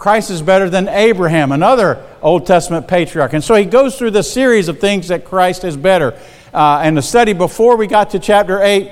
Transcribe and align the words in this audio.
Christ 0.00 0.30
is 0.30 0.40
better 0.40 0.70
than 0.70 0.88
Abraham, 0.88 1.52
another 1.52 2.02
Old 2.22 2.46
Testament 2.46 2.88
patriarch. 2.88 3.34
And 3.34 3.44
so 3.44 3.54
he 3.54 3.66
goes 3.66 3.98
through 3.98 4.12
the 4.12 4.22
series 4.22 4.68
of 4.68 4.80
things 4.80 5.08
that 5.08 5.26
Christ 5.26 5.62
is 5.62 5.76
better. 5.76 6.18
Uh, 6.54 6.80
and 6.82 6.96
the 6.96 7.02
study 7.02 7.34
before 7.34 7.76
we 7.76 7.86
got 7.86 8.08
to 8.12 8.18
chapter 8.18 8.62
8, 8.62 8.90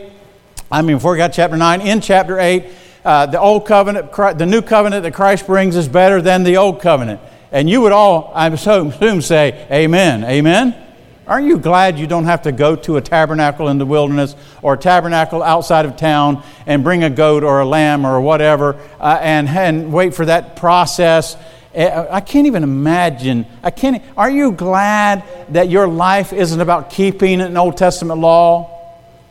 I 0.71 0.83
mean, 0.83 0.99
before 0.99 1.13
we 1.13 1.17
got 1.17 1.33
chapter 1.33 1.57
9, 1.57 1.81
in 1.81 2.03
chapter 2.03 2.39
8, 2.39 2.67
uh, 3.07 3.25
the 3.25 3.41
old 3.41 3.67
covenant, 3.67 4.13
the 4.13 4.45
new 4.45 4.61
covenant 4.61 5.03
that 5.05 5.15
Christ 5.15 5.47
brings 5.47 5.77
is 5.77 5.89
better 5.89 6.21
than 6.21 6.43
the 6.43 6.59
old 6.59 6.83
covenant. 6.83 7.23
And 7.53 7.71
you 7.71 7.81
would 7.81 7.93
all, 7.93 8.31
I 8.35 8.47
assume, 8.49 8.93
say, 9.23 9.67
Amen. 9.73 10.25
Amen? 10.25 10.88
Aren't 11.29 11.47
you 11.47 11.59
glad 11.59 11.99
you 11.99 12.07
don't 12.07 12.25
have 12.25 12.43
to 12.43 12.53
go 12.53 12.75
to 12.75 12.97
a 12.97 13.03
tabernacle 13.03 13.69
in 13.69 13.77
the 13.77 13.85
wilderness 13.85 14.35
or 14.63 14.75
a 14.75 14.79
tabernacle 14.79 15.43
outside 15.43 15.85
of 15.85 15.97
town 15.97 16.43
and 16.65 16.83
bring 16.83 17.05
a 17.05 17.11
goat 17.11 17.45
or 17.45 17.61
a 17.61 17.67
lamb 17.67 18.07
or 18.07 18.19
whatever 18.23 18.81
uh, 18.99 19.19
and, 19.21 19.47
and 19.47 19.93
wait 19.93 20.15
for 20.15 20.25
that 20.25 20.57
process? 20.57 21.37
Uh, 21.77 22.07
I 22.11 22.23
can't 22.23 22.47
even 22.47 22.63
imagine. 22.63 23.45
I 23.63 23.71
can't. 23.71 24.03
Are 24.17 24.31
you 24.31 24.53
glad 24.53 25.23
that 25.51 25.69
your 25.69 25.87
life 25.87 26.33
isn't 26.33 26.61
about 26.61 26.89
keeping 26.89 27.43
an 27.43 27.59
Old 27.59 27.77
Testament 27.77 28.21
law? 28.21 28.75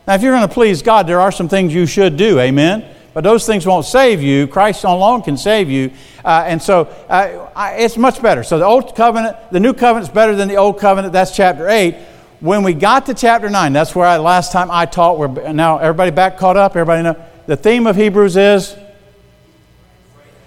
Now, 0.06 0.14
if 0.14 0.22
you're 0.22 0.34
going 0.36 0.46
to 0.46 0.54
please 0.54 0.82
God, 0.82 1.08
there 1.08 1.20
are 1.20 1.32
some 1.32 1.48
things 1.48 1.74
you 1.74 1.86
should 1.86 2.16
do. 2.16 2.38
Amen. 2.38 2.94
But 3.14 3.24
those 3.24 3.46
things 3.46 3.66
won't 3.66 3.86
save 3.86 4.22
you. 4.22 4.46
Christ 4.46 4.84
alone 4.84 5.22
can 5.22 5.36
save 5.36 5.70
you. 5.70 5.90
Uh, 6.24 6.44
and 6.46 6.62
so 6.62 6.82
uh, 7.08 7.50
I, 7.56 7.76
it's 7.76 7.96
much 7.96 8.20
better. 8.22 8.42
So 8.42 8.58
the 8.58 8.64
Old 8.64 8.94
Covenant, 8.94 9.36
the 9.50 9.60
New 9.60 9.72
Covenant 9.72 10.08
is 10.08 10.14
better 10.14 10.36
than 10.36 10.48
the 10.48 10.56
Old 10.56 10.78
Covenant. 10.78 11.12
That's 11.12 11.34
chapter 11.34 11.68
8. 11.68 11.94
When 12.40 12.62
we 12.62 12.74
got 12.74 13.06
to 13.06 13.14
chapter 13.14 13.50
9, 13.50 13.72
that's 13.72 13.94
where 13.94 14.06
I, 14.06 14.18
last 14.18 14.52
time 14.52 14.70
I 14.70 14.86
taught. 14.86 15.18
We're, 15.18 15.52
now 15.52 15.78
everybody 15.78 16.10
back 16.10 16.38
caught 16.38 16.56
up? 16.56 16.76
Everybody 16.76 17.02
know? 17.02 17.16
The 17.46 17.56
theme 17.56 17.86
of 17.86 17.96
Hebrews 17.96 18.36
is? 18.36 18.76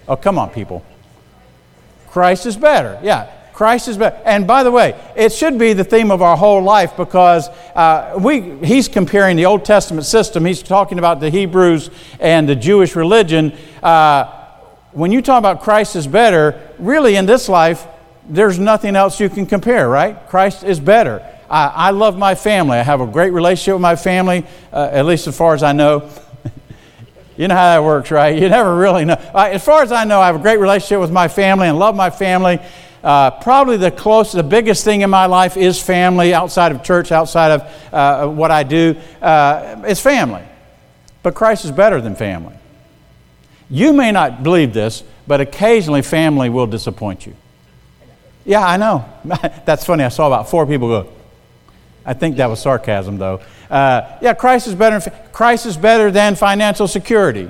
Oh, 0.08 0.16
come 0.16 0.38
on, 0.38 0.50
people. 0.50 0.84
Christ 2.08 2.46
is 2.46 2.56
better. 2.56 2.98
Yeah. 3.02 3.30
Christ 3.52 3.88
is 3.88 3.98
better. 3.98 4.20
And 4.24 4.46
by 4.46 4.62
the 4.62 4.70
way, 4.70 4.98
it 5.14 5.32
should 5.32 5.58
be 5.58 5.72
the 5.72 5.84
theme 5.84 6.10
of 6.10 6.22
our 6.22 6.36
whole 6.36 6.62
life 6.62 6.96
because 6.96 7.48
uh, 7.74 8.18
we, 8.18 8.56
he's 8.64 8.88
comparing 8.88 9.36
the 9.36 9.46
Old 9.46 9.64
Testament 9.64 10.06
system. 10.06 10.44
He's 10.44 10.62
talking 10.62 10.98
about 10.98 11.20
the 11.20 11.30
Hebrews 11.30 11.90
and 12.18 12.48
the 12.48 12.56
Jewish 12.56 12.96
religion. 12.96 13.52
Uh, 13.82 14.24
when 14.92 15.12
you 15.12 15.22
talk 15.22 15.38
about 15.38 15.62
Christ 15.62 15.96
is 15.96 16.06
better, 16.06 16.60
really 16.78 17.16
in 17.16 17.26
this 17.26 17.48
life, 17.48 17.86
there's 18.28 18.58
nothing 18.58 18.96
else 18.96 19.20
you 19.20 19.28
can 19.28 19.46
compare, 19.46 19.88
right? 19.88 20.28
Christ 20.28 20.64
is 20.64 20.80
better. 20.80 21.26
I, 21.50 21.66
I 21.66 21.90
love 21.90 22.16
my 22.16 22.34
family. 22.34 22.78
I 22.78 22.82
have 22.82 23.00
a 23.00 23.06
great 23.06 23.32
relationship 23.32 23.74
with 23.74 23.82
my 23.82 23.96
family, 23.96 24.44
uh, 24.72 24.88
at 24.92 25.04
least 25.04 25.26
as 25.26 25.36
far 25.36 25.54
as 25.54 25.62
I 25.62 25.72
know. 25.72 26.08
you 27.36 27.48
know 27.48 27.54
how 27.54 27.74
that 27.74 27.84
works, 27.84 28.10
right? 28.10 28.38
You 28.38 28.48
never 28.48 28.74
really 28.76 29.04
know. 29.04 29.14
As 29.34 29.64
far 29.64 29.82
as 29.82 29.92
I 29.92 30.04
know, 30.04 30.20
I 30.20 30.26
have 30.26 30.36
a 30.36 30.42
great 30.42 30.58
relationship 30.58 31.00
with 31.00 31.10
my 31.10 31.28
family 31.28 31.68
and 31.68 31.78
love 31.78 31.94
my 31.94 32.10
family. 32.10 32.58
Uh, 33.02 33.30
probably 33.30 33.76
the 33.76 33.90
closest, 33.90 34.36
the 34.36 34.42
biggest 34.42 34.84
thing 34.84 35.00
in 35.00 35.10
my 35.10 35.26
life 35.26 35.56
is 35.56 35.80
family 35.80 36.32
outside 36.32 36.72
of 36.72 36.82
church, 36.84 37.10
outside 37.10 37.50
of 37.50 37.92
uh, 37.92 38.28
what 38.28 38.50
I 38.50 38.62
do. 38.62 38.96
Uh, 39.20 39.82
it's 39.84 40.00
family. 40.00 40.44
But 41.22 41.34
Christ 41.34 41.64
is 41.64 41.72
better 41.72 42.00
than 42.00 42.14
family. 42.14 42.54
You 43.68 43.92
may 43.92 44.12
not 44.12 44.42
believe 44.42 44.72
this, 44.72 45.02
but 45.26 45.40
occasionally 45.40 46.02
family 46.02 46.48
will 46.48 46.66
disappoint 46.66 47.26
you. 47.26 47.34
Yeah, 48.44 48.64
I 48.64 48.76
know. 48.76 49.04
That's 49.64 49.84
funny. 49.84 50.04
I 50.04 50.08
saw 50.08 50.26
about 50.26 50.48
four 50.48 50.66
people 50.66 50.88
go. 50.88 51.12
I 52.04 52.14
think 52.14 52.36
that 52.36 52.46
was 52.46 52.60
sarcasm, 52.60 53.18
though. 53.18 53.40
Uh, 53.70 54.18
yeah, 54.20 54.34
Christ 54.34 54.66
is 54.66 54.74
better. 54.74 55.00
Christ 55.32 55.66
is 55.66 55.76
better 55.76 56.10
than 56.10 56.34
financial 56.34 56.88
security, 56.88 57.48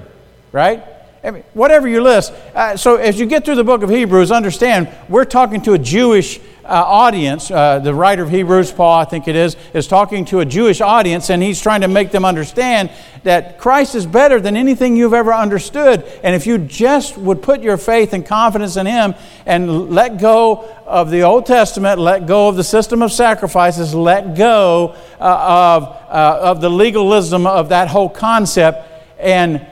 right? 0.53 0.84
I 1.25 1.31
mean, 1.31 1.45
whatever 1.55 1.87
you 1.87 2.03
list. 2.03 2.33
Uh, 2.53 2.77
so 2.77 2.97
as 2.97 3.20
you 3.20 3.27
get 3.27 3.45
through 3.45 3.55
the 3.55 3.62
book 3.62 3.84
of 3.84 3.91
Hebrews, 3.91 4.33
understand 4.33 4.89
we're 5.09 5.25
talking 5.25 5.62
to 5.62 5.75
a 5.75 5.78
Jewish 5.78 6.41
uh, 6.65 6.70
audience. 6.70 7.48
Uh, 7.48 7.78
the 7.78 7.95
writer 7.95 8.25
of 8.25 8.31
Hebrews, 8.31 8.73
Paul, 8.73 8.98
I 8.98 9.05
think 9.05 9.28
it 9.28 9.37
is, 9.37 9.56
is 9.73 9.87
talking 9.87 10.25
to 10.27 10.41
a 10.41 10.45
Jewish 10.45 10.81
audience, 10.81 11.31
and 11.31 11.41
he's 11.41 11.61
trying 11.61 11.82
to 11.82 11.88
make 11.88 12.11
them 12.11 12.25
understand 12.25 12.91
that 13.22 13.59
Christ 13.59 13.94
is 13.94 14.05
better 14.05 14.41
than 14.41 14.56
anything 14.56 14.97
you've 14.97 15.15
ever 15.15 15.32
understood. 15.32 16.03
And 16.25 16.34
if 16.34 16.44
you 16.44 16.59
just 16.59 17.16
would 17.16 17.41
put 17.41 17.62
your 17.62 17.77
faith 17.77 18.15
and 18.15 18.27
confidence 18.27 18.77
in 18.77 18.87
Him 18.87 19.15
and 19.47 19.91
let 19.91 20.19
go 20.19 20.69
of 20.87 21.11
the 21.11 21.22
Old 21.22 21.47
Testament, 21.47 22.00
let 22.00 22.27
go 22.27 22.49
of 22.49 22.56
the 22.56 22.65
system 22.65 23.00
of 23.00 23.12
sacrifices, 23.12 23.94
let 23.94 24.37
go 24.37 24.97
uh, 25.21 25.78
of, 25.78 25.84
uh, 25.84 26.38
of 26.43 26.61
the 26.61 26.69
legalism 26.69 27.47
of 27.47 27.69
that 27.69 27.87
whole 27.87 28.09
concept, 28.09 28.88
and 29.21 29.65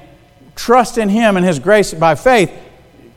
trust 0.60 0.98
in 0.98 1.08
Him 1.08 1.38
and 1.38 1.46
His 1.46 1.58
grace 1.58 1.94
by 1.94 2.14
faith, 2.14 2.52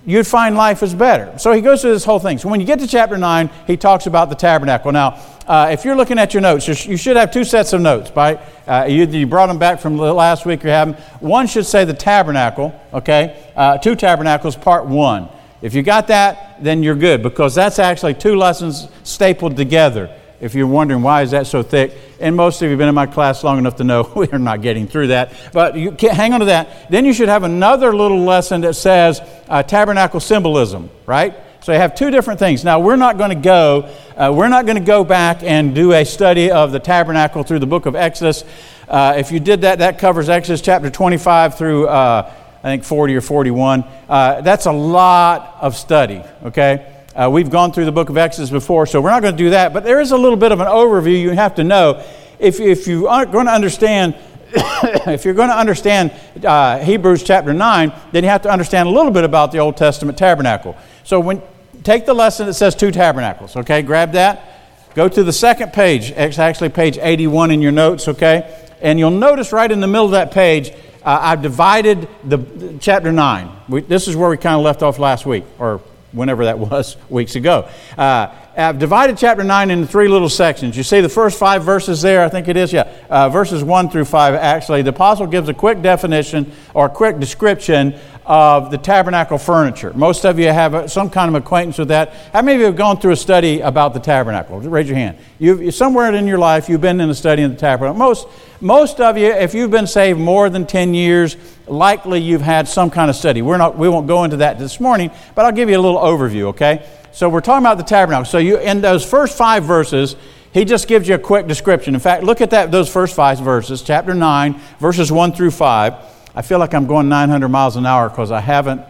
you'd 0.06 0.26
find 0.26 0.56
life 0.56 0.82
is 0.82 0.94
better. 0.94 1.38
So 1.38 1.52
he 1.52 1.60
goes 1.60 1.82
through 1.82 1.92
this 1.92 2.06
whole 2.06 2.20
thing. 2.20 2.38
So 2.38 2.48
when 2.48 2.62
you 2.62 2.66
get 2.66 2.80
to 2.80 2.88
chapter 2.88 3.18
9, 3.18 3.50
he 3.68 3.76
talks 3.76 4.06
about 4.06 4.30
the 4.30 4.36
tabernacle. 4.36 4.94
Now, 4.94 5.22
uh, 5.46 5.70
if 5.72 5.84
you're 5.84 5.96
looking 5.96 6.18
at 6.18 6.34
your 6.34 6.40
notes, 6.40 6.86
you 6.86 6.96
should 6.96 7.18
have 7.18 7.32
two 7.32 7.44
sets 7.44 7.74
of 7.74 7.82
notes, 7.82 8.12
right? 8.16 8.40
Uh, 8.66 8.86
you, 8.88 9.06
you, 9.06 9.28
brought 9.28 9.48
them 9.48 9.60
back 9.60 9.82
from 9.82 9.98
last 9.98 10.46
week, 10.46 10.64
you 10.64 10.70
have 10.70 10.94
them. 10.94 11.04
One 11.20 11.48
should 11.48 11.66
say 11.66 11.84
the 11.84 11.94
tabernacle, 11.94 12.80
okay? 12.94 13.52
Uh, 13.56 13.78
two 13.78 13.96
tabernacles, 13.96 14.56
part 14.56 14.86
one. 14.86 15.28
If 15.62 15.74
you 15.74 15.84
got 15.84 16.08
that, 16.08 16.64
then 16.64 16.82
you're 16.82 16.96
good 16.96 17.22
because 17.22 17.56
that's 17.56 17.78
actually 17.78 18.14
two 18.14 18.38
lessons 18.38 18.88
stapled 19.04 19.58
together 19.58 20.10
if 20.44 20.54
you're 20.54 20.68
wondering 20.68 21.02
why 21.02 21.22
is 21.22 21.32
that 21.32 21.48
so 21.48 21.64
thick, 21.64 21.94
and 22.20 22.36
most 22.36 22.62
of 22.62 22.64
you 22.64 22.72
have 22.72 22.78
been 22.78 22.90
in 22.90 22.96
my 22.96 23.06
class 23.06 23.46
long 23.46 23.58
enough 23.58 23.78
to 23.78 23.86
know 23.86 24.12
we're 24.16 24.38
not 24.38 24.62
getting 24.62 24.88
through 24.88 25.08
that, 25.08 25.34
but 25.54 25.78
you 25.78 25.94
can't 25.94 26.16
hang 26.16 26.34
on 26.34 26.42
to 26.42 26.48
that. 26.48 26.92
Then 26.92 27.06
you 27.06 27.14
should 27.14 27.30
have 27.30 27.44
another 27.44 27.96
little 27.96 28.26
lesson 28.26 28.62
that 28.62 28.74
says 28.74 29.22
uh, 29.48 29.64
tabernacle 29.64 30.20
symbolism, 30.20 30.90
right? 31.06 31.34
So 31.62 31.72
you 31.72 31.80
have 31.80 31.96
two 31.96 32.12
different 32.12 32.40
things. 32.40 32.66
Now 32.66 32.82
we're 32.82 32.98
not 32.98 33.18
going 33.18 33.30
to 33.30 33.42
go, 33.42 33.90
uh, 34.18 34.34
we're 34.36 34.50
not 34.50 34.66
going 34.66 34.78
to 34.78 34.84
go 34.84 35.06
back 35.06 35.44
and 35.44 35.74
do 35.74 35.94
a 35.94 36.04
study 36.04 36.52
of 36.52 36.74
the 36.74 36.80
tabernacle 36.80 37.44
through 37.44 37.60
the 37.60 37.68
book 37.68 37.86
of 37.86 37.96
Exodus. 37.96 38.44
Uh, 38.90 39.16
if 39.18 39.32
you 39.32 39.40
did 39.40 39.62
that, 39.62 39.80
that 39.80 39.98
covers 39.98 40.28
Exodus 40.28 40.60
chapter 40.60 40.90
25 40.90 41.58
through 41.58 41.88
uh, 41.88 42.30
I 42.64 42.68
think 42.68 42.84
40 42.84 43.16
or 43.16 43.22
41. 43.22 43.84
Uh, 44.08 44.42
that's 44.42 44.66
a 44.66 44.72
lot 44.72 45.58
of 45.62 45.76
study, 45.76 46.22
okay? 46.44 46.93
Uh, 47.16 47.30
we've 47.32 47.52
gone 47.52 47.72
through 47.72 47.86
the 47.86 47.92
book 47.92 48.10
of 48.10 48.18
Exodus 48.18 48.50
before, 48.50 48.88
so 48.88 49.00
we're 49.00 49.12
not 49.12 49.22
going 49.22 49.36
to 49.36 49.44
do 49.44 49.52
that. 49.52 49.72
But 49.72 49.84
there 49.84 50.02
is 50.02 50.12
a 50.12 50.18
little 50.18 50.38
bit 50.38 50.52
of 50.52 50.60
an 50.60 50.68
overview 50.68 51.22
you 51.22 51.30
have 51.30 51.56
to 51.56 51.64
know. 51.64 52.04
If, 52.40 52.60
if 52.60 52.88
you 52.88 53.08
aren't 53.08 53.32
going 53.32 53.46
to 53.46 53.52
understand, 53.52 54.16
if 54.56 55.24
you're 55.24 55.36
going 55.36 55.50
to 55.50 55.58
understand 55.58 56.12
uh, 56.44 56.80
Hebrews 56.80 57.22
chapter 57.22 57.54
9, 57.54 57.94
then 58.12 58.24
you 58.24 58.30
have 58.32 58.42
to 58.44 58.52
understand 58.52 58.90
a 58.90 58.92
little 58.92 59.12
bit 59.12 59.24
about 59.24 59.52
the 59.52 59.60
Old 59.60 59.78
Testament 59.78 60.18
tabernacle. 60.18 60.76
So 61.04 61.20
when 61.20 61.44
take 61.84 62.08
the 62.08 62.16
lesson 62.16 62.48
that 62.48 62.56
says 62.56 62.74
two 62.74 62.90
tabernacles, 62.90 63.56
okay? 63.58 63.84
Grab 63.84 64.14
that. 64.14 64.50
Go 64.96 65.08
to 65.08 65.24
the 65.24 65.34
second 65.34 65.72
page. 65.72 66.12
It's 66.12 66.40
actually 66.40 66.70
page 66.70 66.98
81 67.00 67.52
in 67.52 67.62
your 67.62 67.72
notes, 67.72 68.08
okay? 68.08 68.68
And 68.82 68.98
you'll 68.98 69.12
notice 69.12 69.52
right 69.52 69.72
in 69.72 69.82
the 69.82 69.88
middle 69.88 70.06
of 70.06 70.12
that 70.12 70.32
page, 70.32 70.72
uh, 71.04 71.20
I've 71.22 71.44
divided 71.44 72.08
the, 72.24 72.78
chapter 72.80 73.12
9. 73.12 73.52
We, 73.70 73.82
this 73.82 74.08
is 74.08 74.16
where 74.16 74.30
we 74.30 74.38
kind 74.38 74.56
of 74.56 74.64
left 74.64 74.82
off 74.82 74.98
last 74.98 75.26
week, 75.28 75.44
or 75.60 75.82
whenever 76.14 76.46
that 76.46 76.60
was, 76.70 76.96
weeks 77.10 77.36
ago. 77.36 77.68
Uh, 77.98 78.28
I've 78.56 78.78
divided 78.78 79.18
chapter 79.18 79.44
9 79.44 79.72
into 79.72 79.88
three 79.88 80.08
little 80.08 80.30
sections. 80.30 80.78
You 80.78 80.84
see 80.84 81.02
the 81.02 81.10
first 81.10 81.40
five 81.40 81.64
verses 81.64 82.04
there, 82.04 82.24
I 82.24 82.30
think 82.30 82.48
it 82.48 82.56
is, 82.56 82.72
yeah, 82.72 82.88
uh, 83.10 83.28
verses 83.28 83.64
1 83.64 83.90
through 83.90 84.06
5. 84.06 84.36
Actually, 84.36 84.84
the 84.84 84.92
apostle 84.92 85.26
gives 85.26 85.50
a 85.50 85.56
quick 85.56 85.82
definition 85.82 86.52
or 86.76 86.86
a 86.86 86.90
quick 86.90 87.20
description 87.20 87.96
of 88.28 88.70
the 88.70 88.78
tabernacle 88.78 89.40
furniture. 89.40 89.92
Most 89.94 90.24
of 90.24 90.38
you 90.38 90.50
have 90.50 90.92
some 90.92 91.10
kind 91.10 91.36
of 91.36 91.42
acquaintance 91.42 91.80
with 91.80 91.88
that. 91.88 92.14
How 92.32 92.44
many 92.44 92.56
of 92.56 92.60
you 92.60 92.66
have 92.68 92.76
gone 92.76 93.00
through 93.00 93.14
a 93.14 93.18
study 93.18 93.60
about 93.62 93.96
the 93.96 94.00
tabernacle? 94.00 94.60
Raise 94.60 94.88
your 94.88 94.98
hand. 94.98 95.18
You've, 95.40 95.74
somewhere 95.74 96.14
in 96.14 96.28
your 96.28 96.38
life, 96.38 96.70
you've 96.70 96.80
been 96.80 97.02
in 97.02 97.10
a 97.10 97.16
study 97.16 97.42
in 97.42 97.52
the 97.52 97.58
tabernacle. 97.58 97.98
Most, 97.98 98.28
most 98.62 99.02
of 99.02 99.18
you, 99.18 99.32
if 99.32 99.56
you've 99.56 99.72
been 99.72 99.88
saved 99.88 100.20
more 100.20 100.52
than 100.52 100.68
10 100.68 100.94
years, 100.94 101.38
likely 101.66 102.22
you've 102.22 102.42
had 102.42 102.68
some 102.68 102.92
kind 102.92 103.10
of 103.10 103.16
study. 103.16 103.42
We're 103.42 103.58
not, 103.58 103.80
we 103.80 103.90
won't 103.90 104.06
go 104.06 104.24
into 104.26 104.38
that 104.38 104.60
this 104.60 104.80
morning, 104.80 105.10
but 105.34 105.44
I'll 105.44 105.52
give 105.52 105.72
you 105.72 105.78
a 105.78 105.82
little 105.82 106.00
overview, 106.00 106.44
okay? 106.50 106.86
So 107.14 107.30
we're 107.30 107.42
talking 107.42 107.64
about 107.64 107.78
the 107.78 107.84
tabernacle. 107.84 108.26
So 108.26 108.40
you, 108.40 108.58
in 108.58 108.82
those 108.82 109.06
first 109.06 109.38
five 109.38 109.64
verses, 109.64 110.16
he 110.52 110.66
just 110.66 110.88
gives 110.88 111.08
you 111.08 111.14
a 111.14 111.20
quick 111.20 111.48
description. 111.48 111.94
In 111.94 112.00
fact, 112.00 112.24
look 112.24 112.42
at 112.42 112.50
that, 112.50 112.72
those 112.72 112.92
first 112.92 113.16
five 113.16 113.40
verses, 113.40 113.84
chapter 113.84 114.16
9, 114.16 114.60
verses 114.80 115.12
1 115.12 115.34
through 115.34 115.52
5. 115.52 115.94
I 116.36 116.42
feel 116.42 116.58
like 116.58 116.74
I'm 116.74 116.88
going 116.88 117.10
900 117.10 117.50
miles 117.50 117.76
an 117.76 117.86
hour 117.86 118.10
because 118.10 118.32
I 118.32 118.40
haven't, 118.40 118.82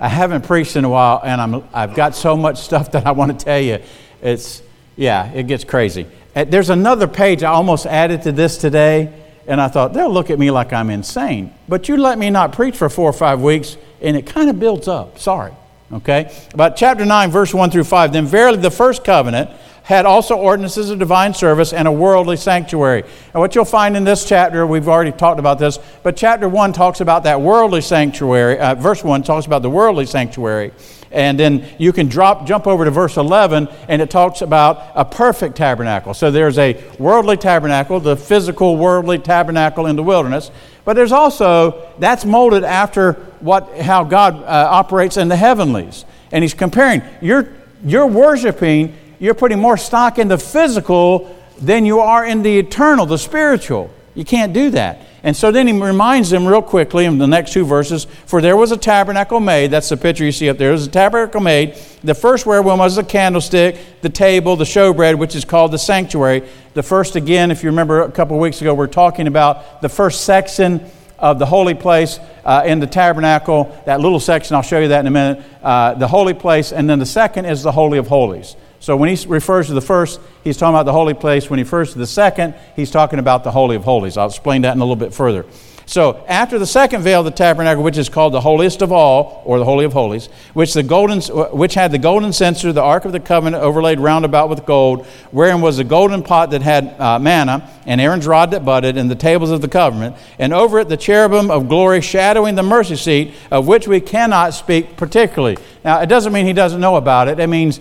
I 0.00 0.08
haven't 0.08 0.44
preached 0.44 0.74
in 0.74 0.84
a 0.84 0.88
while, 0.88 1.20
and 1.22 1.40
I'm, 1.40 1.64
I've 1.72 1.94
got 1.94 2.16
so 2.16 2.36
much 2.36 2.58
stuff 2.58 2.90
that 2.92 3.06
I 3.06 3.12
want 3.12 3.38
to 3.38 3.44
tell 3.44 3.60
you. 3.60 3.78
It's, 4.20 4.60
yeah, 4.96 5.30
it 5.30 5.46
gets 5.46 5.62
crazy. 5.62 6.08
Uh, 6.34 6.42
there's 6.42 6.70
another 6.70 7.06
page 7.06 7.44
I 7.44 7.52
almost 7.52 7.86
added 7.86 8.22
to 8.22 8.32
this 8.32 8.58
today, 8.58 9.12
and 9.46 9.60
I 9.60 9.68
thought, 9.68 9.92
they'll 9.92 10.12
look 10.12 10.30
at 10.30 10.38
me 10.38 10.50
like 10.50 10.72
I'm 10.72 10.90
insane. 10.90 11.54
But 11.68 11.88
you 11.88 11.96
let 11.96 12.18
me 12.18 12.28
not 12.30 12.52
preach 12.52 12.76
for 12.76 12.88
four 12.88 13.08
or 13.08 13.12
five 13.12 13.40
weeks, 13.40 13.76
and 14.00 14.16
it 14.16 14.26
kind 14.26 14.50
of 14.50 14.58
builds 14.58 14.88
up. 14.88 15.20
Sorry. 15.20 15.52
Okay? 15.92 16.34
But 16.54 16.76
chapter 16.76 17.04
9, 17.04 17.30
verse 17.30 17.52
1 17.52 17.70
through 17.70 17.84
5. 17.84 18.12
Then 18.12 18.26
verily 18.26 18.58
the 18.58 18.70
first 18.70 19.04
covenant 19.04 19.50
had 19.82 20.06
also 20.06 20.36
ordinances 20.36 20.90
of 20.90 20.98
divine 20.98 21.34
service 21.34 21.72
and 21.72 21.88
a 21.88 21.92
worldly 21.92 22.36
sanctuary. 22.36 23.02
And 23.02 23.40
what 23.40 23.54
you'll 23.54 23.64
find 23.64 23.96
in 23.96 24.04
this 24.04 24.24
chapter, 24.24 24.66
we've 24.66 24.88
already 24.88 25.12
talked 25.12 25.40
about 25.40 25.58
this, 25.58 25.78
but 26.02 26.16
chapter 26.16 26.48
1 26.48 26.72
talks 26.72 27.00
about 27.00 27.24
that 27.24 27.40
worldly 27.40 27.80
sanctuary. 27.80 28.58
Uh, 28.58 28.74
verse 28.76 29.02
1 29.02 29.22
talks 29.24 29.46
about 29.46 29.62
the 29.62 29.70
worldly 29.70 30.06
sanctuary. 30.06 30.72
And 31.10 31.38
then 31.38 31.68
you 31.78 31.92
can 31.92 32.08
drop, 32.08 32.46
jump 32.46 32.66
over 32.66 32.86
to 32.86 32.90
verse 32.90 33.18
11, 33.18 33.68
and 33.88 34.00
it 34.00 34.08
talks 34.08 34.40
about 34.40 34.82
a 34.94 35.04
perfect 35.04 35.56
tabernacle. 35.56 36.14
So 36.14 36.30
there's 36.30 36.58
a 36.58 36.82
worldly 36.98 37.36
tabernacle, 37.36 38.00
the 38.00 38.16
physical 38.16 38.78
worldly 38.78 39.18
tabernacle 39.18 39.86
in 39.86 39.96
the 39.96 40.02
wilderness. 40.02 40.50
But 40.84 40.94
there's 40.94 41.12
also, 41.12 41.92
that's 41.98 42.24
molded 42.24 42.64
after 42.64 43.12
what, 43.40 43.76
how 43.78 44.04
God 44.04 44.36
uh, 44.36 44.68
operates 44.70 45.16
in 45.18 45.28
the 45.28 45.36
heavenlies. 45.36 46.04
And 46.32 46.42
he's 46.42 46.54
comparing, 46.54 47.02
you're, 47.20 47.48
you're 47.84 48.06
worshiping, 48.06 48.96
you're 49.22 49.34
putting 49.34 49.60
more 49.60 49.76
stock 49.76 50.18
in 50.18 50.26
the 50.26 50.36
physical 50.36 51.32
than 51.60 51.86
you 51.86 52.00
are 52.00 52.26
in 52.26 52.42
the 52.42 52.58
eternal, 52.58 53.06
the 53.06 53.16
spiritual. 53.16 53.88
You 54.16 54.24
can't 54.24 54.52
do 54.52 54.70
that. 54.70 55.00
And 55.22 55.36
so 55.36 55.52
then 55.52 55.68
he 55.68 55.80
reminds 55.80 56.28
them 56.30 56.44
real 56.44 56.60
quickly 56.60 57.04
in 57.04 57.18
the 57.18 57.28
next 57.28 57.52
two 57.52 57.64
verses 57.64 58.04
For 58.26 58.40
there 58.40 58.56
was 58.56 58.72
a 58.72 58.76
tabernacle 58.76 59.38
made, 59.38 59.70
that's 59.70 59.88
the 59.88 59.96
picture 59.96 60.24
you 60.24 60.32
see 60.32 60.48
up 60.48 60.58
there. 60.58 60.66
There 60.66 60.72
was 60.72 60.88
a 60.88 60.90
tabernacle 60.90 61.40
made. 61.40 61.76
The 62.02 62.16
first 62.16 62.46
wherein 62.46 62.64
was 62.78 62.96
the 62.96 63.04
candlestick, 63.04 63.76
the 64.00 64.08
table, 64.08 64.56
the 64.56 64.64
showbread, 64.64 65.16
which 65.18 65.36
is 65.36 65.44
called 65.44 65.70
the 65.70 65.78
sanctuary. 65.78 66.42
The 66.74 66.82
first, 66.82 67.14
again, 67.14 67.52
if 67.52 67.62
you 67.62 67.70
remember 67.70 68.02
a 68.02 68.10
couple 68.10 68.34
of 68.34 68.42
weeks 68.42 68.60
ago, 68.60 68.74
we're 68.74 68.88
talking 68.88 69.28
about 69.28 69.82
the 69.82 69.88
first 69.88 70.22
section 70.24 70.84
of 71.20 71.38
the 71.38 71.46
holy 71.46 71.74
place 71.74 72.18
uh, 72.44 72.64
in 72.66 72.80
the 72.80 72.88
tabernacle. 72.88 73.80
That 73.86 74.00
little 74.00 74.18
section, 74.18 74.56
I'll 74.56 74.62
show 74.62 74.80
you 74.80 74.88
that 74.88 74.98
in 74.98 75.06
a 75.06 75.12
minute. 75.12 75.44
Uh, 75.62 75.94
the 75.94 76.08
holy 76.08 76.34
place. 76.34 76.72
And 76.72 76.90
then 76.90 76.98
the 76.98 77.06
second 77.06 77.44
is 77.44 77.62
the 77.62 77.70
Holy 77.70 77.98
of 77.98 78.08
Holies. 78.08 78.56
So 78.82 78.96
when 78.96 79.14
he 79.14 79.26
refers 79.28 79.68
to 79.68 79.74
the 79.74 79.80
first, 79.80 80.20
he's 80.42 80.56
talking 80.56 80.74
about 80.74 80.86
the 80.86 80.92
holy 80.92 81.14
place. 81.14 81.48
When 81.48 81.58
he 81.58 81.62
refers 81.62 81.92
to 81.92 81.98
the 82.00 82.06
second, 82.06 82.56
he's 82.74 82.90
talking 82.90 83.20
about 83.20 83.44
the 83.44 83.52
Holy 83.52 83.76
of 83.76 83.84
Holies. 83.84 84.16
I'll 84.16 84.26
explain 84.26 84.62
that 84.62 84.74
in 84.74 84.80
a 84.80 84.84
little 84.84 84.96
bit 84.96 85.14
further. 85.14 85.46
So 85.86 86.24
after 86.26 86.58
the 86.58 86.66
second 86.66 87.02
veil 87.02 87.20
of 87.20 87.24
the 87.24 87.30
tabernacle, 87.30 87.84
which 87.84 87.96
is 87.96 88.08
called 88.08 88.34
the 88.34 88.40
holiest 88.40 88.82
of 88.82 88.90
all, 88.90 89.40
or 89.44 89.60
the 89.60 89.64
Holy 89.64 89.84
of 89.84 89.92
Holies, 89.92 90.26
which, 90.52 90.74
the 90.74 90.82
golden, 90.82 91.20
which 91.56 91.74
had 91.74 91.92
the 91.92 91.98
golden 91.98 92.32
censer, 92.32 92.72
the 92.72 92.82
Ark 92.82 93.04
of 93.04 93.12
the 93.12 93.20
Covenant 93.20 93.62
overlaid 93.62 94.00
round 94.00 94.24
about 94.24 94.48
with 94.48 94.66
gold, 94.66 95.06
wherein 95.30 95.60
was 95.60 95.78
a 95.78 95.84
golden 95.84 96.24
pot 96.24 96.50
that 96.50 96.62
had 96.62 97.00
uh, 97.00 97.20
manna, 97.20 97.70
and 97.86 98.00
Aaron's 98.00 98.26
rod 98.26 98.50
that 98.50 98.64
budded, 98.64 98.96
and 98.96 99.08
the 99.08 99.14
tables 99.14 99.52
of 99.52 99.60
the 99.60 99.68
covenant, 99.68 100.16
and 100.40 100.52
over 100.52 100.80
it 100.80 100.88
the 100.88 100.96
cherubim 100.96 101.52
of 101.52 101.68
glory 101.68 102.00
shadowing 102.00 102.56
the 102.56 102.64
mercy 102.64 102.96
seat, 102.96 103.34
of 103.48 103.68
which 103.68 103.86
we 103.86 104.00
cannot 104.00 104.54
speak 104.54 104.96
particularly. 104.96 105.56
Now, 105.84 106.00
it 106.00 106.06
doesn't 106.06 106.32
mean 106.32 106.46
he 106.46 106.52
doesn't 106.52 106.80
know 106.80 106.96
about 106.96 107.28
it. 107.28 107.38
It 107.38 107.48
means 107.48 107.80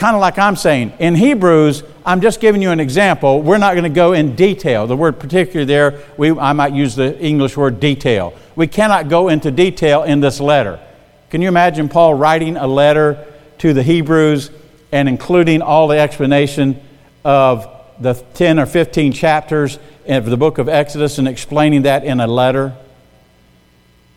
kind 0.00 0.16
of 0.16 0.22
like 0.22 0.38
I'm 0.38 0.56
saying. 0.56 0.94
In 0.98 1.14
Hebrews, 1.14 1.82
I'm 2.06 2.22
just 2.22 2.40
giving 2.40 2.62
you 2.62 2.70
an 2.70 2.80
example. 2.80 3.42
We're 3.42 3.58
not 3.58 3.74
going 3.74 3.84
to 3.84 3.90
go 3.90 4.14
in 4.14 4.34
detail. 4.34 4.86
The 4.86 4.96
word 4.96 5.20
particular 5.20 5.66
there, 5.66 6.02
we, 6.16 6.30
I 6.30 6.54
might 6.54 6.72
use 6.72 6.96
the 6.96 7.20
English 7.20 7.54
word 7.54 7.80
detail. 7.80 8.32
We 8.56 8.66
cannot 8.66 9.10
go 9.10 9.28
into 9.28 9.50
detail 9.50 10.04
in 10.04 10.20
this 10.20 10.40
letter. 10.40 10.80
Can 11.28 11.42
you 11.42 11.48
imagine 11.48 11.90
Paul 11.90 12.14
writing 12.14 12.56
a 12.56 12.66
letter 12.66 13.26
to 13.58 13.74
the 13.74 13.82
Hebrews 13.82 14.50
and 14.90 15.06
including 15.06 15.60
all 15.60 15.86
the 15.86 15.98
explanation 15.98 16.80
of 17.22 17.68
the 18.00 18.14
10 18.14 18.58
or 18.58 18.64
15 18.64 19.12
chapters 19.12 19.78
of 20.08 20.24
the 20.24 20.38
book 20.38 20.56
of 20.56 20.66
Exodus 20.66 21.18
and 21.18 21.28
explaining 21.28 21.82
that 21.82 22.04
in 22.04 22.20
a 22.20 22.26
letter? 22.26 22.74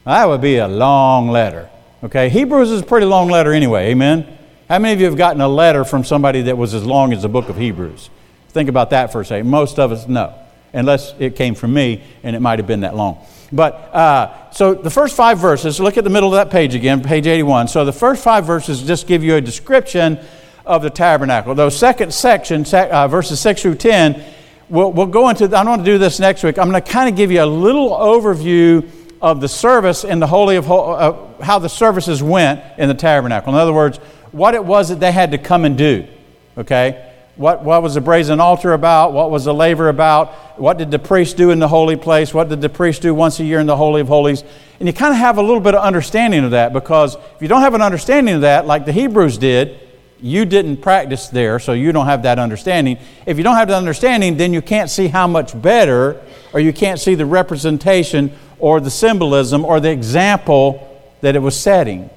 That 0.06 0.30
would 0.30 0.42
be 0.42 0.58
a 0.58 0.68
long 0.68 1.28
letter. 1.28 1.70
Okay? 2.06 2.30
Hebrews 2.30 2.72
is 2.72 2.82
a 2.82 2.86
pretty 2.86 3.06
long 3.06 3.28
letter 3.30 3.52
anyway, 3.52 3.92
amen? 3.92 4.40
How 4.70 4.80
many 4.80 4.94
of 4.94 5.00
you 5.02 5.08
have 5.08 5.18
gotten 5.18 5.42
a 5.42 5.48
letter 5.48 5.84
from 5.84 6.06
somebody 6.06 6.44
that 6.44 6.58
was 6.58 6.74
as 6.74 6.86
long 6.86 7.12
as 7.12 7.22
the 7.22 7.30
book 7.30 7.50
of 7.50 7.58
Hebrews? 7.58 8.10
Think 8.50 8.70
about 8.70 8.92
that 8.92 9.12
for 9.12 9.22
a 9.22 9.26
second. 9.26 9.50
Most 9.50 9.78
of 9.78 9.92
us, 9.92 10.08
no, 10.08 10.34
unless 10.72 11.14
it 11.20 11.36
came 11.36 11.54
from 11.54 11.74
me 11.74 12.02
and 12.24 12.34
it 12.34 12.40
might 12.40 12.60
have 12.60 12.68
been 12.68 12.80
that 12.82 12.96
long. 12.96 13.18
But 13.52 13.74
uh, 13.94 14.52
so 14.52 14.74
the 14.74 14.90
first 14.90 15.18
five 15.18 15.38
verses, 15.38 15.82
look 15.82 15.98
at 15.98 16.06
the 16.06 16.10
middle 16.10 16.34
of 16.34 16.36
that 16.36 16.50
page 16.50 16.76
again, 16.76 17.04
page 17.04 17.28
81. 17.28 17.68
So 17.68 17.84
the 17.84 17.92
first 17.92 18.24
five 18.24 18.46
verses 18.46 18.82
just 18.82 19.06
give 19.06 19.22
you 19.22 19.36
a 19.36 19.42
description 19.42 20.18
of 20.66 20.82
the 20.82 20.90
tabernacle. 20.90 21.54
Those 21.56 21.78
second 21.78 22.14
section, 22.14 22.66
uh, 22.74 23.08
verses 23.10 23.42
6 23.42 23.62
through 23.62 23.76
10, 23.76 24.24
we'll, 24.70 24.94
we'll 24.94 25.08
go 25.08 25.28
into, 25.28 25.46
I 25.56 25.64
want 25.66 25.82
to 25.82 25.92
do 25.92 25.98
this 25.98 26.22
next 26.22 26.42
week. 26.42 26.58
I'm 26.58 26.70
going 26.70 26.82
to 26.82 26.90
kind 26.90 27.10
of 27.10 27.18
give 27.18 27.32
you 27.32 27.44
a 27.44 27.46
little 27.46 27.90
overview 27.90 28.90
of 29.22 29.42
the 29.42 29.50
service 29.50 30.04
in 30.04 30.20
the 30.20 30.28
Holy 30.28 30.56
of 30.56 30.72
uh, 30.72 31.14
how 31.42 31.60
the 31.60 31.70
services 31.70 32.24
went 32.24 32.62
in 32.78 32.88
the 32.88 32.96
tabernacle. 32.96 33.54
In 33.54 33.60
other 33.60 33.74
words, 33.74 34.00
what 34.34 34.56
it 34.56 34.66
was 34.66 34.90
that 34.90 35.00
they 35.00 35.12
had 35.12 35.32
to 35.32 35.38
come 35.38 35.64
and 35.64 35.78
do. 35.78 36.06
Okay? 36.58 37.12
What, 37.36 37.64
what 37.64 37.82
was 37.82 37.96
the 37.96 38.02
brazen 38.02 38.40
altar 38.40 38.74
about? 38.74 39.14
What 39.14 39.32
was 39.32 39.46
the 39.46 39.54
laver 39.54 39.90
about? 39.90 40.60
What 40.60 40.78
did 40.78 40.92
the 40.92 41.00
priest 41.00 41.38
do 41.38 41.50
in 41.50 41.60
the 41.60 41.68
holy 41.68 41.96
place? 41.96 42.34
What 42.34 42.50
did 42.50 42.62
the 42.62 42.70
priest 42.70 43.02
do 43.02 43.16
once 43.16 43.40
a 43.40 43.44
year 43.44 43.60
in 43.60 43.66
the 43.66 43.78
Holy 43.78 44.02
of 44.02 44.08
Holies? 44.08 44.44
And 44.80 44.88
you 44.88 44.94
kind 44.94 45.14
of 45.14 45.20
have 45.20 45.38
a 45.38 45.42
little 45.42 45.60
bit 45.60 45.74
of 45.74 45.82
understanding 45.84 46.44
of 46.44 46.52
that 46.52 46.74
because 46.74 47.16
if 47.16 47.42
you 47.42 47.48
don't 47.48 47.62
have 47.62 47.74
an 47.74 47.82
understanding 47.82 48.36
of 48.36 48.42
that, 48.42 48.68
like 48.68 48.86
the 48.86 48.92
Hebrews 48.92 49.40
did, 49.40 49.80
you 50.22 50.46
didn't 50.46 50.78
practice 50.78 51.28
there, 51.28 51.60
so 51.60 51.74
you 51.74 51.92
don't 51.92 52.06
have 52.06 52.24
that 52.24 52.40
understanding. 52.40 52.98
If 53.26 53.38
you 53.38 53.44
don't 53.44 53.56
have 53.56 53.68
that 53.68 53.78
understanding, 53.78 54.38
then 54.38 54.54
you 54.54 54.62
can't 54.62 54.90
see 54.90 55.08
how 55.08 55.28
much 55.28 55.60
better, 55.60 56.22
or 56.54 56.60
you 56.60 56.72
can't 56.72 57.00
see 57.00 57.16
the 57.16 57.26
representation 57.26 58.32
or 58.60 58.80
the 58.80 58.92
symbolism 58.92 59.66
or 59.66 59.80
the 59.80 59.92
example 59.92 60.90
that 61.22 61.36
it 61.36 61.40
was 61.40 61.60
setting. 61.60 62.10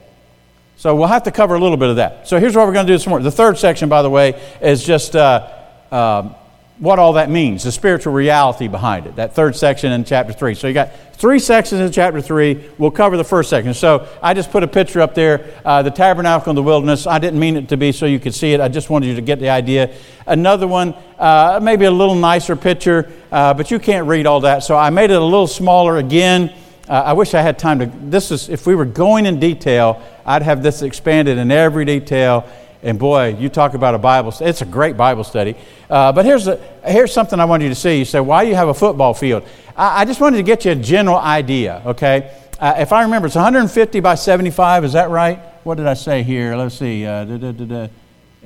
So 0.78 0.94
we'll 0.94 1.08
have 1.08 1.22
to 1.22 1.30
cover 1.30 1.54
a 1.54 1.58
little 1.58 1.78
bit 1.78 1.88
of 1.88 1.96
that. 1.96 2.28
So 2.28 2.38
here's 2.38 2.54
what 2.54 2.66
we're 2.66 2.74
going 2.74 2.86
to 2.86 2.92
do 2.92 2.96
this 2.96 3.06
morning. 3.06 3.24
The 3.24 3.30
third 3.30 3.56
section, 3.56 3.88
by 3.88 4.02
the 4.02 4.10
way, 4.10 4.40
is 4.60 4.84
just 4.84 5.16
uh, 5.16 5.48
uh, 5.90 6.34
what 6.78 6.98
all 6.98 7.14
that 7.14 7.30
means, 7.30 7.64
the 7.64 7.72
spiritual 7.72 8.12
reality 8.12 8.68
behind 8.68 9.06
it. 9.06 9.16
That 9.16 9.34
third 9.34 9.56
section 9.56 9.90
in 9.92 10.04
chapter 10.04 10.34
3. 10.34 10.54
So 10.54 10.68
you 10.68 10.74
got 10.74 10.90
three 11.14 11.38
sections 11.38 11.80
in 11.80 11.90
chapter 11.92 12.20
3. 12.20 12.72
We'll 12.76 12.90
cover 12.90 13.16
the 13.16 13.24
first 13.24 13.48
section. 13.48 13.72
So 13.72 14.06
I 14.22 14.34
just 14.34 14.50
put 14.50 14.62
a 14.62 14.68
picture 14.68 15.00
up 15.00 15.14
there, 15.14 15.50
uh, 15.64 15.82
the 15.82 15.90
tabernacle 15.90 16.50
in 16.50 16.56
the 16.56 16.62
wilderness. 16.62 17.06
I 17.06 17.18
didn't 17.18 17.40
mean 17.40 17.56
it 17.56 17.70
to 17.70 17.78
be 17.78 17.92
so 17.92 18.04
you 18.04 18.20
could 18.20 18.34
see 18.34 18.52
it. 18.52 18.60
I 18.60 18.68
just 18.68 18.90
wanted 18.90 19.06
you 19.06 19.14
to 19.14 19.22
get 19.22 19.40
the 19.40 19.48
idea. 19.48 19.94
Another 20.26 20.66
one, 20.66 20.94
uh, 21.18 21.58
maybe 21.62 21.86
a 21.86 21.90
little 21.90 22.16
nicer 22.16 22.54
picture, 22.54 23.10
uh, 23.32 23.54
but 23.54 23.70
you 23.70 23.78
can't 23.78 24.06
read 24.06 24.26
all 24.26 24.40
that. 24.40 24.62
So 24.62 24.76
I 24.76 24.90
made 24.90 25.10
it 25.10 25.16
a 25.16 25.24
little 25.24 25.46
smaller 25.46 25.96
again. 25.96 26.52
Uh, 26.88 27.02
I 27.06 27.12
wish 27.14 27.34
I 27.34 27.42
had 27.42 27.58
time 27.58 27.80
to. 27.80 27.86
This 27.86 28.30
is, 28.30 28.48
if 28.48 28.66
we 28.66 28.74
were 28.76 28.84
going 28.84 29.26
in 29.26 29.40
detail, 29.40 30.02
I'd 30.24 30.42
have 30.42 30.62
this 30.62 30.82
expanded 30.82 31.36
in 31.36 31.50
every 31.50 31.84
detail. 31.84 32.48
And 32.82 32.98
boy, 32.98 33.36
you 33.40 33.48
talk 33.48 33.74
about 33.74 33.96
a 33.96 33.98
Bible. 33.98 34.32
It's 34.40 34.62
a 34.62 34.66
great 34.66 34.96
Bible 34.96 35.24
study. 35.24 35.56
Uh, 35.90 36.12
but 36.12 36.24
here's, 36.24 36.46
a, 36.46 36.56
here's 36.84 37.12
something 37.12 37.40
I 37.40 37.44
want 37.44 37.64
you 37.64 37.68
to 37.68 37.74
see. 37.74 37.98
You 37.98 38.04
say, 38.04 38.20
why 38.20 38.44
do 38.44 38.50
you 38.50 38.54
have 38.54 38.68
a 38.68 38.74
football 38.74 39.14
field? 39.14 39.42
I, 39.76 40.02
I 40.02 40.04
just 40.04 40.20
wanted 40.20 40.36
to 40.36 40.44
get 40.44 40.64
you 40.64 40.70
a 40.72 40.76
general 40.76 41.18
idea, 41.18 41.82
okay? 41.86 42.32
Uh, 42.60 42.74
if 42.78 42.92
I 42.92 43.02
remember, 43.02 43.26
it's 43.26 43.34
150 43.34 43.98
by 43.98 44.14
75. 44.14 44.84
Is 44.84 44.92
that 44.92 45.10
right? 45.10 45.38
What 45.64 45.78
did 45.78 45.88
I 45.88 45.94
say 45.94 46.22
here? 46.22 46.54
Let's 46.54 46.76
see. 46.76 47.04
Uh, 47.04 47.24
da, 47.24 47.50
da, 47.50 47.52
da, 47.52 47.88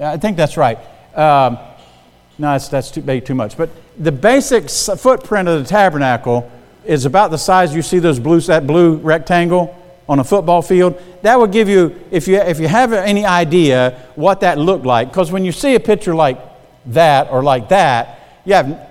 I 0.00 0.16
think 0.16 0.38
that's 0.38 0.56
right. 0.56 0.78
Um, 1.14 1.58
no, 2.38 2.52
that's, 2.52 2.68
that's 2.68 2.90
too, 2.90 3.20
too 3.20 3.34
much. 3.34 3.58
But 3.58 3.68
the 3.98 4.12
basic 4.12 4.70
footprint 4.70 5.48
of 5.48 5.62
the 5.62 5.68
tabernacle 5.68 6.50
is 6.84 7.04
about 7.04 7.30
the 7.30 7.36
size 7.36 7.74
you 7.74 7.82
see 7.82 7.98
those 7.98 8.18
blue, 8.18 8.40
that 8.40 8.66
blue 8.66 8.96
rectangle 8.96 9.76
on 10.08 10.18
a 10.18 10.24
football 10.24 10.60
field. 10.60 11.00
That 11.22 11.38
would 11.38 11.52
give 11.52 11.68
you, 11.68 11.98
if 12.10 12.26
you, 12.26 12.36
if 12.36 12.58
you 12.58 12.66
have 12.66 12.92
any 12.92 13.24
idea 13.24 14.08
what 14.16 14.40
that 14.40 14.58
looked 14.58 14.84
like, 14.84 15.08
because 15.08 15.30
when 15.30 15.44
you 15.44 15.52
see 15.52 15.74
a 15.74 15.80
picture 15.80 16.14
like 16.14 16.38
that 16.86 17.30
or 17.30 17.42
like 17.42 17.68
that, 17.68 18.18
you 18.44 18.54
have, 18.54 18.88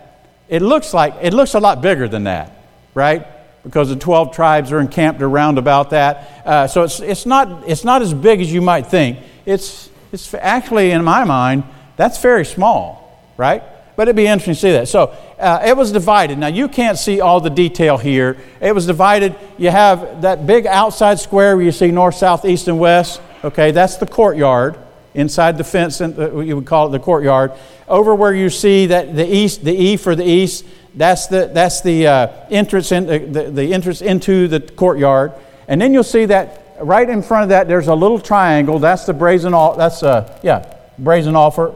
it 0.47 0.61
looks 0.61 0.93
like, 0.93 1.15
it 1.21 1.33
looks 1.33 1.55
a 1.55 1.59
lot 1.59 1.81
bigger 1.81 2.07
than 2.07 2.23
that, 2.23 2.53
right? 2.93 3.27
Because 3.63 3.89
the 3.89 3.95
12 3.95 4.33
tribes 4.33 4.71
are 4.71 4.79
encamped 4.79 5.21
around 5.21 5.57
about 5.57 5.89
that. 5.89 6.41
Uh, 6.45 6.67
so 6.67 6.83
it's, 6.83 7.01
it's, 7.01 7.25
not, 7.25 7.67
it's 7.67 7.83
not 7.83 8.01
as 8.01 8.13
big 8.13 8.39
as 8.39 8.51
you 8.51 8.61
might 8.61 8.87
think. 8.87 9.19
It's, 9.45 9.89
it's 10.13 10.33
actually, 10.33 10.91
in 10.91 11.03
my 11.03 11.25
mind, 11.25 11.63
that's 11.97 12.21
very 12.21 12.45
small, 12.45 13.21
right? 13.35 13.61
But 13.99 14.07
it'd 14.07 14.15
be 14.15 14.27
interesting 14.27 14.53
to 14.53 14.59
see 14.61 14.71
that. 14.71 14.87
So 14.87 15.13
uh, 15.37 15.61
it 15.65 15.75
was 15.75 15.91
divided. 15.91 16.37
Now 16.37 16.47
you 16.47 16.69
can't 16.69 16.97
see 16.97 17.19
all 17.19 17.41
the 17.41 17.49
detail 17.49 17.97
here. 17.97 18.37
It 18.61 18.73
was 18.73 18.85
divided. 18.85 19.35
You 19.57 19.71
have 19.71 20.21
that 20.21 20.47
big 20.47 20.65
outside 20.65 21.19
square 21.19 21.57
where 21.57 21.65
you 21.65 21.73
see 21.73 21.91
north, 21.91 22.15
south, 22.15 22.45
east, 22.45 22.69
and 22.69 22.79
west. 22.79 23.21
Okay, 23.43 23.71
that's 23.71 23.97
the 23.97 24.05
courtyard 24.07 24.77
inside 25.15 25.57
the 25.57 25.65
fence. 25.65 25.99
And 25.99 26.15
you 26.47 26.55
would 26.55 26.65
call 26.65 26.87
it 26.87 26.91
the 26.91 26.99
courtyard. 26.99 27.51
Over 27.89 28.15
where 28.15 28.33
you 28.33 28.49
see 28.49 28.85
that 28.85 29.17
the 29.17 29.27
east, 29.27 29.65
the 29.65 29.75
E 29.75 29.97
for 29.97 30.15
the 30.15 30.23
east, 30.23 30.63
that's 30.95 31.27
the 31.27 31.51
that's 31.53 31.81
the 31.81 32.07
uh, 32.07 32.27
entrance 32.49 32.93
in 32.93 33.05
the, 33.05 33.51
the, 33.51 33.73
entrance 33.73 34.01
into 34.01 34.47
the 34.47 34.61
courtyard. 34.61 35.33
And 35.67 35.81
then 35.81 35.93
you'll 35.93 36.03
see 36.05 36.23
that 36.27 36.77
right 36.79 37.09
in 37.09 37.21
front 37.21 37.43
of 37.43 37.49
that 37.49 37.67
there's 37.67 37.89
a 37.89 37.95
little 37.95 38.17
triangle. 38.17 38.79
That's 38.79 39.05
the 39.05 39.13
brazen 39.13 39.53
altar. 39.53 39.77
That's 39.77 40.03
uh 40.03 40.39
yeah 40.41 40.73
brazen 40.97 41.35
altar 41.35 41.73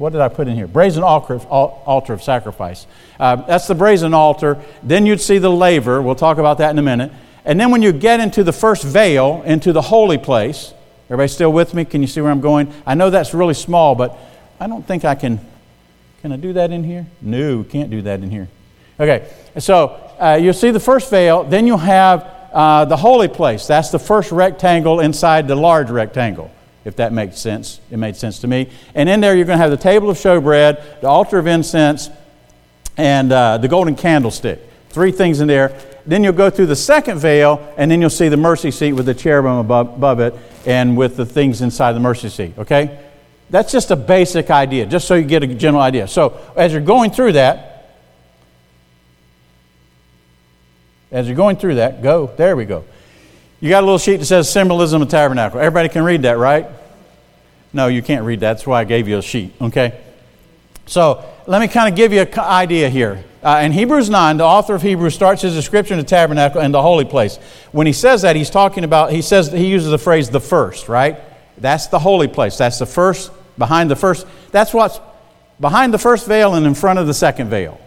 what 0.00 0.12
did 0.12 0.22
I 0.22 0.28
put 0.28 0.48
in 0.48 0.56
here? 0.56 0.66
Brazen 0.66 1.02
altar, 1.02 1.34
of 1.44 2.22
sacrifice. 2.22 2.86
Uh, 3.18 3.36
that's 3.36 3.66
the 3.66 3.74
brazen 3.74 4.14
altar. 4.14 4.58
Then 4.82 5.04
you'd 5.04 5.20
see 5.20 5.36
the 5.36 5.50
laver. 5.50 6.00
We'll 6.00 6.14
talk 6.14 6.38
about 6.38 6.56
that 6.58 6.70
in 6.70 6.78
a 6.78 6.82
minute. 6.82 7.12
And 7.44 7.60
then 7.60 7.70
when 7.70 7.82
you 7.82 7.92
get 7.92 8.18
into 8.18 8.42
the 8.42 8.52
first 8.52 8.82
veil, 8.82 9.42
into 9.44 9.74
the 9.74 9.82
holy 9.82 10.16
place, 10.16 10.72
everybody 11.06 11.28
still 11.28 11.52
with 11.52 11.74
me? 11.74 11.84
Can 11.84 12.00
you 12.00 12.06
see 12.06 12.22
where 12.22 12.30
I'm 12.30 12.40
going? 12.40 12.72
I 12.86 12.94
know 12.94 13.10
that's 13.10 13.34
really 13.34 13.52
small, 13.54 13.94
but 13.94 14.16
I 14.58 14.66
don't 14.68 14.86
think 14.86 15.04
I 15.04 15.14
can. 15.14 15.38
Can 16.22 16.32
I 16.32 16.36
do 16.36 16.54
that 16.54 16.70
in 16.70 16.82
here? 16.82 17.06
No, 17.20 17.62
can't 17.62 17.90
do 17.90 18.00
that 18.02 18.22
in 18.22 18.30
here. 18.30 18.48
Okay, 18.98 19.30
so 19.58 19.88
uh, 20.18 20.38
you'll 20.40 20.54
see 20.54 20.70
the 20.70 20.80
first 20.80 21.10
veil. 21.10 21.44
Then 21.44 21.66
you'll 21.66 21.78
have 21.78 22.22
uh, 22.52 22.86
the 22.86 22.96
holy 22.96 23.28
place. 23.28 23.66
That's 23.66 23.90
the 23.90 23.98
first 23.98 24.32
rectangle 24.32 25.00
inside 25.00 25.46
the 25.46 25.56
large 25.56 25.90
rectangle, 25.90 26.50
if 26.84 26.96
that 26.96 27.12
makes 27.12 27.38
sense. 27.38 27.80
It 27.90 27.98
made 27.98 28.16
sense 28.16 28.38
to 28.40 28.46
me. 28.46 28.70
And 28.94 29.08
in 29.08 29.20
there, 29.20 29.36
you're 29.36 29.46
going 29.46 29.58
to 29.58 29.62
have 29.62 29.70
the 29.70 29.76
table 29.76 30.10
of 30.10 30.16
showbread, 30.16 31.00
the 31.00 31.08
altar 31.08 31.38
of 31.38 31.46
incense, 31.46 32.10
and 32.96 33.32
uh, 33.32 33.58
the 33.58 33.68
golden 33.68 33.96
candlestick. 33.96 34.60
Three 34.90 35.12
things 35.12 35.40
in 35.40 35.48
there. 35.48 35.78
Then 36.06 36.24
you'll 36.24 36.32
go 36.32 36.50
through 36.50 36.66
the 36.66 36.76
second 36.76 37.18
veil, 37.18 37.72
and 37.76 37.90
then 37.90 38.00
you'll 38.00 38.10
see 38.10 38.28
the 38.28 38.36
mercy 38.36 38.70
seat 38.70 38.94
with 38.94 39.06
the 39.06 39.14
cherubim 39.14 39.58
above, 39.58 39.94
above 39.94 40.20
it 40.20 40.34
and 40.66 40.96
with 40.96 41.16
the 41.16 41.26
things 41.26 41.62
inside 41.62 41.92
the 41.92 42.00
mercy 42.00 42.28
seat, 42.28 42.54
okay? 42.58 42.98
That's 43.48 43.72
just 43.72 43.90
a 43.90 43.96
basic 43.96 44.50
idea, 44.50 44.86
just 44.86 45.08
so 45.08 45.14
you 45.14 45.24
get 45.24 45.42
a 45.42 45.46
general 45.46 45.82
idea. 45.82 46.06
So 46.06 46.38
as 46.56 46.72
you're 46.72 46.80
going 46.80 47.10
through 47.10 47.32
that, 47.32 47.98
as 51.10 51.26
you're 51.26 51.36
going 51.36 51.56
through 51.56 51.76
that, 51.76 52.02
go, 52.02 52.30
there 52.36 52.54
we 52.54 52.64
go. 52.64 52.84
You 53.60 53.68
got 53.68 53.82
a 53.82 53.86
little 53.86 53.98
sheet 53.98 54.16
that 54.16 54.26
says 54.26 54.50
symbolism 54.50 55.02
of 55.02 55.08
tabernacle. 55.08 55.60
Everybody 55.60 55.90
can 55.90 56.02
read 56.02 56.22
that, 56.22 56.38
right? 56.38 56.66
No, 57.72 57.88
you 57.88 58.02
can't 58.02 58.24
read 58.24 58.40
that. 58.40 58.54
That's 58.54 58.66
why 58.66 58.80
I 58.80 58.84
gave 58.84 59.06
you 59.06 59.18
a 59.18 59.22
sheet, 59.22 59.52
okay? 59.60 60.00
So 60.86 61.24
let 61.46 61.60
me 61.60 61.68
kind 61.68 61.88
of 61.88 61.94
give 61.94 62.12
you 62.12 62.22
an 62.22 62.38
idea 62.38 62.88
here. 62.88 63.22
Uh, 63.42 63.60
in 63.62 63.72
Hebrews 63.72 64.10
9, 64.10 64.38
the 64.38 64.44
author 64.44 64.74
of 64.74 64.82
Hebrews 64.82 65.14
starts 65.14 65.42
his 65.42 65.54
description 65.54 65.98
of 65.98 66.04
the 66.04 66.08
tabernacle 66.08 66.60
and 66.60 66.74
the 66.74 66.82
holy 66.82 67.04
place. 67.04 67.36
When 67.72 67.86
he 67.86 67.92
says 67.92 68.22
that, 68.22 68.34
he's 68.34 68.50
talking 68.50 68.84
about, 68.84 69.12
he 69.12 69.22
says, 69.22 69.52
he 69.52 69.66
uses 69.66 69.90
the 69.90 69.98
phrase 69.98 70.30
the 70.30 70.40
first, 70.40 70.88
right? 70.88 71.18
That's 71.56 71.86
the 71.86 71.98
holy 71.98 72.28
place. 72.28 72.58
That's 72.58 72.78
the 72.78 72.86
first, 72.86 73.30
behind 73.56 73.90
the 73.90 73.96
first. 73.96 74.26
That's 74.52 74.74
what's 74.74 75.00
behind 75.60 75.94
the 75.94 75.98
first 75.98 76.26
veil 76.26 76.54
and 76.54 76.66
in 76.66 76.74
front 76.74 76.98
of 76.98 77.06
the 77.06 77.14
second 77.14 77.50
veil. 77.50 77.80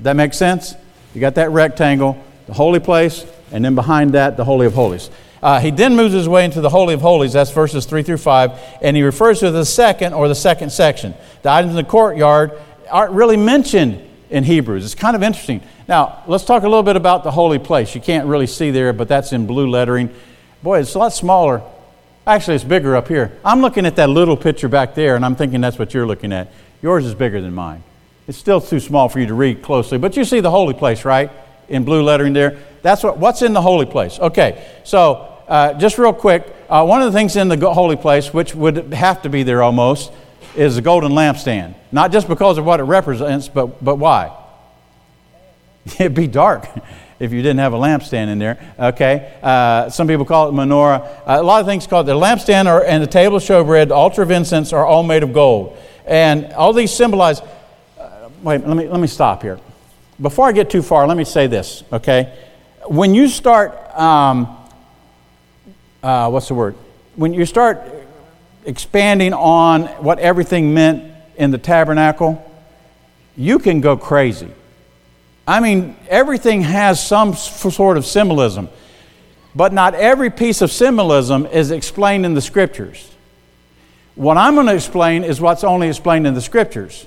That 0.00 0.14
makes 0.14 0.38
sense? 0.38 0.74
You 1.14 1.20
got 1.20 1.34
that 1.36 1.50
rectangle, 1.50 2.22
the 2.46 2.54
holy 2.54 2.80
place, 2.80 3.24
and 3.52 3.64
then 3.64 3.74
behind 3.74 4.12
that, 4.12 4.36
the 4.36 4.44
Holy 4.44 4.66
of 4.66 4.74
Holies. 4.74 5.10
Uh, 5.42 5.60
he 5.60 5.70
then 5.70 5.94
moves 5.94 6.14
his 6.14 6.28
way 6.28 6.44
into 6.44 6.60
the 6.60 6.70
Holy 6.70 6.94
of 6.94 7.00
Holies, 7.00 7.34
that's 7.34 7.50
verses 7.50 7.84
3 7.84 8.02
through 8.02 8.16
5, 8.16 8.58
and 8.82 8.96
he 8.96 9.02
refers 9.02 9.40
to 9.40 9.50
the 9.50 9.64
second 9.64 10.12
or 10.12 10.28
the 10.28 10.34
second 10.34 10.70
section. 10.70 11.14
The 11.42 11.50
items 11.50 11.70
in 11.72 11.76
the 11.76 11.84
courtyard 11.84 12.52
aren't 12.90 13.12
really 13.12 13.36
mentioned 13.36 14.02
in 14.30 14.44
Hebrews. 14.44 14.84
It's 14.84 14.94
kind 14.94 15.14
of 15.14 15.22
interesting. 15.22 15.60
Now, 15.88 16.22
let's 16.26 16.44
talk 16.44 16.62
a 16.62 16.68
little 16.68 16.82
bit 16.82 16.96
about 16.96 17.22
the 17.22 17.30
holy 17.30 17.58
place. 17.58 17.94
You 17.94 18.00
can't 18.00 18.26
really 18.26 18.46
see 18.46 18.70
there, 18.70 18.92
but 18.92 19.08
that's 19.08 19.32
in 19.32 19.46
blue 19.46 19.70
lettering. 19.70 20.12
Boy, 20.62 20.80
it's 20.80 20.94
a 20.94 20.98
lot 20.98 21.12
smaller. 21.12 21.62
Actually, 22.26 22.56
it's 22.56 22.64
bigger 22.64 22.96
up 22.96 23.06
here. 23.06 23.38
I'm 23.44 23.60
looking 23.60 23.86
at 23.86 23.96
that 23.96 24.08
little 24.08 24.36
picture 24.36 24.68
back 24.68 24.96
there, 24.96 25.14
and 25.14 25.24
I'm 25.24 25.36
thinking 25.36 25.60
that's 25.60 25.78
what 25.78 25.94
you're 25.94 26.06
looking 26.06 26.32
at. 26.32 26.50
Yours 26.82 27.04
is 27.04 27.14
bigger 27.14 27.40
than 27.40 27.54
mine. 27.54 27.84
It's 28.26 28.36
still 28.36 28.60
too 28.60 28.80
small 28.80 29.08
for 29.08 29.20
you 29.20 29.26
to 29.26 29.34
read 29.34 29.62
closely, 29.62 29.98
but 29.98 30.16
you 30.16 30.24
see 30.24 30.40
the 30.40 30.50
holy 30.50 30.74
place, 30.74 31.04
right? 31.04 31.30
In 31.68 31.84
blue 31.84 32.02
lettering 32.02 32.32
there. 32.32 32.58
That's 32.82 33.02
what, 33.02 33.18
what's 33.18 33.42
in 33.42 33.52
the 33.52 33.62
holy 33.62 33.86
place. 33.86 34.18
Okay, 34.18 34.64
so 34.84 35.36
uh, 35.48 35.74
just 35.74 35.98
real 35.98 36.12
quick, 36.12 36.46
uh, 36.68 36.84
one 36.84 37.02
of 37.02 37.12
the 37.12 37.18
things 37.18 37.36
in 37.36 37.48
the 37.48 37.72
holy 37.72 37.96
place, 37.96 38.32
which 38.32 38.54
would 38.54 38.92
have 38.94 39.22
to 39.22 39.28
be 39.28 39.42
there 39.42 39.62
almost, 39.62 40.12
is 40.56 40.76
the 40.76 40.82
golden 40.82 41.12
lampstand. 41.12 41.74
Not 41.92 42.12
just 42.12 42.28
because 42.28 42.58
of 42.58 42.64
what 42.64 42.80
it 42.80 42.84
represents, 42.84 43.48
but, 43.48 43.82
but 43.84 43.96
why? 43.96 44.36
It'd 45.86 46.14
be 46.14 46.26
dark 46.26 46.68
if 47.20 47.32
you 47.32 47.42
didn't 47.42 47.58
have 47.58 47.72
a 47.72 47.78
lampstand 47.78 48.28
in 48.28 48.38
there. 48.38 48.74
Okay, 48.78 49.32
uh, 49.42 49.88
some 49.90 50.08
people 50.08 50.24
call 50.24 50.48
it 50.48 50.52
menorah. 50.52 51.00
Uh, 51.26 51.40
a 51.40 51.42
lot 51.42 51.60
of 51.60 51.66
things 51.66 51.86
called 51.86 52.06
the 52.06 52.14
lampstand 52.14 52.66
or, 52.66 52.84
and 52.84 53.02
the 53.02 53.06
table 53.06 53.36
of 53.36 53.42
showbread, 53.42 53.88
the 53.88 53.94
altar 53.94 54.22
of 54.22 54.30
incense 54.30 54.72
are 54.72 54.84
all 54.84 55.02
made 55.02 55.22
of 55.22 55.32
gold, 55.32 55.76
and 56.06 56.52
all 56.54 56.72
these 56.72 56.92
symbolize. 56.92 57.40
Uh, 57.98 58.28
wait, 58.42 58.66
let 58.66 58.76
me 58.76 58.88
let 58.88 59.00
me 59.00 59.06
stop 59.06 59.42
here. 59.42 59.60
Before 60.20 60.48
I 60.48 60.52
get 60.52 60.70
too 60.70 60.82
far, 60.82 61.06
let 61.06 61.16
me 61.16 61.24
say 61.24 61.46
this. 61.46 61.84
Okay, 61.92 62.34
when 62.86 63.14
you 63.14 63.28
start, 63.28 63.72
um, 63.98 64.56
uh, 66.02 66.30
what's 66.30 66.48
the 66.48 66.54
word? 66.54 66.74
When 67.16 67.34
you 67.34 67.44
start 67.44 67.82
expanding 68.64 69.32
on 69.34 69.82
what 70.02 70.18
everything 70.18 70.72
meant 70.72 71.12
in 71.36 71.50
the 71.50 71.58
tabernacle, 71.58 72.42
you 73.36 73.58
can 73.58 73.80
go 73.80 73.96
crazy. 73.96 74.50
I 75.46 75.60
mean, 75.60 75.96
everything 76.08 76.62
has 76.62 77.04
some 77.04 77.34
sort 77.34 77.96
of 77.96 78.06
symbolism, 78.06 78.68
but 79.54 79.72
not 79.72 79.94
every 79.94 80.30
piece 80.30 80.62
of 80.62 80.72
symbolism 80.72 81.46
is 81.46 81.70
explained 81.70 82.26
in 82.26 82.34
the 82.34 82.40
scriptures. 82.40 83.12
What 84.14 84.38
I'm 84.38 84.54
going 84.54 84.66
to 84.66 84.74
explain 84.74 85.24
is 85.24 85.40
what's 85.40 85.62
only 85.62 85.88
explained 85.88 86.26
in 86.26 86.34
the 86.34 86.40
scriptures. 86.40 87.06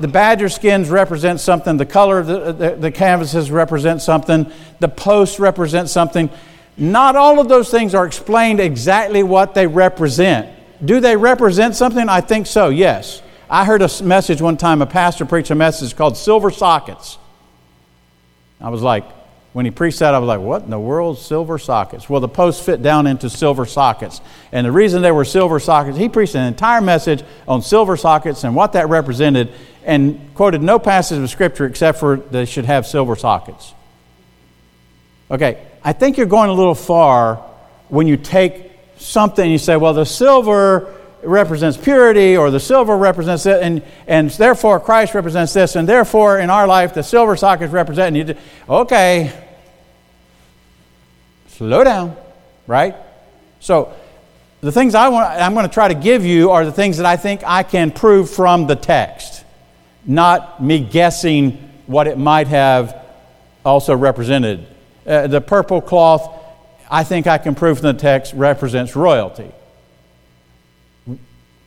The 0.00 0.08
badger 0.08 0.48
skins 0.48 0.90
represent 0.90 1.40
something, 1.40 1.76
the 1.76 1.86
color 1.86 2.18
of 2.18 2.26
the, 2.26 2.40
uh, 2.42 2.52
the, 2.52 2.70
the 2.76 2.90
canvases 2.90 3.50
represent 3.50 4.02
something, 4.02 4.50
the 4.80 4.88
posts 4.88 5.38
represent 5.40 5.88
something. 5.88 6.30
Not 6.76 7.16
all 7.16 7.40
of 7.40 7.48
those 7.48 7.70
things 7.70 7.94
are 7.94 8.06
explained 8.06 8.60
exactly 8.60 9.22
what 9.22 9.54
they 9.54 9.66
represent. 9.66 10.54
Do 10.84 11.00
they 11.00 11.16
represent 11.16 11.74
something? 11.74 12.08
I 12.08 12.20
think 12.20 12.46
so, 12.46 12.68
yes. 12.68 13.22
I 13.48 13.64
heard 13.64 13.80
a 13.80 14.02
message 14.02 14.42
one 14.42 14.56
time, 14.56 14.82
a 14.82 14.86
pastor 14.86 15.24
preached 15.24 15.50
a 15.50 15.54
message 15.54 15.96
called 15.96 16.16
Silver 16.16 16.50
Sockets. 16.50 17.16
I 18.60 18.68
was 18.68 18.82
like, 18.82 19.04
when 19.56 19.64
he 19.64 19.70
preached 19.70 20.00
that, 20.00 20.14
I 20.14 20.18
was 20.18 20.26
like, 20.28 20.40
what 20.40 20.64
in 20.64 20.68
the 20.68 20.78
world, 20.78 21.16
silver 21.18 21.56
sockets? 21.58 22.10
Well, 22.10 22.20
the 22.20 22.28
posts 22.28 22.62
fit 22.62 22.82
down 22.82 23.06
into 23.06 23.30
silver 23.30 23.64
sockets. 23.64 24.20
And 24.52 24.66
the 24.66 24.70
reason 24.70 25.00
they 25.00 25.10
were 25.10 25.24
silver 25.24 25.58
sockets, 25.60 25.96
he 25.96 26.10
preached 26.10 26.34
an 26.34 26.44
entire 26.44 26.82
message 26.82 27.24
on 27.48 27.62
silver 27.62 27.96
sockets 27.96 28.44
and 28.44 28.54
what 28.54 28.74
that 28.74 28.90
represented 28.90 29.50
and 29.82 30.20
quoted 30.34 30.62
no 30.62 30.78
passage 30.78 31.22
of 31.22 31.30
Scripture 31.30 31.64
except 31.64 31.98
for 32.00 32.16
they 32.16 32.44
should 32.44 32.66
have 32.66 32.86
silver 32.86 33.16
sockets. 33.16 33.72
Okay, 35.30 35.66
I 35.82 35.94
think 35.94 36.18
you're 36.18 36.26
going 36.26 36.50
a 36.50 36.52
little 36.52 36.74
far 36.74 37.36
when 37.88 38.06
you 38.06 38.18
take 38.18 38.72
something, 38.98 39.42
and 39.42 39.52
you 39.52 39.56
say, 39.56 39.78
well, 39.78 39.94
the 39.94 40.04
silver 40.04 40.94
represents 41.22 41.78
purity, 41.78 42.36
or 42.36 42.50
the 42.50 42.60
silver 42.60 42.94
represents 42.94 43.46
it, 43.46 43.62
and, 43.62 43.82
and 44.06 44.28
therefore 44.32 44.80
Christ 44.80 45.14
represents 45.14 45.54
this, 45.54 45.76
and 45.76 45.88
therefore 45.88 46.40
in 46.40 46.50
our 46.50 46.66
life 46.66 46.92
the 46.92 47.02
silver 47.02 47.36
sockets 47.36 47.72
represent. 47.72 48.14
And 48.14 48.28
you, 48.28 48.34
okay, 48.68 49.44
slow 51.56 51.84
down, 51.84 52.16
right? 52.66 52.94
So 53.60 53.92
the 54.60 54.72
things 54.72 54.94
I 54.94 55.08
want, 55.08 55.28
I'm 55.28 55.54
going 55.54 55.66
to 55.66 55.72
try 55.72 55.88
to 55.88 55.94
give 55.94 56.24
you 56.24 56.50
are 56.50 56.64
the 56.64 56.72
things 56.72 56.96
that 56.98 57.06
I 57.06 57.16
think 57.16 57.42
I 57.44 57.62
can 57.62 57.90
prove 57.90 58.30
from 58.30 58.66
the 58.66 58.76
text, 58.76 59.44
not 60.04 60.62
me 60.62 60.80
guessing 60.80 61.52
what 61.86 62.06
it 62.06 62.18
might 62.18 62.48
have 62.48 63.04
also 63.64 63.94
represented. 63.96 64.66
Uh, 65.06 65.26
the 65.26 65.40
purple 65.40 65.80
cloth 65.80 66.36
I 66.90 67.04
think 67.04 67.26
I 67.26 67.38
can 67.38 67.54
prove 67.54 67.78
from 67.78 67.96
the 67.96 68.00
text 68.00 68.32
represents 68.34 68.94
royalty. 68.94 69.50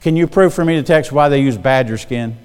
Can 0.02 0.16
you 0.16 0.28
prove 0.28 0.54
for 0.54 0.64
me 0.64 0.78
the 0.78 0.84
text 0.84 1.12
why 1.12 1.28
they 1.28 1.42
use 1.42 1.58
badger 1.58 1.98
skin? 1.98 2.38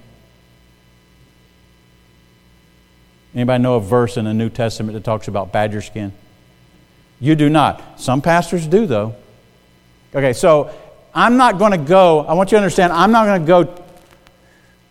Anybody 3.33 3.63
know 3.63 3.77
a 3.77 3.81
verse 3.81 4.17
in 4.17 4.25
the 4.25 4.35
New 4.35 4.49
Testament 4.49 4.95
that 4.95 5.05
talks 5.05 5.29
about 5.29 5.53
badger 5.53 5.83
skin? 5.83 6.13
You 7.25 7.35
do 7.35 7.49
not. 7.49 8.01
Some 8.01 8.21
pastors 8.21 8.67
do, 8.67 8.87
though. 8.87 9.15
Okay, 10.15 10.33
so 10.33 10.71
I'm 11.15 11.37
not 11.37 11.59
going 11.59 11.73
to 11.73 11.79
go, 11.79 12.21
I 12.21 12.35
want 12.35 12.53
you 12.53 12.57
to 12.57 12.63
understand, 12.63 12.93
I'm 12.93 13.13
not 13.13 13.25
going 13.25 13.41
to 13.41 13.47
go 13.47 13.85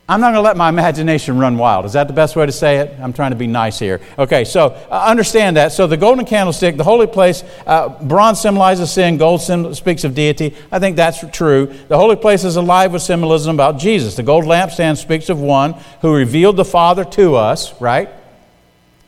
I'm 0.08 0.20
not 0.20 0.28
going 0.28 0.36
to 0.36 0.42
let 0.42 0.58
my 0.58 0.68
imagination 0.68 1.40
run 1.40 1.58
wild. 1.58 1.86
Is 1.86 1.94
that 1.94 2.08
the 2.08 2.14
best 2.14 2.36
way 2.36 2.46
to 2.46 2.52
say 2.52 2.80
it? 2.80 3.00
I'm 3.00 3.14
trying 3.14 3.32
to 3.32 3.38
be 3.38 3.48
nice 3.48 3.80
here. 3.80 4.02
Okay, 4.20 4.44
so 4.44 4.78
uh, 4.92 5.06
understand 5.06 5.56
that. 5.56 5.72
So 5.72 5.88
the 5.88 5.96
golden 5.96 6.26
candlestick, 6.26 6.76
the 6.76 6.84
holy 6.84 7.08
place, 7.08 7.42
uh, 7.66 7.88
bronze 8.04 8.42
symbolizes 8.42 8.92
sin, 8.92 9.16
gold 9.18 9.42
sim- 9.42 9.74
speaks 9.74 10.04
of 10.04 10.14
deity. 10.14 10.56
I 10.74 10.80
think 10.80 10.98
that's 10.98 11.24
true. 11.32 11.74
The 11.88 11.98
holy 11.98 12.18
place 12.18 12.44
is 12.44 12.58
alive 12.58 12.92
with 12.92 13.02
symbolism 13.02 13.56
about 13.56 13.80
Jesus. 13.80 14.16
The 14.16 14.24
gold 14.24 14.44
lampstand 14.44 14.98
speaks 14.98 15.30
of 15.30 15.40
one 15.40 15.76
who 16.02 16.14
revealed 16.14 16.58
the 16.58 16.66
Father 16.66 17.06
to 17.06 17.36
us, 17.36 17.80
right? 17.80 18.10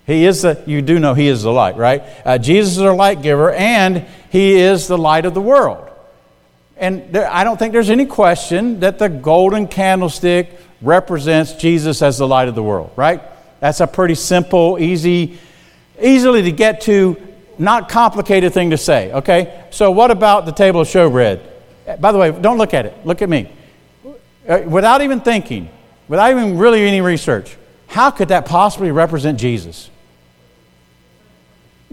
He 0.06 0.26
is 0.26 0.44
the, 0.44 0.62
you 0.66 0.82
do 0.82 1.00
know 1.00 1.14
He 1.14 1.28
is 1.28 1.44
the 1.44 1.52
light, 1.52 1.78
right? 1.78 2.04
Uh, 2.24 2.38
Jesus 2.38 2.74
is 2.74 2.82
our 2.82 2.96
light 2.96 3.22
giver, 3.22 3.52
and 3.52 4.06
He 4.30 4.56
is 4.56 4.88
the 4.88 4.98
light 4.98 5.26
of 5.26 5.34
the 5.34 5.42
world. 5.42 5.90
And 6.78 7.12
there, 7.12 7.32
I 7.32 7.44
don't 7.44 7.58
think 7.58 7.74
there's 7.74 7.90
any 7.90 8.06
question 8.06 8.82
that 8.82 9.00
the 9.00 9.10
golden 9.10 9.68
candlestick 9.68 10.60
represents 10.82 11.54
Jesus 11.54 12.02
as 12.02 12.18
the 12.18 12.28
light 12.28 12.48
of 12.48 12.56
the 12.56 12.64
world, 12.64 12.92
right? 12.96 13.22
That's 13.60 13.80
a 13.80 13.88
pretty 13.88 14.16
simple, 14.16 14.78
easy, 14.80 15.40
easily 16.02 16.44
to 16.44 16.52
get 16.52 16.82
to, 16.82 17.18
not 17.58 17.90
complicated 17.90 18.54
thing 18.54 18.72
to 18.72 18.78
say, 18.78 19.12
okay? 19.14 19.66
So, 19.72 19.90
what 19.92 20.12
about 20.12 20.46
the 20.46 20.52
table 20.52 20.82
of 20.82 20.88
showbread? 20.88 21.40
By 22.00 22.12
the 22.12 22.18
way, 22.18 22.32
don't 22.32 22.58
look 22.58 22.74
at 22.74 22.86
it. 22.86 23.06
Look 23.06 23.22
at 23.22 23.30
me. 23.30 23.52
Uh, 24.48 24.62
without 24.68 25.02
even 25.02 25.22
thinking, 25.22 25.70
without 26.08 26.30
even 26.32 26.58
really 26.58 26.86
any 26.86 27.02
research, 27.02 27.58
how 27.88 28.12
could 28.12 28.28
that 28.28 28.46
possibly 28.46 28.92
represent 28.92 29.40
Jesus? 29.40 29.90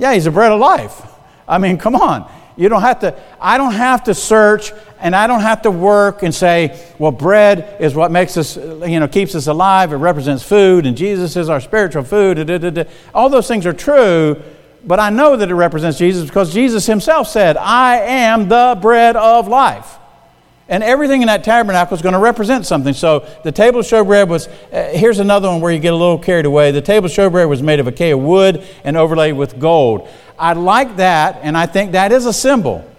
Yeah, 0.02 0.14
he's 0.14 0.24
the 0.24 0.32
bread 0.32 0.50
of 0.50 0.58
life. 0.58 1.00
I 1.46 1.58
mean, 1.58 1.78
come 1.78 1.94
on. 1.94 2.28
You 2.56 2.68
don't 2.68 2.80
have 2.80 2.98
to, 3.00 3.16
I 3.40 3.56
don't 3.56 3.74
have 3.74 4.02
to 4.04 4.14
search 4.14 4.72
and 4.98 5.14
I 5.14 5.28
don't 5.28 5.42
have 5.42 5.62
to 5.62 5.70
work 5.70 6.24
and 6.24 6.34
say, 6.34 6.92
well, 6.98 7.12
bread 7.12 7.76
is 7.80 7.94
what 7.94 8.10
makes 8.10 8.36
us, 8.36 8.56
you 8.56 8.98
know, 8.98 9.06
keeps 9.06 9.36
us 9.36 9.46
alive. 9.46 9.92
It 9.92 9.98
represents 9.98 10.42
food, 10.42 10.86
and 10.86 10.96
Jesus 10.96 11.36
is 11.36 11.48
our 11.48 11.60
spiritual 11.60 12.02
food. 12.02 12.44
Da, 12.44 12.58
da, 12.58 12.70
da, 12.70 12.84
All 13.14 13.28
those 13.28 13.46
things 13.46 13.64
are 13.64 13.72
true, 13.72 14.42
but 14.84 14.98
I 14.98 15.10
know 15.10 15.36
that 15.36 15.48
it 15.48 15.54
represents 15.54 15.98
Jesus 15.98 16.28
because 16.28 16.52
Jesus 16.52 16.84
himself 16.84 17.28
said, 17.28 17.56
I 17.56 17.98
am 17.98 18.48
the 18.48 18.76
bread 18.82 19.14
of 19.14 19.46
life. 19.46 19.98
And 20.72 20.82
everything 20.82 21.20
in 21.20 21.26
that 21.26 21.44
tabernacle 21.44 21.94
is 21.94 22.00
going 22.00 22.14
to 22.14 22.18
represent 22.18 22.64
something. 22.64 22.94
So 22.94 23.28
the 23.44 23.52
table 23.52 23.80
of 23.80 23.86
showbread 23.86 24.26
was, 24.26 24.48
uh, 24.48 24.88
here's 24.94 25.18
another 25.18 25.48
one 25.48 25.60
where 25.60 25.70
you 25.70 25.78
get 25.78 25.92
a 25.92 25.96
little 25.96 26.18
carried 26.18 26.46
away. 26.46 26.70
The 26.70 26.80
table 26.80 27.06
of 27.06 27.12
showbread 27.12 27.46
was 27.46 27.62
made 27.62 27.78
of 27.78 27.86
acacia 27.86 28.16
wood 28.16 28.64
and 28.82 28.96
overlaid 28.96 29.34
with 29.34 29.60
gold. 29.60 30.08
I 30.38 30.54
like 30.54 30.96
that, 30.96 31.40
and 31.42 31.58
I 31.58 31.66
think 31.66 31.92
that 31.92 32.10
is 32.10 32.24
a 32.24 32.32
symbol. 32.32 32.90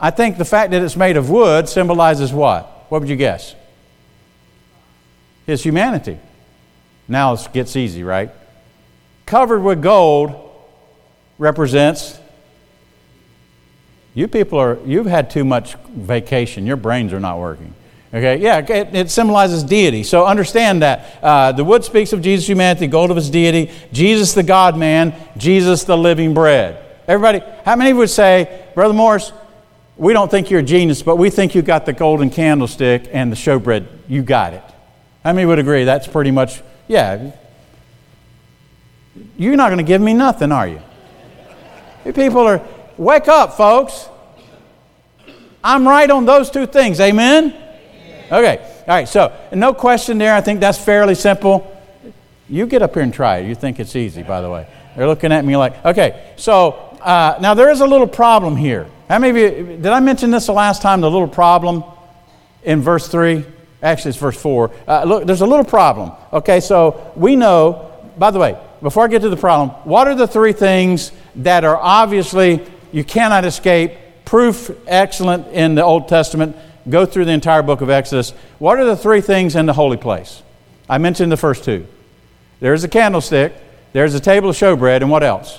I 0.00 0.10
think 0.10 0.36
the 0.36 0.44
fact 0.44 0.72
that 0.72 0.82
it's 0.82 0.96
made 0.96 1.16
of 1.16 1.30
wood 1.30 1.68
symbolizes 1.68 2.32
what? 2.32 2.86
What 2.88 3.00
would 3.00 3.08
you 3.08 3.14
guess? 3.14 3.54
His 5.46 5.62
humanity. 5.62 6.18
Now 7.06 7.34
it 7.34 7.48
gets 7.52 7.76
easy, 7.76 8.02
right? 8.02 8.32
Covered 9.24 9.60
with 9.60 9.80
gold 9.80 10.50
represents 11.38 12.18
you 14.14 14.28
people 14.28 14.58
are, 14.58 14.78
you've 14.84 15.06
had 15.06 15.30
too 15.30 15.44
much 15.44 15.74
vacation. 15.88 16.66
Your 16.66 16.76
brains 16.76 17.12
are 17.12 17.20
not 17.20 17.38
working. 17.38 17.74
Okay, 18.12 18.36
yeah, 18.36 18.58
it, 18.58 18.94
it 18.94 19.10
symbolizes 19.10 19.64
deity. 19.64 20.04
So 20.04 20.24
understand 20.24 20.82
that. 20.82 21.18
Uh, 21.20 21.50
the 21.50 21.64
wood 21.64 21.82
speaks 21.84 22.12
of 22.12 22.22
Jesus' 22.22 22.48
humanity, 22.48 22.86
gold 22.86 23.10
of 23.10 23.16
his 23.16 23.28
deity, 23.28 23.72
Jesus 23.92 24.34
the 24.34 24.44
God 24.44 24.78
man, 24.78 25.12
Jesus 25.36 25.82
the 25.82 25.98
living 25.98 26.32
bread. 26.32 26.80
Everybody, 27.08 27.42
how 27.64 27.74
many 27.74 27.92
would 27.92 28.08
say, 28.08 28.66
Brother 28.76 28.94
Morris, 28.94 29.32
we 29.96 30.12
don't 30.12 30.30
think 30.30 30.48
you're 30.48 30.60
a 30.60 30.64
genius, 30.64 31.02
but 31.02 31.16
we 31.16 31.28
think 31.28 31.56
you 31.56 31.62
got 31.62 31.86
the 31.86 31.92
golden 31.92 32.30
candlestick 32.30 33.08
and 33.12 33.32
the 33.32 33.36
showbread. 33.36 33.86
You 34.08 34.22
got 34.22 34.54
it. 34.54 34.62
How 35.24 35.32
many 35.32 35.46
would 35.46 35.58
agree? 35.58 35.82
That's 35.82 36.06
pretty 36.06 36.30
much, 36.30 36.62
yeah. 36.86 37.32
You're 39.36 39.56
not 39.56 39.68
going 39.68 39.78
to 39.78 39.84
give 39.84 40.00
me 40.00 40.14
nothing, 40.14 40.52
are 40.52 40.68
you? 40.68 40.80
You 42.04 42.12
people 42.12 42.42
are, 42.42 42.62
Wake 42.96 43.26
up, 43.26 43.54
folks. 43.54 44.08
I'm 45.64 45.88
right 45.88 46.08
on 46.10 46.26
those 46.26 46.50
two 46.50 46.66
things. 46.66 47.00
Amen? 47.00 47.52
Okay. 48.30 48.58
All 48.58 48.94
right. 48.94 49.08
So, 49.08 49.34
no 49.52 49.74
question 49.74 50.18
there. 50.18 50.34
I 50.34 50.40
think 50.40 50.60
that's 50.60 50.78
fairly 50.78 51.14
simple. 51.16 51.70
You 52.48 52.66
get 52.66 52.82
up 52.82 52.94
here 52.94 53.02
and 53.02 53.12
try 53.12 53.38
it. 53.38 53.48
You 53.48 53.54
think 53.54 53.80
it's 53.80 53.96
easy, 53.96 54.22
by 54.22 54.40
the 54.42 54.50
way. 54.50 54.66
They're 54.96 55.08
looking 55.08 55.32
at 55.32 55.44
me 55.44 55.56
like, 55.56 55.84
okay. 55.84 56.32
So, 56.36 56.72
uh, 57.00 57.36
now 57.40 57.54
there 57.54 57.70
is 57.70 57.80
a 57.80 57.86
little 57.86 58.06
problem 58.06 58.56
here. 58.56 58.86
How 59.08 59.18
many 59.18 59.30
of 59.30 59.36
you, 59.36 59.66
did 59.76 59.86
I 59.86 60.00
mention 60.00 60.30
this 60.30 60.46
the 60.46 60.52
last 60.52 60.80
time, 60.80 61.00
the 61.00 61.10
little 61.10 61.28
problem 61.28 61.82
in 62.62 62.80
verse 62.80 63.08
3? 63.08 63.44
Actually, 63.82 64.10
it's 64.10 64.18
verse 64.18 64.40
4. 64.40 64.70
Uh, 64.86 65.04
look, 65.04 65.26
there's 65.26 65.40
a 65.40 65.46
little 65.46 65.64
problem. 65.64 66.12
Okay, 66.32 66.60
so 66.60 67.12
we 67.16 67.34
know, 67.34 67.90
by 68.16 68.30
the 68.30 68.38
way, 68.38 68.56
before 68.82 69.04
I 69.04 69.08
get 69.08 69.22
to 69.22 69.30
the 69.30 69.36
problem, 69.36 69.70
what 69.84 70.06
are 70.08 70.14
the 70.14 70.28
three 70.28 70.52
things 70.52 71.10
that 71.36 71.64
are 71.64 71.76
obviously 71.76 72.64
you 72.94 73.02
cannot 73.02 73.44
escape. 73.44 73.92
Proof 74.24 74.70
excellent 74.86 75.48
in 75.48 75.74
the 75.74 75.82
Old 75.82 76.06
Testament. 76.06 76.54
Go 76.88 77.04
through 77.04 77.24
the 77.24 77.32
entire 77.32 77.62
book 77.62 77.80
of 77.80 77.90
Exodus. 77.90 78.30
What 78.60 78.78
are 78.78 78.84
the 78.84 78.96
three 78.96 79.20
things 79.20 79.56
in 79.56 79.66
the 79.66 79.72
holy 79.72 79.96
place? 79.96 80.44
I 80.88 80.98
mentioned 80.98 81.32
the 81.32 81.36
first 81.36 81.64
two. 81.64 81.88
There's 82.60 82.84
a 82.84 82.88
candlestick, 82.88 83.52
there's 83.92 84.14
a 84.14 84.20
table 84.20 84.50
of 84.50 84.54
showbread, 84.54 84.98
and 84.98 85.10
what 85.10 85.24
else? 85.24 85.58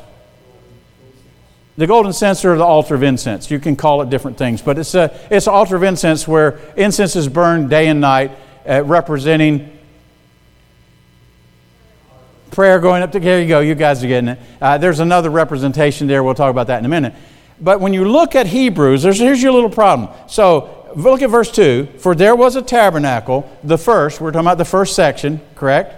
The 1.75 1.88
golden 1.88 2.13
censer 2.13 2.54
or 2.54 2.58
the 2.58 2.63
altar 2.63 2.96
of 2.96 3.04
incense. 3.04 3.51
You 3.51 3.60
can 3.60 3.75
call 3.75 4.01
it 4.01 4.10
different 4.10 4.38
things, 4.38 4.62
but 4.62 4.80
it's, 4.80 4.96
a, 4.96 5.13
it's 5.30 5.48
an 5.48 5.54
altar 5.54 5.75
of 5.75 5.84
incense 5.84 6.25
where 6.25 6.62
incense 6.77 7.18
is 7.18 7.27
burned 7.27 7.70
day 7.70 7.89
and 7.89 8.00
night, 8.00 8.32
uh, 8.65 8.82
representing 8.86 9.75
prayer 12.56 12.80
going 12.80 13.04
up 13.04 13.12
to, 13.12 13.20
there 13.20 13.42
you 13.42 13.48
go, 13.50 13.60
you 13.60 13.76
guys 13.76 14.02
are 14.02 14.08
getting 14.08 14.30
it. 14.30 14.40
Uh, 14.62 14.78
there's 14.78 15.02
another 15.02 15.30
representation 15.30 16.08
there, 16.08 16.24
we'll 16.24 16.34
talk 16.34 16.50
about 16.50 16.68
that 16.68 16.80
in 16.80 16.86
a 16.86 16.90
minute. 16.90 17.14
But 17.60 17.82
when 17.82 17.94
you 17.94 18.06
look 18.06 18.34
at 18.34 18.48
Hebrews, 18.48 19.04
here's 19.04 19.44
your 19.44 19.52
little 19.52 19.70
problem. 19.70 20.10
So 20.30 20.92
look 20.96 21.22
at 21.22 21.30
verse 21.30 21.52
2. 21.52 21.88
For 22.00 22.16
there 22.16 22.34
was 22.34 22.56
a 22.56 22.62
tabernacle, 22.62 23.50
the 23.64 23.78
first, 23.78 24.22
we're 24.22 24.32
talking 24.32 24.48
about 24.48 24.58
the 24.58 24.66
first 24.66 24.96
section, 24.96 25.42
correct? 25.56 25.94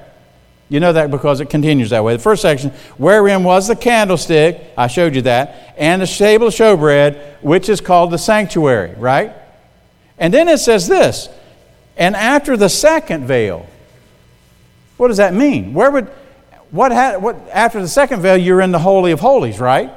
You 0.70 0.80
know 0.80 0.94
that 0.94 1.12
because 1.12 1.40
it 1.42 1.50
continues 1.50 1.92
that 1.92 2.04
way. 2.04 2.16
The 2.16 2.24
first 2.24 2.42
section, 2.42 2.72
wherein 2.98 3.44
was 3.44 3.68
the 3.68 3.76
candlestick, 3.76 4.60
I 4.76 4.88
showed 4.88 5.14
you 5.14 5.22
that, 5.22 5.76
and 5.78 6.02
the 6.02 6.08
table 6.08 6.48
of 6.48 6.54
showbread, 6.54 7.42
which 7.42 7.70
is 7.70 7.82
called 7.82 8.12
the 8.12 8.18
sanctuary, 8.18 8.96
right? 8.98 9.32
And 10.18 10.34
then 10.34 10.48
it 10.48 10.58
says 10.58 10.88
this, 10.88 11.30
and 11.96 12.16
after 12.16 12.58
the 12.58 12.68
second 12.68 13.28
veil. 13.28 13.68
What 14.98 15.10
does 15.10 15.18
that 15.18 15.36
mean? 15.36 15.74
Where 15.76 15.92
would 15.92 16.10
what, 16.72 16.92
ha- 16.92 17.18
what 17.18 17.36
after 17.52 17.82
the 17.82 17.88
second 17.88 18.22
veil, 18.22 18.38
you're 18.38 18.62
in 18.62 18.72
the 18.72 18.80
Holy 18.80 19.12
of 19.12 19.20
Holies, 19.20 19.60
right? 19.60 19.92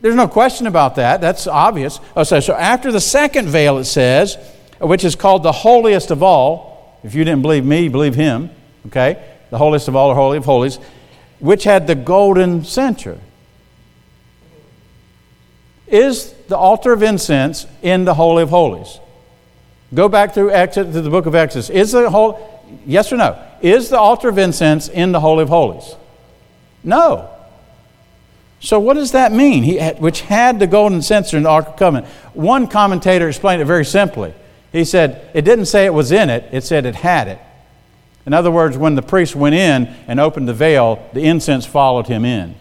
There's 0.00 0.14
no 0.14 0.28
question 0.28 0.66
about 0.66 0.96
that. 0.96 1.20
That's 1.20 1.46
obvious. 1.46 1.98
Oh, 2.14 2.22
so, 2.22 2.40
so 2.40 2.54
after 2.54 2.92
the 2.92 3.00
second 3.00 3.48
veil, 3.48 3.78
it 3.78 3.84
says, 3.86 4.36
which 4.80 5.04
is 5.04 5.16
called 5.16 5.42
the 5.42 5.52
holiest 5.52 6.10
of 6.10 6.22
all. 6.22 6.98
If 7.02 7.14
you 7.14 7.24
didn't 7.24 7.42
believe 7.42 7.64
me, 7.64 7.88
believe 7.88 8.14
him. 8.14 8.50
Okay? 8.86 9.22
The 9.50 9.58
holiest 9.58 9.88
of 9.88 9.96
all, 9.96 10.10
or 10.10 10.14
holy 10.14 10.38
of 10.38 10.44
holies, 10.44 10.78
which 11.40 11.64
had 11.64 11.86
the 11.86 11.94
golden 11.94 12.64
censer. 12.64 13.18
Is 15.86 16.32
the 16.48 16.56
altar 16.56 16.92
of 16.92 17.02
incense 17.02 17.66
in 17.80 18.04
the 18.04 18.14
Holy 18.14 18.42
of 18.42 18.50
Holies? 18.50 18.98
Go 19.94 20.08
back 20.08 20.34
through 20.34 20.50
Exodus, 20.50 20.94
to 20.94 21.00
the 21.00 21.10
book 21.10 21.26
of 21.26 21.34
Exodus. 21.34 21.70
Is 21.70 21.92
the 21.92 22.10
whole 22.10 22.56
Yes 22.84 23.12
or 23.12 23.16
no? 23.16 23.40
Is 23.62 23.88
the 23.88 23.98
altar 23.98 24.28
of 24.28 24.38
incense 24.38 24.88
in 24.88 25.12
the 25.12 25.20
Holy 25.20 25.42
of 25.42 25.48
Holies? 25.48 25.94
No. 26.82 27.30
So, 28.60 28.80
what 28.80 28.94
does 28.94 29.12
that 29.12 29.32
mean? 29.32 29.62
He 29.62 29.78
which 29.78 30.22
had 30.22 30.58
the 30.58 30.66
golden 30.66 31.02
censer 31.02 31.36
in 31.36 31.44
the 31.44 31.48
Ark 31.48 31.68
of 31.68 31.76
Covenant. 31.76 32.06
One 32.34 32.66
commentator 32.66 33.28
explained 33.28 33.62
it 33.62 33.66
very 33.66 33.84
simply. 33.84 34.34
He 34.72 34.84
said, 34.84 35.30
it 35.34 35.42
didn't 35.42 35.66
say 35.66 35.84
it 35.86 35.94
was 35.94 36.12
in 36.12 36.28
it, 36.28 36.48
it 36.52 36.64
said 36.64 36.86
it 36.86 36.96
had 36.96 37.28
it. 37.28 37.38
In 38.26 38.32
other 38.32 38.50
words, 38.50 38.76
when 38.76 38.94
the 38.94 39.02
priest 39.02 39.36
went 39.36 39.54
in 39.54 39.86
and 40.08 40.18
opened 40.18 40.48
the 40.48 40.54
veil, 40.54 41.08
the 41.12 41.22
incense 41.22 41.64
followed 41.64 42.08
him 42.08 42.24
in. 42.24 42.56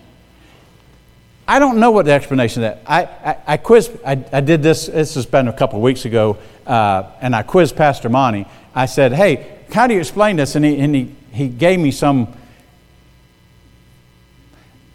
I 1.47 1.59
don't 1.59 1.79
know 1.79 1.91
what 1.91 2.05
the 2.05 2.11
explanation 2.11 2.63
of 2.63 2.75
that. 2.75 2.83
I, 2.85 3.03
I, 3.03 3.37
I 3.53 3.57
quizzed, 3.57 3.91
I, 4.05 4.23
I, 4.31 4.41
did 4.41 4.63
this, 4.63 4.87
this 4.87 5.15
has 5.15 5.25
been 5.25 5.47
a 5.47 5.53
couple 5.53 5.77
of 5.77 5.83
weeks 5.83 6.05
ago, 6.05 6.37
uh, 6.65 7.11
and 7.21 7.35
I 7.35 7.43
quizzed 7.43 7.75
Pastor 7.75 8.09
Monty. 8.09 8.45
I 8.73 8.85
said, 8.85 9.13
hey, 9.13 9.59
how 9.71 9.87
do 9.87 9.93
you 9.93 9.99
explain 9.99 10.35
this? 10.35 10.55
And 10.55 10.65
he, 10.65 10.79
and 10.79 10.95
he, 10.95 11.15
he 11.31 11.47
gave 11.47 11.79
me 11.79 11.91
some, 11.91 12.33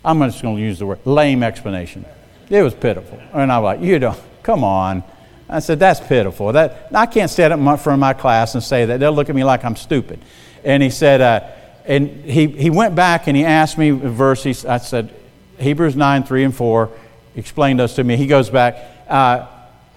I'm 0.04 0.20
just 0.20 0.42
going 0.42 0.56
to 0.56 0.62
use 0.62 0.78
the 0.78 0.86
word, 0.86 1.00
lame 1.04 1.42
explanation. 1.42 2.04
It 2.48 2.62
was 2.62 2.74
pitiful. 2.74 3.20
And 3.32 3.52
I 3.52 3.58
was 3.58 3.64
like, 3.64 3.80
you 3.86 3.98
don't, 3.98 4.18
come 4.42 4.64
on. 4.64 5.04
I 5.48 5.60
said, 5.60 5.78
that's 5.78 6.00
pitiful. 6.00 6.52
That, 6.52 6.88
I 6.94 7.06
can't 7.06 7.30
stand 7.30 7.52
up 7.52 7.58
in 7.58 7.64
front 7.64 7.96
of 7.96 7.98
my 7.98 8.12
class 8.12 8.54
and 8.54 8.62
say 8.62 8.84
that. 8.86 9.00
They'll 9.00 9.12
look 9.12 9.28
at 9.28 9.34
me 9.34 9.44
like 9.44 9.64
I'm 9.64 9.76
stupid. 9.76 10.20
And 10.64 10.82
he 10.82 10.90
said, 10.90 11.20
uh, 11.20 11.48
and 11.84 12.08
he, 12.24 12.46
he 12.46 12.70
went 12.70 12.94
back 12.94 13.26
and 13.26 13.36
he 13.36 13.44
asked 13.44 13.78
me 13.78 13.90
a 13.90 13.94
verse. 13.94 14.42
He, 14.44 14.50
I 14.68 14.78
said, 14.78 15.12
Hebrews 15.58 15.96
9, 15.96 16.24
3 16.24 16.44
and 16.44 16.54
4, 16.54 16.90
explained 17.36 17.80
those 17.80 17.94
to 17.94 18.04
me. 18.04 18.16
He 18.16 18.26
goes 18.26 18.50
back. 18.50 18.76
Uh, 19.08 19.46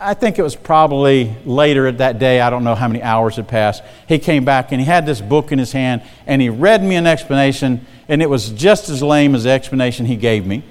I 0.06 0.16
think 0.16 0.38
it 0.38 0.42
was 0.42 0.54
probably 0.54 1.34
later 1.46 1.89
that 1.89 2.20
day, 2.20 2.42
I 2.42 2.50
don't 2.50 2.66
know 2.66 2.76
how 2.76 2.89
many 2.89 3.02
hours 3.02 3.38
had 3.38 3.48
passed. 3.48 3.82
He 4.06 4.20
came 4.20 4.44
back 4.44 4.74
and 4.74 4.82
he 4.82 4.86
had 4.86 5.06
this 5.06 5.22
book 5.22 5.54
in 5.54 5.60
his 5.60 5.72
hand 5.72 6.02
and 6.28 6.42
he 6.42 6.50
read 6.50 6.84
me 6.84 6.98
an 6.98 7.08
explanation, 7.08 7.86
and 8.10 8.22
it 8.22 8.30
was 8.30 8.50
just 8.50 8.89
as 8.89 9.02
lame 9.02 9.34
as 9.34 9.46
the 9.46 9.52
explanation 9.52 10.06
he 10.06 10.18
gave 10.18 10.46
me. 10.46 10.62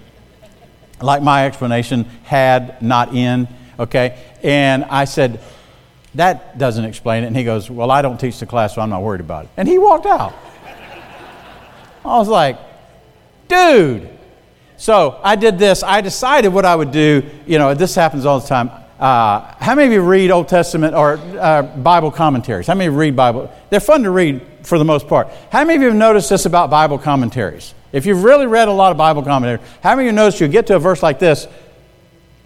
Like 1.01 1.23
my 1.23 1.47
explanation, 1.47 2.05
had, 2.25 2.83
not 2.83 3.15
in, 3.15 3.49
okay? 3.79 4.23
And 4.43 4.85
I 4.85 5.07
said, 5.07 5.41
That 6.15 6.59
doesn't 6.59 6.85
explain 6.85 7.25
it. 7.25 7.29
And 7.29 7.37
he 7.37 7.43
goes, 7.43 7.71
Well, 7.71 7.91
I 7.91 8.03
don't 8.03 8.21
teach 8.21 8.39
the 8.39 8.47
class, 8.47 8.75
so 8.75 8.83
I'm 8.83 8.91
not 8.91 9.03
worried 9.03 9.23
about 9.23 9.47
it. 9.47 9.51
And 9.57 9.67
he 9.67 9.79
walked 9.79 10.05
out. 10.05 10.35
I 12.05 12.19
was 12.19 12.29
like, 12.29 12.59
Dude. 13.49 14.11
So 14.77 15.19
I 15.23 15.37
did 15.37 15.59
this. 15.59 15.83
I 15.83 16.03
decided 16.03 16.49
what 16.49 16.67
I 16.67 16.77
would 16.77 16.93
do. 16.93 17.23
You 17.47 17.59
know, 17.59 17.73
this 17.73 17.95
happens 17.95 18.27
all 18.27 18.39
the 18.39 18.47
time. 18.47 18.82
Uh, 19.03 19.53
how 19.59 19.75
many 19.75 19.89
of 19.89 19.93
you 19.93 20.01
read 20.01 20.31
Old 20.31 20.47
Testament 20.47 20.95
or 20.95 21.19
uh, 21.19 21.63
Bible 21.63 22.13
commentaries? 22.13 22.69
How 22.69 22.77
many 22.77 22.89
read 22.89 23.17
Bible? 23.17 23.53
They're 23.69 23.81
fun 23.81 24.05
to 24.05 24.13
read 24.13 24.41
for 24.63 24.79
the 24.79 24.85
most 24.85 25.09
part. 25.09 25.27
How 25.51 25.65
many 25.65 25.75
of 25.75 25.83
you 25.83 25.89
have 25.89 25.97
noticed 25.97 26.31
this 26.31 26.47
about 26.47 26.71
Bible 26.71 26.99
commentaries? 26.99 27.75
If 27.91 28.07
you've 28.07 28.23
really 28.23 28.47
read 28.47 28.69
a 28.69 28.73
lot 28.73 28.93
of 28.93 28.99
Bible 28.99 29.25
commentaries, 29.25 29.69
how 29.83 29.97
many 29.97 30.07
of 30.07 30.13
you 30.13 30.15
notice 30.15 30.41
you 30.41 30.47
get 30.47 30.69
to 30.69 30.77
a 30.77 30.79
verse 30.79 31.03
like 31.03 31.19
this? 31.19 31.49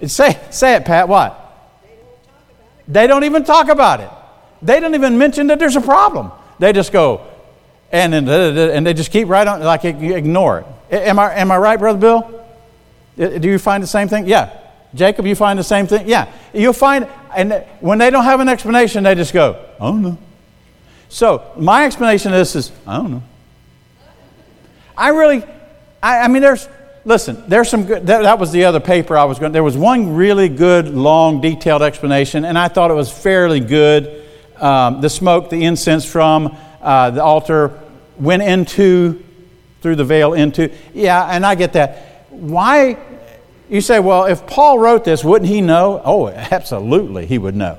Say, 0.07 0.41
say 0.49 0.77
it, 0.77 0.87
Pat. 0.87 1.11
What? 1.11 1.39
They 2.89 3.07
don't 3.07 3.25
even 3.25 3.45
talk 3.45 3.69
about 3.69 4.01
it. 4.01 4.09
They 4.63 4.81
don't 4.81 4.95
even 4.95 5.19
mention 5.19 5.49
that 5.49 5.59
there's 5.59 5.77
a 5.77 5.83
problem. 5.83 6.33
They 6.59 6.73
just 6.73 6.91
go, 6.91 7.27
and 7.93 8.15
then, 8.15 8.27
and 8.31 8.87
they 8.87 8.95
just 8.95 9.11
keep 9.11 9.29
right 9.29 9.47
on, 9.47 9.61
like 9.61 9.85
ignore 9.85 10.61
it. 10.61 10.95
Am 11.03 11.19
I, 11.19 11.35
am 11.35 11.51
I 11.51 11.59
right, 11.59 11.79
Brother 11.79 11.99
Bill? 11.99 12.47
Do 13.19 13.47
you 13.47 13.59
find 13.59 13.83
the 13.83 13.87
same 13.87 14.09
thing? 14.09 14.27
Yeah. 14.27 14.63
Jacob, 14.97 15.27
you 15.27 15.35
find 15.35 15.59
the 15.59 15.65
same 15.65 15.87
thing? 15.87 16.09
Yeah. 16.09 16.33
You'll 16.53 16.73
find, 16.73 17.09
and 17.35 17.65
when 17.81 17.99
they 17.99 18.11
don't 18.11 18.25
have 18.25 18.41
an 18.41 18.49
explanation, 18.49 19.05
they 19.05 19.15
just 19.15 19.33
go, 19.33 19.65
I 19.81 19.85
don't 19.85 20.03
know. 20.03 20.19
So 21.09 21.53
my 21.57 21.87
explanation 21.87 22.33
of 22.33 22.39
this 22.39 22.57
is, 22.57 22.73
I 22.87 22.97
don't 22.97 23.11
know. 23.11 23.23
I 24.97 25.11
really, 25.11 25.45
I, 26.03 26.21
I, 26.21 26.29
mean, 26.29 26.43
there's, 26.43 26.69
listen, 27.05 27.43
there's 27.49 27.69
some 27.69 27.85
good, 27.85 28.07
that, 28.07 28.23
that 28.23 28.39
was 28.39 28.51
the 28.51 28.65
other 28.65 28.81
paper 28.81 29.17
I 29.17 29.25
was 29.25 29.39
going, 29.39 29.53
there 29.53 29.63
was 29.63 29.77
one 29.77 30.15
really 30.15 30.49
good, 30.49 30.89
long, 30.89 31.41
detailed 31.41 31.83
explanation, 31.83 32.45
and 32.45 32.59
I 32.59 32.69
thought 32.69 32.91
it 32.91 32.95
was 32.95 33.13
fairly 33.13 33.61
good. 33.61 34.25
Um, 34.57 35.03
the 35.03 35.11
smoke, 35.11 35.51
the 35.51 35.65
incense 35.65 36.05
from 36.05 36.57
uh, 36.81 37.11
the 37.11 37.23
altar 37.23 37.79
went 38.19 38.43
into, 38.43 39.23
through 39.83 39.97
the 39.97 40.05
veil 40.05 40.33
into, 40.33 40.73
yeah, 40.95 41.27
and 41.27 41.45
I 41.45 41.55
get 41.55 41.75
that. 41.75 42.25
Why, 42.31 42.95
you 43.69 43.81
say, 43.81 43.99
well, 43.99 44.27
if 44.27 44.47
Paul 44.47 44.79
wrote 44.79 45.05
this, 45.05 45.25
wouldn't 45.25 45.51
he 45.51 45.61
know? 45.61 46.01
Oh, 46.05 46.29
absolutely, 46.29 47.27
he 47.27 47.39
would 47.39 47.57
know. 47.57 47.79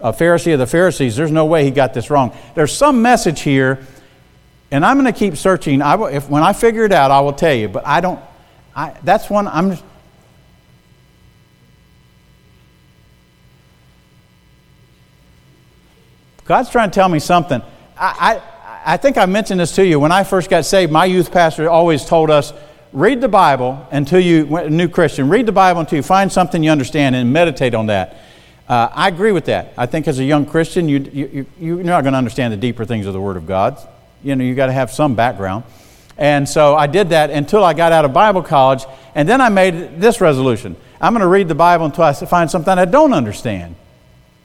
A 0.00 0.12
Pharisee 0.12 0.52
of 0.52 0.58
the 0.58 0.66
Pharisees, 0.66 1.16
there's 1.16 1.30
no 1.30 1.46
way 1.46 1.64
he 1.64 1.70
got 1.70 1.94
this 1.94 2.10
wrong. 2.10 2.36
There's 2.54 2.72
some 2.72 3.02
message 3.02 3.40
here 3.40 3.86
and 4.70 4.84
I'm 4.84 5.00
going 5.00 5.12
to 5.12 5.18
keep 5.18 5.36
searching. 5.36 5.80
I 5.80 5.94
will, 5.94 6.06
if, 6.06 6.28
when 6.28 6.42
I 6.42 6.52
figure 6.52 6.84
it 6.84 6.92
out, 6.92 7.10
I 7.10 7.20
will 7.20 7.32
tell 7.32 7.54
you. 7.54 7.68
But 7.68 7.86
I 7.86 8.00
don't, 8.00 8.20
I, 8.76 8.94
that's 9.02 9.30
one 9.30 9.48
I'm 9.48 9.70
just, 9.70 9.84
God's 16.44 16.70
trying 16.70 16.90
to 16.90 16.94
tell 16.94 17.08
me 17.08 17.18
something. 17.18 17.62
I, 17.96 18.42
I, 18.84 18.94
I 18.94 18.96
think 18.96 19.16
I 19.18 19.26
mentioned 19.26 19.60
this 19.60 19.74
to 19.76 19.86
you. 19.86 20.00
When 20.00 20.12
I 20.12 20.24
first 20.24 20.48
got 20.50 20.64
saved, 20.64 20.92
my 20.92 21.04
youth 21.04 21.30
pastor 21.30 21.68
always 21.68 22.04
told 22.04 22.30
us 22.30 22.52
read 22.92 23.20
the 23.20 23.28
Bible 23.28 23.86
until 23.90 24.20
you, 24.20 24.56
a 24.56 24.70
new 24.70 24.88
Christian, 24.88 25.28
read 25.28 25.46
the 25.46 25.52
Bible 25.52 25.80
until 25.80 25.96
you 25.96 26.02
find 26.02 26.30
something 26.30 26.62
you 26.62 26.70
understand 26.70 27.14
and 27.16 27.32
meditate 27.32 27.74
on 27.74 27.86
that. 27.86 28.16
Uh, 28.68 28.88
I 28.92 29.08
agree 29.08 29.32
with 29.32 29.46
that. 29.46 29.72
I 29.78 29.86
think 29.86 30.08
as 30.08 30.18
a 30.18 30.24
young 30.24 30.44
Christian, 30.44 30.88
you, 30.88 30.98
you, 30.98 31.46
you're 31.58 31.82
not 31.82 32.02
going 32.02 32.12
to 32.12 32.18
understand 32.18 32.52
the 32.52 32.56
deeper 32.56 32.84
things 32.84 33.06
of 33.06 33.12
the 33.12 33.20
Word 33.20 33.36
of 33.36 33.46
God 33.46 33.78
you 34.22 34.36
know, 34.36 34.44
you 34.44 34.54
got 34.54 34.66
to 34.66 34.72
have 34.72 34.90
some 34.90 35.14
background. 35.14 35.64
And 36.16 36.48
so 36.48 36.74
I 36.74 36.86
did 36.86 37.10
that 37.10 37.30
until 37.30 37.62
I 37.62 37.74
got 37.74 37.92
out 37.92 38.04
of 38.04 38.12
Bible 38.12 38.42
college. 38.42 38.84
And 39.14 39.28
then 39.28 39.40
I 39.40 39.48
made 39.48 40.00
this 40.00 40.20
resolution 40.20 40.76
I'm 41.00 41.12
going 41.12 41.20
to 41.20 41.28
read 41.28 41.46
the 41.46 41.54
Bible 41.54 41.86
until 41.86 42.02
I 42.02 42.12
find 42.12 42.50
something 42.50 42.76
I 42.76 42.84
don't 42.84 43.12
understand. 43.12 43.76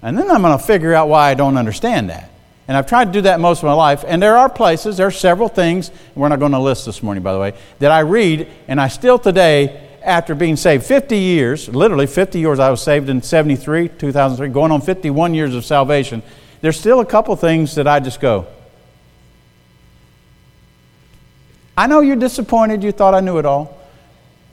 And 0.03 0.15
then 0.15 0.29
I'm 0.29 0.43
going 0.43 0.57
to 0.57 0.63
figure 0.63 0.93
out 0.93 1.09
why 1.09 1.31
I 1.31 1.33
don't 1.33 1.57
understand 1.57 2.11
that. 2.11 2.29
And 2.67 2.77
I've 2.77 2.87
tried 2.87 3.05
to 3.05 3.11
do 3.11 3.21
that 3.21 3.39
most 3.39 3.59
of 3.59 3.65
my 3.65 3.73
life. 3.73 4.03
And 4.07 4.21
there 4.21 4.37
are 4.37 4.49
places, 4.49 4.97
there 4.97 5.07
are 5.07 5.11
several 5.11 5.49
things, 5.49 5.91
we're 6.15 6.29
not 6.29 6.39
going 6.39 6.53
to 6.53 6.59
list 6.59 6.85
this 6.85 7.03
morning, 7.03 7.23
by 7.23 7.33
the 7.33 7.39
way, 7.39 7.53
that 7.79 7.91
I 7.91 7.99
read, 7.99 8.47
and 8.67 8.79
I 8.79 8.87
still 8.87 9.19
today, 9.19 9.89
after 10.03 10.33
being 10.35 10.55
saved 10.55 10.85
50 10.85 11.17
years, 11.17 11.67
literally 11.67 12.07
50 12.07 12.39
years, 12.39 12.59
I 12.59 12.69
was 12.69 12.81
saved 12.81 13.09
in 13.09 13.21
73, 13.21 13.89
2003, 13.89 14.49
going 14.49 14.71
on 14.71 14.81
51 14.81 15.33
years 15.33 15.55
of 15.55 15.65
salvation, 15.65 16.23
there's 16.61 16.79
still 16.79 17.01
a 17.01 17.05
couple 17.05 17.35
things 17.35 17.75
that 17.75 17.87
I 17.87 17.99
just 17.99 18.21
go, 18.21 18.47
I 21.75 21.87
know 21.87 22.01
you're 22.01 22.15
disappointed. 22.15 22.83
You 22.83 22.91
thought 22.91 23.13
I 23.13 23.19
knew 23.19 23.37
it 23.39 23.45
all. 23.45 23.79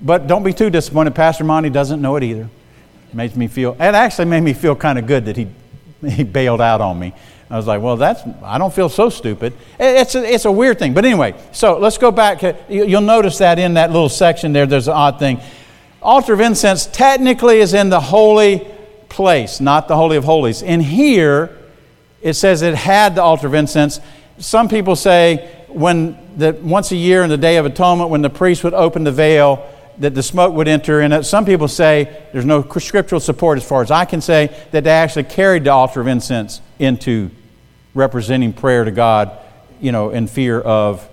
But 0.00 0.26
don't 0.26 0.42
be 0.42 0.54
too 0.54 0.70
disappointed. 0.70 1.14
Pastor 1.14 1.44
Monty 1.44 1.68
doesn't 1.68 2.00
know 2.00 2.16
it 2.16 2.22
either. 2.22 2.48
It 3.08 3.14
makes 3.14 3.36
me 3.36 3.48
feel, 3.48 3.74
it 3.74 3.80
actually 3.80 4.26
made 4.26 4.42
me 4.42 4.54
feel 4.54 4.74
kind 4.74 4.98
of 4.98 5.06
good 5.06 5.26
that 5.26 5.36
he, 5.36 5.48
he 6.06 6.24
bailed 6.24 6.60
out 6.60 6.80
on 6.80 6.98
me. 6.98 7.12
I 7.50 7.56
was 7.56 7.66
like, 7.66 7.82
well, 7.82 7.96
that's, 7.96 8.22
I 8.44 8.58
don't 8.58 8.72
feel 8.72 8.88
so 8.88 9.10
stupid. 9.10 9.52
It's 9.78 10.14
a, 10.14 10.22
it's 10.24 10.44
a 10.44 10.52
weird 10.52 10.78
thing. 10.78 10.94
But 10.94 11.04
anyway, 11.04 11.34
so 11.50 11.78
let's 11.78 11.98
go 11.98 12.12
back. 12.12 12.44
Uh, 12.44 12.52
you'll 12.68 13.00
notice 13.00 13.38
that 13.38 13.58
in 13.58 13.74
that 13.74 13.90
little 13.90 14.08
section 14.08 14.52
there, 14.52 14.66
there's 14.66 14.86
an 14.86 14.94
odd 14.94 15.18
thing. 15.18 15.40
Altar 16.00 16.34
of 16.34 16.40
incense 16.40 16.86
technically 16.86 17.58
is 17.58 17.74
in 17.74 17.90
the 17.90 18.00
holy 18.00 18.66
place, 19.08 19.60
not 19.60 19.88
the 19.88 19.96
Holy 19.96 20.16
of 20.16 20.22
Holies. 20.22 20.62
In 20.62 20.78
here, 20.78 21.58
it 22.22 22.34
says 22.34 22.62
it 22.62 22.76
had 22.76 23.16
the 23.16 23.22
altar 23.22 23.48
of 23.48 23.54
incense. 23.54 23.98
Some 24.38 24.68
people 24.68 24.94
say 24.94 25.50
when 25.68 26.16
the, 26.36 26.52
once 26.62 26.92
a 26.92 26.96
year 26.96 27.24
in 27.24 27.30
the 27.30 27.36
Day 27.36 27.56
of 27.56 27.66
Atonement, 27.66 28.10
when 28.10 28.22
the 28.22 28.30
priest 28.30 28.62
would 28.62 28.74
open 28.74 29.02
the 29.02 29.12
veil, 29.12 29.68
that 29.98 30.14
the 30.14 30.22
smoke 30.22 30.54
would 30.54 30.68
enter 30.68 31.02
it. 31.02 31.24
Some 31.24 31.44
people 31.44 31.68
say 31.68 32.24
there's 32.32 32.46
no 32.46 32.62
scriptural 32.62 33.20
support 33.20 33.58
as 33.58 33.64
far 33.64 33.82
as 33.82 33.90
I 33.90 34.04
can 34.04 34.20
say 34.20 34.56
that 34.70 34.84
they 34.84 34.90
actually 34.90 35.24
carried 35.24 35.64
the 35.64 35.72
altar 35.72 36.00
of 36.00 36.06
incense 36.06 36.62
into 36.78 37.30
representing 37.94 38.52
prayer 38.52 38.84
to 38.84 38.90
God, 38.90 39.36
you 39.80 39.92
know, 39.92 40.10
in 40.10 40.26
fear 40.26 40.60
of, 40.60 41.08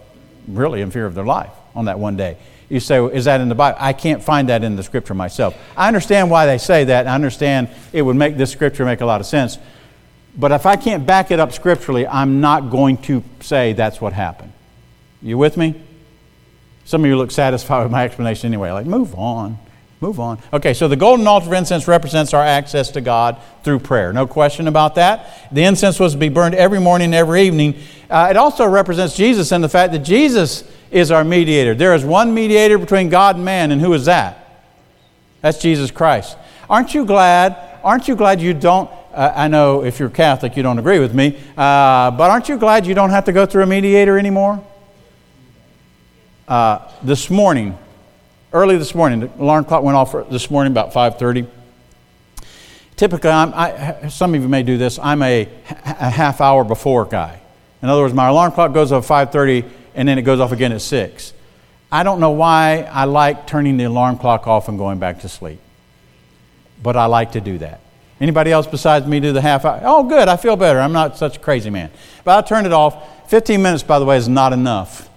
really 0.48 0.82
in 0.82 0.92
fear 0.92 1.06
of 1.06 1.16
their 1.16 1.26
life 1.26 1.52
on 1.76 1.86
that 1.86 2.00
one 2.00 2.18
day. 2.18 2.38
You 2.70 2.80
say, 2.80 3.04
is 3.06 3.26
that 3.26 3.40
in 3.40 3.48
the 3.48 3.56
Bible? 3.56 3.78
I 3.80 3.94
can't 3.94 4.22
find 4.22 4.50
that 4.50 4.64
in 4.64 4.76
the 4.76 4.84
scripture 4.84 5.14
myself. 5.14 5.58
I 5.78 5.88
understand 5.88 6.30
why 6.30 6.46
they 6.46 6.58
say 6.58 6.84
that. 6.86 7.08
I 7.08 7.16
understand 7.16 7.70
it 7.94 8.02
would 8.02 8.18
make 8.18 8.36
this 8.36 8.52
scripture 8.52 8.84
make 8.84 9.00
a 9.00 9.06
lot 9.06 9.22
of 9.22 9.28
sense. 9.28 9.58
But 10.38 10.52
if 10.52 10.66
I 10.66 10.76
can't 10.76 11.06
back 11.06 11.32
it 11.32 11.40
up 11.40 11.54
scripturally, 11.54 12.06
I'm 12.06 12.42
not 12.42 12.70
going 12.70 12.98
to 13.04 13.24
say 13.40 13.74
that's 13.74 14.02
what 14.02 14.14
happened. 14.14 14.52
You 15.22 15.38
with 15.38 15.58
me? 15.58 15.82
Some 16.86 17.04
of 17.04 17.10
you 17.10 17.18
look 17.18 17.32
satisfied 17.32 17.84
with 17.84 17.92
my 17.92 18.06
explanation 18.06 18.48
anyway. 18.48 18.72
Like, 18.72 18.86
move 18.86 19.16
on. 19.16 19.58
Move 20.00 20.20
on. 20.20 20.38
Okay, 20.54 20.76
so 20.76 20.88
the 20.88 20.96
golden 20.96 21.26
altar 21.26 21.48
of 21.48 21.54
incense 21.54 21.88
represents 21.88 22.34
our 22.34 22.44
access 22.44 22.92
to 22.92 23.02
God 23.02 23.38
through 23.64 23.80
prayer. 23.80 24.14
No 24.14 24.28
question 24.28 24.68
about 24.68 24.96
that. 24.96 25.50
The 25.52 25.64
incense 25.64 26.00
was 26.00 26.14
to 26.14 26.20
be 26.20 26.30
burned 26.30 26.54
every 26.54 26.80
morning 26.80 27.06
and 27.06 27.16
every 27.16 27.44
evening. 27.44 27.76
Uh, 28.08 28.28
it 28.30 28.38
also 28.38 28.68
represents 28.68 29.16
Jesus 29.16 29.52
and 29.52 29.64
the 29.64 29.70
fact 29.70 29.94
that 29.94 30.00
Jesus 30.00 30.64
is 30.92 31.10
our 31.10 31.24
mediator. 31.24 31.74
There 31.74 31.96
is 31.96 32.06
one 32.06 32.34
mediator 32.34 32.78
between 32.78 33.10
God 33.10 33.38
and 33.38 33.46
man, 33.46 33.72
and 33.72 33.82
who 33.82 33.92
is 33.94 34.06
that? 34.06 34.66
That's 35.42 35.60
Jesus 35.60 35.90
Christ. 35.90 36.38
Aren't 36.70 36.94
you 36.94 37.04
glad? 37.04 37.58
Aren't 37.84 38.08
you 38.08 38.16
glad 38.16 38.40
you 38.40 38.54
don't 38.54 38.92
uh, 39.18 39.34
I 39.36 39.48
know 39.48 39.84
if 39.84 40.00
you're 40.00 40.12
Catholic, 40.12 40.56
you 40.56 40.62
don't 40.62 40.78
agree 40.78 41.00
with 41.00 41.16
me, 41.16 41.36
uh, 41.58 42.12
but 42.12 42.30
aren't 42.30 42.50
you 42.50 42.58
glad 42.58 42.86
you 42.86 42.94
don't 42.94 43.10
have 43.10 43.26
to 43.26 43.32
go 43.32 43.48
through 43.48 43.64
a 43.64 43.66
mediator 43.66 44.20
anymore? 44.20 44.64
Uh, 46.48 46.88
this 47.02 47.28
morning, 47.32 47.76
early 48.54 48.78
this 48.78 48.96
morning, 48.96 49.22
the 49.22 49.30
alarm 49.40 49.66
clock 49.66 49.84
went 49.84 49.98
off 49.98 50.14
this 50.30 50.50
morning 50.50 50.72
about 50.72 50.94
5:30. 50.94 51.48
Typically, 52.96 53.30
I, 53.30 54.08
some 54.08 54.34
of 54.34 54.42
you 54.42 54.48
may 54.48 54.64
do 54.64 54.78
this. 54.78 54.98
I'm 55.00 55.22
a, 55.22 55.48
a 55.70 56.10
half 56.10 56.42
hour 56.42 56.64
before 56.64 57.06
guy. 57.06 57.40
In 57.82 57.90
other 57.90 58.02
words, 58.02 58.14
my 58.14 58.28
alarm 58.28 58.52
clock 58.54 58.74
goes 58.74 58.92
off 58.92 59.08
5:30, 59.08 59.66
and 59.96 60.08
then 60.08 60.18
it 60.18 60.24
goes 60.24 60.40
off 60.40 60.52
again 60.52 60.72
at 60.72 60.82
six. 60.82 61.34
I 61.92 62.04
don't 62.04 62.20
know 62.20 62.32
why 62.32 62.90
I 62.92 63.06
like 63.06 63.48
turning 63.48 63.78
the 63.78 63.86
alarm 63.86 64.18
clock 64.18 64.48
off 64.48 64.68
and 64.68 64.78
going 64.78 65.00
back 65.00 65.22
to 65.22 65.30
sleep, 65.30 65.60
but 66.82 66.98
I 66.98 67.06
like 67.06 67.34
to 67.34 67.42
do 67.42 67.60
that. 67.60 67.82
Anybody 68.20 68.52
else 68.52 68.66
besides 68.66 69.06
me 69.06 69.20
do 69.20 69.32
the 69.32 69.42
half 69.42 69.64
hour? 69.64 69.80
Oh, 69.84 70.04
good, 70.04 70.28
I 70.28 70.38
feel 70.38 70.56
better. 70.56 70.80
I'm 70.80 70.92
not 70.92 71.18
such 71.18 71.38
a 71.38 71.40
crazy 71.40 71.70
man. 71.70 71.92
But 72.24 72.44
I 72.44 72.48
turn 72.48 72.66
it 72.66 72.74
off. 72.74 73.30
15 73.30 73.62
minutes, 73.62 73.84
by 73.84 74.00
the 74.00 74.06
way, 74.06 74.18
is 74.18 74.28
not 74.28 74.54
enough. 74.54 75.08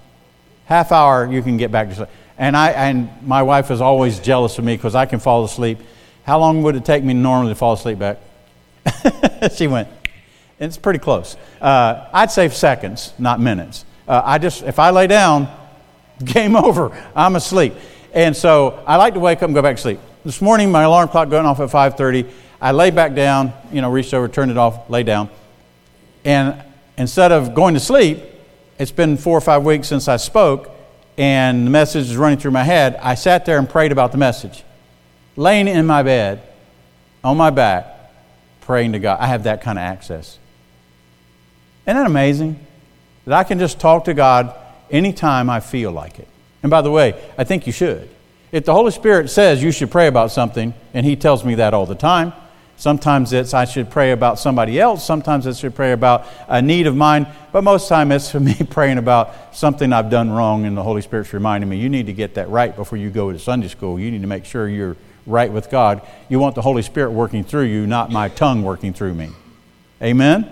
Half 0.67 0.93
hour, 0.93 1.27
you 1.31 1.43
can 1.43 1.57
get 1.57 1.73
back 1.73 1.89
to 1.89 1.95
sleep. 1.95 2.09
And, 2.41 2.57
I, 2.57 2.71
and 2.71 3.11
my 3.23 3.43
wife 3.43 3.71
is 3.71 3.83
always 3.83 4.19
jealous 4.19 4.59
of 4.59 4.65
me 4.65 4.75
because 4.75 4.95
I 4.95 5.05
can 5.05 5.21
fall 5.21 5.45
asleep. 5.45 5.79
How 6.25 6.39
long 6.39 6.63
would 6.63 6.75
it 6.75 6.87
take 6.87 7.05
me 7.05 7.13
normally 7.13 7.53
to 7.53 7.55
fall 7.55 7.75
asleep 7.75 7.99
back? 7.99 8.17
she 9.55 9.67
went, 9.67 9.89
it's 10.59 10.79
pretty 10.79 10.99
close. 10.99 11.37
Uh, 11.61 12.09
I'd 12.15 12.31
say 12.31 12.49
seconds, 12.49 13.13
not 13.19 13.41
minutes. 13.41 13.85
Uh, 14.09 14.23
I 14.25 14.39
just, 14.39 14.63
if 14.63 14.79
I 14.79 14.89
lay 14.89 15.07
down, 15.07 15.55
game 16.25 16.57
over. 16.57 16.97
I'm 17.15 17.37
asleep. 17.37 17.75
And 18.15 18.35
so 18.35 18.83
I 18.87 18.97
like 18.97 19.13
to 19.15 19.21
wake 19.21 19.39
up 19.39 19.45
and 19.45 19.55
go 19.55 19.61
back 19.61 19.77
to 19.77 19.83
sleep. 19.83 20.01
This 20.25 20.41
morning, 20.41 20.73
my 20.73 20.85
alarm 20.85 21.09
clock 21.09 21.29
going 21.29 21.45
off 21.45 21.61
at 21.61 21.69
5.30. 21.69 22.27
I 22.59 22.73
lay 22.73 22.91
back 22.91 23.15
down, 23.15 23.53
you 23.71 23.83
know, 23.83 23.91
reached 23.91 24.15
over, 24.15 24.29
turned 24.29 24.51
it 24.51 24.57
off, 24.57 24.89
lay 24.89 25.03
down. 25.03 25.29
And 26.25 26.63
instead 26.97 27.33
of 27.33 27.55
going 27.55 27.75
to 27.75 27.81
sleep, 27.81 28.19
it's 28.79 28.91
been 28.91 29.19
four 29.19 29.37
or 29.37 29.43
five 29.43 29.63
weeks 29.63 29.89
since 29.89 30.09
I 30.09 30.17
spoke, 30.17 30.71
and 31.21 31.67
the 31.67 31.71
message 31.71 32.09
is 32.09 32.17
running 32.17 32.39
through 32.39 32.53
my 32.53 32.65
head. 32.65 32.97
I 33.03 33.15
sat 33.15 33.45
there 33.45 33.59
and 33.59 33.69
prayed 33.69 33.93
about 33.93 34.11
the 34.11 34.17
message. 34.17 34.65
Laying 35.37 35.69
in 35.69 35.85
my 35.85 36.03
bed, 36.03 36.43
on 37.23 37.37
my 37.37 37.51
back, 37.51 38.11
praying 38.63 38.93
to 38.93 38.99
God. 38.99 39.21
I 39.21 39.27
have 39.27 39.43
that 39.43 39.61
kind 39.61 39.79
of 39.79 39.83
access. 39.83 40.39
Isn't 41.87 41.99
that 41.99 42.07
amazing? 42.07 42.59
That 43.27 43.39
I 43.39 43.45
can 43.45 43.59
just 43.59 43.79
talk 43.79 44.07
to 44.07 44.15
God 44.15 44.57
anytime 44.91 45.51
I 45.51 45.61
feel 45.61 45.93
like 45.93 46.19
it. 46.19 46.29
And 46.63 46.71
by 46.71 46.81
the 46.81 46.91
way, 46.91 47.23
I 47.37 47.45
think 47.45 47.67
you 47.67 47.73
should. 47.75 48.09
If 48.51 48.65
the 48.65 48.73
Holy 48.73 48.91
Spirit 48.91 49.29
says 49.29 49.63
you 49.63 49.73
should 49.73 49.91
pray 49.91 50.07
about 50.07 50.31
something, 50.31 50.73
and 50.95 51.05
He 51.05 51.17
tells 51.17 51.45
me 51.45 51.57
that 51.57 51.75
all 51.75 51.85
the 51.85 51.95
time, 51.95 52.33
Sometimes 52.81 53.35
it's 53.35 53.53
I 53.53 53.67
should 53.67 53.91
pray 53.91 54.13
about 54.13 54.39
somebody 54.39 54.81
else. 54.81 55.05
Sometimes 55.05 55.47
I 55.47 55.53
should 55.53 55.75
pray 55.75 55.93
about 55.93 56.27
a 56.49 56.63
need 56.63 56.87
of 56.87 56.97
mine. 56.97 57.27
But 57.53 57.63
most 57.63 57.89
time 57.89 58.11
it's 58.11 58.31
for 58.33 58.41
me 58.41 58.55
praying 58.71 58.97
about 58.97 59.55
something 59.55 59.93
I've 59.93 60.09
done 60.09 60.31
wrong, 60.31 60.65
and 60.65 60.75
the 60.75 60.83
Holy 60.83 61.03
Spirit's 61.03 61.35
reminding 61.35 61.69
me, 61.69 61.77
you 61.77 61.91
need 61.91 62.07
to 62.07 62.15
get 62.15 62.37
that 62.37 62.49
right 62.49 62.75
before 62.75 62.97
you 62.97 63.11
go 63.11 63.33
to 63.33 63.39
Sunday 63.39 63.69
school. 63.69 64.01
You 64.01 64.11
need 64.11 64.23
to 64.23 64.27
make 64.27 64.47
sure 64.47 64.67
you're 64.67 64.97
right 65.27 65.53
with 65.53 65.69
God. 65.69 66.01
You 66.31 66.39
want 66.39 66.55
the 66.55 66.63
Holy 66.63 66.81
Spirit 66.81 67.11
working 67.11 67.45
through 67.45 67.65
you, 67.65 67.87
not 67.87 68.11
my 68.11 68.31
tongue 68.31 68.63
working 68.63 68.95
through 68.95 69.13
me. 69.13 69.29
Amen? 70.01 70.49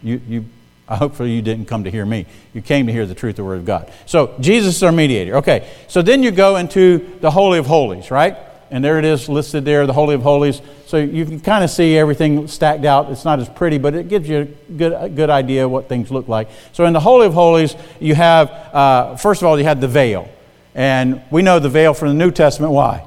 You, 0.00 0.20
you, 0.28 0.44
hopefully 0.88 1.32
you 1.32 1.42
didn't 1.42 1.66
come 1.66 1.82
to 1.82 1.90
hear 1.90 2.06
me. 2.06 2.24
You 2.54 2.62
came 2.62 2.86
to 2.86 2.92
hear 2.92 3.04
the 3.04 3.16
truth 3.16 3.32
of 3.32 3.36
the 3.38 3.44
Word 3.44 3.58
of 3.58 3.64
God. 3.64 3.92
So 4.06 4.36
Jesus 4.38 4.76
is 4.76 4.82
our 4.84 4.92
mediator. 4.92 5.38
Okay, 5.38 5.68
so 5.88 6.02
then 6.02 6.22
you 6.22 6.30
go 6.30 6.54
into 6.54 7.18
the 7.20 7.32
Holy 7.32 7.58
of 7.58 7.66
Holies, 7.66 8.12
right? 8.12 8.36
And 8.72 8.82
there 8.82 8.98
it 8.98 9.04
is 9.04 9.28
listed 9.28 9.66
there, 9.66 9.86
the 9.86 9.92
Holy 9.92 10.14
of 10.14 10.22
Holies. 10.22 10.62
So 10.86 10.96
you 10.96 11.26
can 11.26 11.40
kind 11.40 11.62
of 11.62 11.68
see 11.68 11.94
everything 11.94 12.48
stacked 12.48 12.86
out. 12.86 13.10
It's 13.10 13.22
not 13.22 13.38
as 13.38 13.46
pretty, 13.46 13.76
but 13.76 13.94
it 13.94 14.08
gives 14.08 14.26
you 14.26 14.38
a 14.38 14.72
good, 14.72 14.94
a 14.98 15.10
good 15.10 15.28
idea 15.28 15.68
what 15.68 15.90
things 15.90 16.10
look 16.10 16.26
like. 16.26 16.48
So 16.72 16.86
in 16.86 16.94
the 16.94 17.00
Holy 17.00 17.26
of 17.26 17.34
Holies, 17.34 17.76
you 18.00 18.14
have, 18.14 18.48
uh, 18.48 19.16
first 19.16 19.42
of 19.42 19.46
all, 19.46 19.58
you 19.58 19.64
had 19.64 19.82
the 19.82 19.88
veil. 19.88 20.26
And 20.74 21.20
we 21.30 21.42
know 21.42 21.58
the 21.58 21.68
veil 21.68 21.92
from 21.92 22.08
the 22.08 22.14
New 22.14 22.30
Testament. 22.30 22.72
Why? 22.72 23.06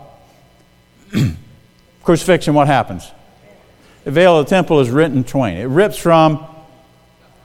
Crucifixion, 2.04 2.54
what 2.54 2.67
happens? 2.67 3.12
The 4.04 4.12
veil 4.12 4.38
of 4.38 4.45
the 4.45 4.49
temple 4.51 4.82
is 4.82 4.91
rent 4.91 5.15
in 5.15 5.23
twain. 5.23 5.58
It 5.58 5.65
rips 5.65 5.97
from, 5.97 6.45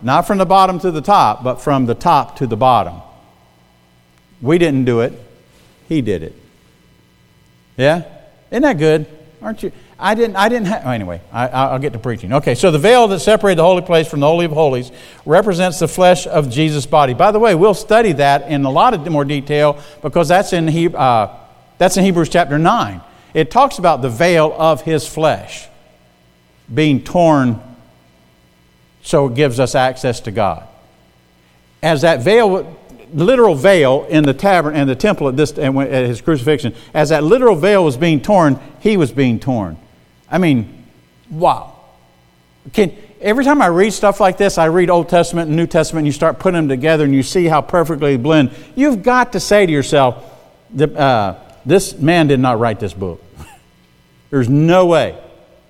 not 0.02 0.26
from 0.26 0.36
the 0.36 0.44
bottom 0.44 0.78
to 0.80 0.90
the 0.90 1.00
top, 1.00 1.42
but 1.42 1.62
from 1.62 1.86
the 1.86 1.94
top 1.94 2.36
to 2.36 2.46
the 2.46 2.56
bottom. 2.56 3.00
We 4.42 4.58
didn't 4.58 4.84
do 4.84 5.00
it, 5.00 5.14
He 5.88 6.02
did 6.02 6.22
it. 6.22 6.34
Yeah? 7.80 8.04
Isn't 8.50 8.62
that 8.62 8.78
good? 8.78 9.06
Aren't 9.40 9.62
you? 9.62 9.72
I 9.98 10.14
didn't, 10.14 10.36
I 10.36 10.48
didn't 10.48 10.66
have, 10.66 10.82
oh, 10.84 10.90
anyway, 10.90 11.20
I, 11.32 11.72
will 11.72 11.78
get 11.78 11.94
to 11.94 11.98
preaching. 11.98 12.32
Okay, 12.34 12.54
so 12.54 12.70
the 12.70 12.78
veil 12.78 13.08
that 13.08 13.20
separated 13.20 13.58
the 13.58 13.64
holy 13.64 13.82
place 13.82 14.06
from 14.08 14.20
the 14.20 14.26
Holy 14.26 14.44
of 14.44 14.52
Holies 14.52 14.92
represents 15.24 15.78
the 15.78 15.88
flesh 15.88 16.26
of 16.26 16.50
Jesus' 16.50 16.84
body. 16.84 17.14
By 17.14 17.32
the 17.32 17.38
way, 17.38 17.54
we'll 17.54 17.74
study 17.74 18.12
that 18.12 18.48
in 18.48 18.64
a 18.64 18.70
lot 18.70 18.92
of 18.92 19.06
more 19.10 19.24
detail 19.24 19.78
because 20.02 20.28
that's 20.28 20.52
in, 20.52 20.68
he, 20.68 20.88
uh, 20.88 21.34
that's 21.78 21.96
in 21.96 22.04
Hebrews 22.04 22.28
chapter 22.28 22.58
9. 22.58 23.00
It 23.32 23.50
talks 23.50 23.78
about 23.78 24.02
the 24.02 24.10
veil 24.10 24.54
of 24.58 24.82
his 24.82 25.06
flesh 25.06 25.66
being 26.72 27.02
torn 27.02 27.60
so 29.02 29.28
it 29.28 29.34
gives 29.34 29.58
us 29.58 29.74
access 29.74 30.20
to 30.20 30.30
God. 30.30 30.66
As 31.82 32.02
that 32.02 32.20
veil, 32.20 32.76
literal 33.12 33.54
veil 33.54 34.06
in 34.08 34.24
the 34.24 34.34
tavern 34.34 34.74
and 34.74 34.88
the 34.88 34.94
temple 34.94 35.28
at, 35.28 35.36
this, 35.36 35.52
and 35.52 35.78
at 35.78 36.06
his 36.06 36.20
crucifixion, 36.20 36.74
as 36.94 37.10
that 37.10 37.24
literal 37.24 37.56
veil 37.56 37.84
was 37.84 37.96
being 37.96 38.20
torn, 38.20 38.58
he 38.80 38.96
was 38.96 39.12
being 39.12 39.38
torn. 39.38 39.76
I 40.30 40.38
mean, 40.38 40.84
wow. 41.30 41.76
Can, 42.72 42.96
every 43.20 43.44
time 43.44 43.60
I 43.62 43.66
read 43.66 43.92
stuff 43.92 44.20
like 44.20 44.38
this, 44.38 44.58
I 44.58 44.66
read 44.66 44.90
Old 44.90 45.08
Testament 45.08 45.48
and 45.48 45.56
New 45.56 45.66
Testament, 45.66 46.00
and 46.02 46.06
you 46.06 46.12
start 46.12 46.38
putting 46.38 46.56
them 46.56 46.68
together 46.68 47.04
and 47.04 47.14
you 47.14 47.22
see 47.22 47.46
how 47.46 47.60
perfectly 47.60 48.16
they 48.16 48.22
blend. 48.22 48.50
You've 48.74 49.02
got 49.02 49.32
to 49.32 49.40
say 49.40 49.66
to 49.66 49.72
yourself, 49.72 50.24
uh, 50.78 51.34
this 51.66 51.98
man 51.98 52.28
did 52.28 52.40
not 52.40 52.58
write 52.58 52.80
this 52.80 52.94
book. 52.94 53.22
There's 54.30 54.48
no 54.48 54.86
way. 54.86 55.18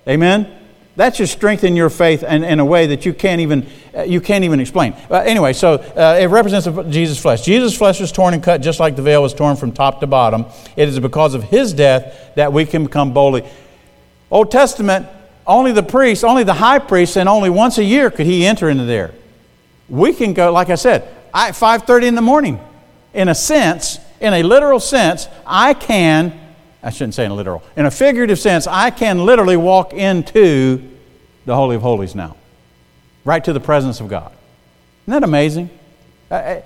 Amen? 0.07 0.60
That 0.97 1.15
should 1.15 1.29
strengthen 1.29 1.75
your 1.75 1.89
faith 1.89 2.21
in, 2.23 2.43
in 2.43 2.59
a 2.59 2.65
way 2.65 2.87
that 2.87 3.05
you 3.05 3.13
can't 3.13 3.39
even, 3.39 3.65
uh, 3.95 4.01
you 4.01 4.19
can't 4.19 4.43
even 4.43 4.59
explain. 4.59 4.93
Uh, 5.09 5.15
anyway, 5.19 5.53
so 5.53 5.75
uh, 5.75 6.17
it 6.19 6.25
represents 6.27 6.67
Jesus' 6.93 7.19
flesh. 7.19 7.43
Jesus' 7.43 7.77
flesh 7.77 8.01
was 8.01 8.11
torn 8.11 8.33
and 8.33 8.43
cut 8.43 8.61
just 8.61 8.79
like 8.79 8.97
the 8.97 9.01
veil 9.01 9.21
was 9.21 9.33
torn 9.33 9.55
from 9.55 9.71
top 9.71 10.01
to 10.01 10.07
bottom. 10.07 10.45
It 10.75 10.89
is 10.89 10.99
because 10.99 11.33
of 11.33 11.43
his 11.43 11.71
death 11.71 12.35
that 12.35 12.51
we 12.51 12.65
can 12.65 12.83
become 12.83 13.13
boldly 13.13 13.49
Old 14.31 14.49
Testament, 14.49 15.07
only 15.45 15.73
the 15.73 15.83
priest, 15.83 16.23
only 16.23 16.43
the 16.43 16.53
high 16.53 16.79
priest, 16.79 17.17
and 17.17 17.27
only 17.27 17.49
once 17.49 17.77
a 17.77 17.83
year 17.83 18.09
could 18.09 18.25
he 18.25 18.45
enter 18.45 18.69
into 18.69 18.85
there. 18.85 19.13
We 19.89 20.13
can 20.13 20.33
go, 20.33 20.53
like 20.53 20.69
I 20.69 20.75
said, 20.75 21.07
at 21.33 21.53
5.30 21.53 22.03
in 22.03 22.15
the 22.15 22.21
morning. 22.21 22.59
In 23.13 23.27
a 23.27 23.35
sense, 23.35 23.99
in 24.21 24.33
a 24.33 24.41
literal 24.41 24.79
sense, 24.79 25.27
I 25.45 25.73
can, 25.73 26.40
I 26.83 26.89
shouldn't 26.89 27.13
say 27.13 27.25
in 27.25 27.31
a 27.31 27.35
literal, 27.35 27.63
in 27.75 27.85
a 27.85 27.91
figurative 27.91 28.39
sense, 28.39 28.67
I 28.67 28.89
can 28.89 29.25
literally 29.25 29.57
walk 29.57 29.93
into 29.93 30.89
the 31.45 31.55
Holy 31.55 31.75
of 31.75 31.81
Holies 31.81 32.15
now. 32.15 32.35
Right 33.23 33.43
to 33.43 33.53
the 33.53 33.59
presence 33.59 33.99
of 33.99 34.07
God. 34.07 34.31
Isn't 35.05 35.21
that 35.21 35.23
amazing? 35.23 35.69
Uh, 36.29 36.33
uh, 36.33 36.61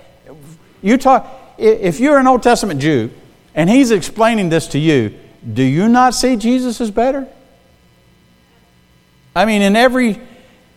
you 0.82 0.98
talk, 0.98 1.28
if 1.58 2.00
you're 2.00 2.18
an 2.18 2.28
Old 2.28 2.44
Testament 2.44 2.80
Jew 2.80 3.12
and 3.54 3.70
he's 3.70 3.92
explaining 3.92 4.50
this 4.50 4.68
to 4.68 4.80
you, 4.80 5.18
do 5.54 5.64
you 5.64 5.90
not 5.90 6.14
see 6.14 6.36
Jesus 6.36 6.80
as 6.80 6.92
better? 6.92 7.28
I 9.36 9.46
mean, 9.46 9.62
in 9.62 9.76
every, 9.76 10.22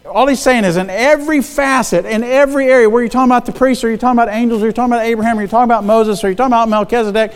all 0.04 0.26
he's 0.26 0.40
saying 0.40 0.64
is 0.64 0.76
in 0.76 0.90
every 0.90 1.42
facet, 1.42 2.04
in 2.04 2.24
every 2.24 2.66
area, 2.66 2.90
where 2.90 3.02
you're 3.02 3.08
talking 3.08 3.30
about 3.30 3.46
the 3.46 3.52
priests, 3.52 3.84
or 3.84 3.88
you're 3.88 3.98
talking 3.98 4.18
about 4.18 4.34
angels, 4.34 4.62
or 4.62 4.66
you're 4.66 4.72
talking 4.72 4.92
about 4.92 5.04
Abraham, 5.04 5.38
or 5.38 5.42
you're 5.42 5.48
talking 5.48 5.64
about 5.64 5.84
Moses, 5.84 6.24
or 6.24 6.28
you're 6.28 6.34
talking 6.34 6.52
about 6.52 6.68
Melchizedek, 6.68 7.34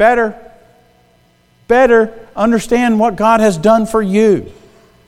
better, 0.00 0.34
better 1.68 2.26
understand 2.34 2.98
what 2.98 3.16
God 3.16 3.40
has 3.40 3.58
done 3.58 3.84
for 3.84 4.00
you. 4.00 4.50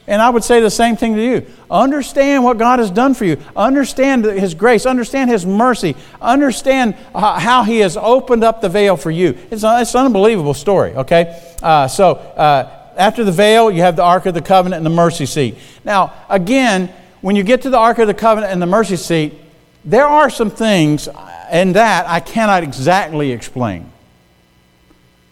And 0.06 0.20
I 0.20 0.28
would 0.28 0.44
say 0.44 0.60
the 0.60 0.70
same 0.70 0.96
thing 0.96 1.14
to 1.14 1.22
you. 1.22 1.46
Understand 1.70 2.44
what 2.44 2.58
God 2.58 2.78
has 2.78 2.90
done 2.90 3.14
for 3.14 3.24
you. 3.24 3.38
Understand 3.56 4.26
His 4.26 4.52
grace. 4.52 4.84
Understand 4.84 5.30
His 5.30 5.46
mercy. 5.46 5.96
Understand 6.20 6.94
how 7.14 7.62
He 7.62 7.78
has 7.78 7.96
opened 7.96 8.44
up 8.44 8.60
the 8.60 8.68
veil 8.68 8.98
for 8.98 9.10
you. 9.10 9.30
It's, 9.50 9.64
it's 9.64 9.94
an 9.94 10.04
unbelievable 10.04 10.52
story, 10.52 10.92
okay? 10.92 11.42
Uh, 11.62 11.88
so, 11.88 12.16
uh, 12.16 12.90
after 12.94 13.24
the 13.24 13.32
veil, 13.32 13.70
you 13.70 13.80
have 13.80 13.96
the 13.96 14.02
Ark 14.02 14.26
of 14.26 14.34
the 14.34 14.42
Covenant 14.42 14.76
and 14.76 14.84
the 14.84 14.90
mercy 14.94 15.24
seat. 15.24 15.56
Now, 15.86 16.12
again, 16.28 16.92
when 17.22 17.34
you 17.34 17.44
get 17.44 17.62
to 17.62 17.70
the 17.70 17.78
Ark 17.78 17.98
of 17.98 18.08
the 18.08 18.14
Covenant 18.14 18.52
and 18.52 18.60
the 18.60 18.66
mercy 18.66 18.96
seat, 18.96 19.32
there 19.86 20.06
are 20.06 20.28
some 20.28 20.50
things 20.50 21.08
in 21.50 21.72
that 21.72 22.06
I 22.06 22.20
cannot 22.20 22.62
exactly 22.62 23.32
explain. 23.32 23.91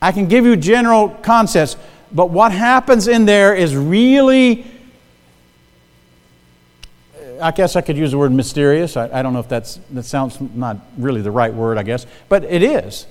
I 0.03 0.13
can 0.13 0.29
give 0.29 0.45
you 0.47 0.57
general 0.57 1.09
concepts, 1.09 1.77
but 2.13 2.31
what 2.31 2.53
happens 2.53 3.07
in 3.07 3.27
there 3.27 3.55
is 3.55 3.77
really, 3.77 4.65
uh, 7.15 7.45
I 7.45 7.51
guess 7.51 7.77
I 7.77 7.81
could 7.81 7.97
use 7.97 8.13
the 8.13 8.19
word 8.19 8.33
mysterious. 8.33 8.97
I, 8.97 9.11
I 9.11 9.23
don't 9.23 9.33
know 9.33 9.41
if 9.41 9.49
that's, 9.49 9.77
that 9.91 10.05
sounds 10.05 10.41
not 10.41 10.79
really 10.97 11.21
the 11.21 11.31
right 11.31 11.53
word, 11.53 11.79
I 11.79 11.83
guess, 11.83 12.07
but 12.29 12.45
it 12.45 12.63
is. 12.63 13.07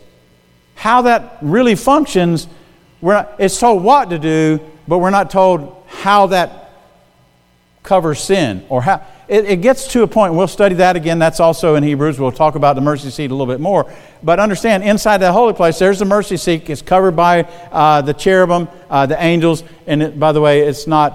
How 0.75 1.03
that 1.03 1.37
really 1.41 1.75
functions 1.75 2.47
we're 3.01 3.13
not, 3.13 3.35
it's 3.39 3.59
told 3.59 3.83
what 3.83 4.09
to 4.09 4.19
do, 4.19 4.59
but 4.87 4.97
we're 4.97 5.09
not 5.09 5.29
told 5.29 5.83
how 5.87 6.27
that 6.27 6.71
covers 7.83 8.21
sin 8.21 8.65
or 8.69 8.81
how. 8.81 9.05
It, 9.29 9.45
it 9.45 9.61
gets 9.61 9.87
to 9.89 10.01
a 10.01 10.07
point, 10.07 10.33
we'll 10.33 10.47
study 10.47 10.73
that 10.75 10.95
again. 10.95 11.19
That's 11.19 11.39
also 11.39 11.75
in 11.75 11.83
Hebrews. 11.83 12.19
We'll 12.19 12.31
talk 12.31 12.55
about 12.55 12.73
the 12.73 12.81
mercy 12.81 13.11
seat 13.11 13.29
a 13.29 13.35
little 13.35 13.45
bit 13.45 13.59
more. 13.59 13.93
But 14.23 14.39
understand, 14.39 14.83
inside 14.83 15.19
that 15.19 15.33
holy 15.33 15.53
place, 15.53 15.77
there's 15.77 15.99
the 15.99 16.05
mercy 16.05 16.35
seat. 16.35 16.67
It's 16.67 16.81
covered 16.81 17.11
by 17.11 17.43
uh, 17.71 18.01
the 18.01 18.13
cherubim, 18.15 18.67
uh, 18.89 19.05
the 19.05 19.21
angels. 19.23 19.63
And 19.85 20.01
it, 20.01 20.19
by 20.19 20.31
the 20.31 20.41
way, 20.41 20.61
it's 20.61 20.87
not 20.87 21.13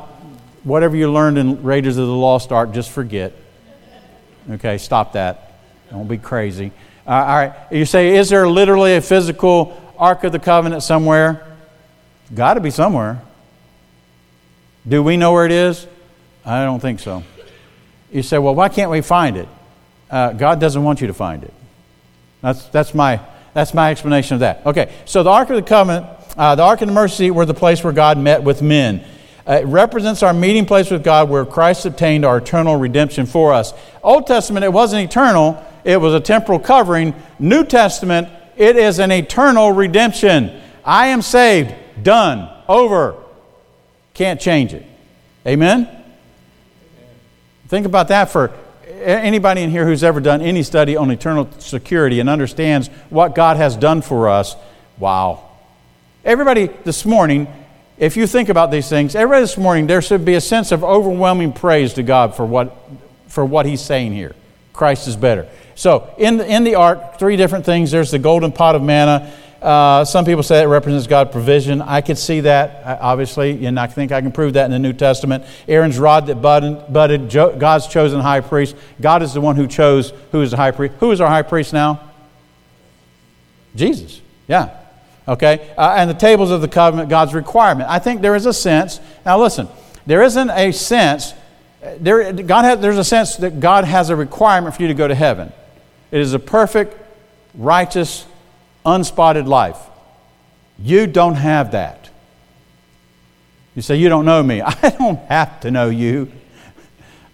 whatever 0.62 0.94
you 0.94 1.10
learned 1.10 1.38
in 1.38 1.64
Raiders 1.64 1.96
of 1.96 2.06
the 2.06 2.14
Lost 2.14 2.52
Ark, 2.52 2.72
just 2.72 2.92
forget. 2.92 3.32
Okay, 4.48 4.78
stop 4.78 5.14
that. 5.14 5.58
Don't 5.90 6.06
be 6.06 6.18
crazy. 6.18 6.70
Uh, 7.04 7.10
all 7.10 7.36
right, 7.36 7.54
you 7.72 7.84
say, 7.84 8.16
is 8.16 8.28
there 8.28 8.48
literally 8.48 8.94
a 8.94 9.00
physical 9.00 9.80
Ark 9.98 10.22
of 10.22 10.30
the 10.30 10.38
Covenant 10.38 10.84
somewhere? 10.84 11.56
Got 12.32 12.54
to 12.54 12.60
be 12.60 12.70
somewhere. 12.70 13.20
Do 14.86 15.02
we 15.02 15.16
know 15.16 15.32
where 15.32 15.46
it 15.46 15.52
is? 15.52 15.84
I 16.46 16.64
don't 16.64 16.80
think 16.80 17.00
so. 17.00 17.24
You 18.14 18.22
say, 18.22 18.38
well, 18.38 18.54
why 18.54 18.68
can't 18.68 18.92
we 18.92 19.00
find 19.00 19.36
it? 19.36 19.48
Uh, 20.08 20.32
God 20.32 20.60
doesn't 20.60 20.84
want 20.84 21.00
you 21.00 21.08
to 21.08 21.14
find 21.14 21.42
it. 21.42 21.52
That's, 22.42 22.64
that's, 22.66 22.94
my, 22.94 23.20
that's 23.54 23.74
my 23.74 23.90
explanation 23.90 24.34
of 24.34 24.40
that. 24.40 24.64
Okay, 24.64 24.94
so 25.04 25.24
the 25.24 25.30
Ark 25.30 25.50
of 25.50 25.56
the 25.56 25.62
Covenant, 25.62 26.06
uh, 26.36 26.54
the 26.54 26.62
Ark 26.62 26.80
of 26.80 26.86
the 26.86 26.94
Mercy 26.94 27.32
were 27.32 27.44
the 27.44 27.54
place 27.54 27.82
where 27.82 27.92
God 27.92 28.16
met 28.16 28.44
with 28.44 28.62
men. 28.62 29.04
Uh, 29.44 29.54
it 29.62 29.66
represents 29.66 30.22
our 30.22 30.32
meeting 30.32 30.64
place 30.64 30.92
with 30.92 31.02
God 31.02 31.28
where 31.28 31.44
Christ 31.44 31.86
obtained 31.86 32.24
our 32.24 32.38
eternal 32.38 32.76
redemption 32.76 33.26
for 33.26 33.52
us. 33.52 33.74
Old 34.00 34.28
Testament, 34.28 34.64
it 34.64 34.72
wasn't 34.72 35.02
eternal, 35.02 35.60
it 35.82 36.00
was 36.00 36.14
a 36.14 36.20
temporal 36.20 36.60
covering. 36.60 37.14
New 37.40 37.64
Testament, 37.64 38.28
it 38.56 38.76
is 38.76 39.00
an 39.00 39.10
eternal 39.10 39.72
redemption. 39.72 40.62
I 40.84 41.08
am 41.08 41.20
saved. 41.20 41.74
Done. 42.04 42.48
Over. 42.68 43.16
Can't 44.14 44.40
change 44.40 44.72
it. 44.72 44.86
Amen? 45.44 46.03
Think 47.68 47.86
about 47.86 48.08
that 48.08 48.30
for 48.30 48.52
anybody 49.02 49.62
in 49.62 49.70
here 49.70 49.86
who's 49.86 50.04
ever 50.04 50.20
done 50.20 50.42
any 50.42 50.62
study 50.62 50.96
on 50.96 51.10
eternal 51.10 51.50
security 51.58 52.20
and 52.20 52.28
understands 52.28 52.88
what 53.10 53.34
God 53.34 53.56
has 53.56 53.76
done 53.76 54.02
for 54.02 54.28
us. 54.28 54.56
Wow. 54.98 55.50
Everybody 56.24 56.66
this 56.84 57.04
morning, 57.04 57.48
if 57.98 58.16
you 58.16 58.26
think 58.26 58.48
about 58.48 58.70
these 58.70 58.88
things, 58.88 59.14
everybody 59.14 59.42
this 59.42 59.58
morning, 59.58 59.86
there 59.86 60.02
should 60.02 60.24
be 60.24 60.34
a 60.34 60.40
sense 60.40 60.72
of 60.72 60.82
overwhelming 60.84 61.52
praise 61.52 61.94
to 61.94 62.02
God 62.02 62.34
for 62.34 62.46
what, 62.46 62.76
for 63.28 63.44
what 63.44 63.66
He's 63.66 63.80
saying 63.80 64.12
here. 64.12 64.34
Christ 64.72 65.06
is 65.06 65.16
better. 65.16 65.48
So, 65.76 66.12
in 66.18 66.40
in 66.40 66.64
the 66.64 66.76
ark, 66.76 67.18
three 67.18 67.36
different 67.36 67.64
things. 67.64 67.90
There's 67.90 68.10
the 68.10 68.18
golden 68.18 68.52
pot 68.52 68.74
of 68.74 68.82
manna. 68.82 69.32
Uh, 69.64 70.04
some 70.04 70.26
people 70.26 70.42
say 70.42 70.62
it 70.62 70.66
represents 70.66 71.06
God's 71.06 71.32
provision. 71.32 71.80
I 71.80 72.02
could 72.02 72.18
see 72.18 72.40
that, 72.40 73.00
obviously, 73.00 73.64
and 73.64 73.80
I 73.80 73.86
think 73.86 74.12
I 74.12 74.20
can 74.20 74.30
prove 74.30 74.52
that 74.52 74.66
in 74.66 74.70
the 74.70 74.78
New 74.78 74.92
Testament. 74.92 75.42
Aaron's 75.66 75.98
rod 75.98 76.26
that 76.26 76.42
budded, 76.42 76.92
budded 76.92 77.30
God's 77.30 77.86
chosen 77.86 78.20
high 78.20 78.40
priest. 78.40 78.76
God 79.00 79.22
is 79.22 79.32
the 79.32 79.40
one 79.40 79.56
who 79.56 79.66
chose 79.66 80.12
who 80.32 80.42
is 80.42 80.50
the 80.50 80.58
high 80.58 80.70
priest. 80.70 80.96
Who 81.00 81.10
is 81.12 81.20
our 81.22 81.28
high 81.28 81.40
priest 81.40 81.72
now? 81.72 81.98
Jesus. 83.74 84.20
Yeah. 84.48 84.78
Okay. 85.26 85.72
Uh, 85.78 85.94
and 85.96 86.10
the 86.10 86.14
tables 86.14 86.50
of 86.50 86.60
the 86.60 86.68
covenant, 86.68 87.08
God's 87.08 87.32
requirement. 87.32 87.88
I 87.88 88.00
think 88.00 88.20
there 88.20 88.34
is 88.34 88.44
a 88.44 88.52
sense. 88.52 89.00
Now, 89.24 89.40
listen, 89.40 89.66
there 90.04 90.22
isn't 90.22 90.50
a 90.50 90.72
sense. 90.72 91.32
There, 92.00 92.34
God 92.34 92.66
has, 92.66 92.80
there's 92.80 92.98
a 92.98 93.04
sense 93.04 93.36
that 93.36 93.60
God 93.60 93.84
has 93.84 94.10
a 94.10 94.16
requirement 94.16 94.76
for 94.76 94.82
you 94.82 94.88
to 94.88 94.94
go 94.94 95.08
to 95.08 95.14
heaven. 95.14 95.50
It 96.10 96.20
is 96.20 96.34
a 96.34 96.38
perfect, 96.38 96.94
righteous, 97.54 98.26
unspotted 98.84 99.46
life. 99.46 99.78
You 100.78 101.06
don't 101.06 101.36
have 101.36 101.72
that. 101.72 102.10
You 103.74 103.82
say, 103.82 103.96
You 103.96 104.08
don't 104.08 104.24
know 104.24 104.42
me. 104.42 104.60
I 104.62 104.90
don't 104.90 105.18
have 105.28 105.60
to 105.60 105.70
know 105.70 105.88
you. 105.88 106.30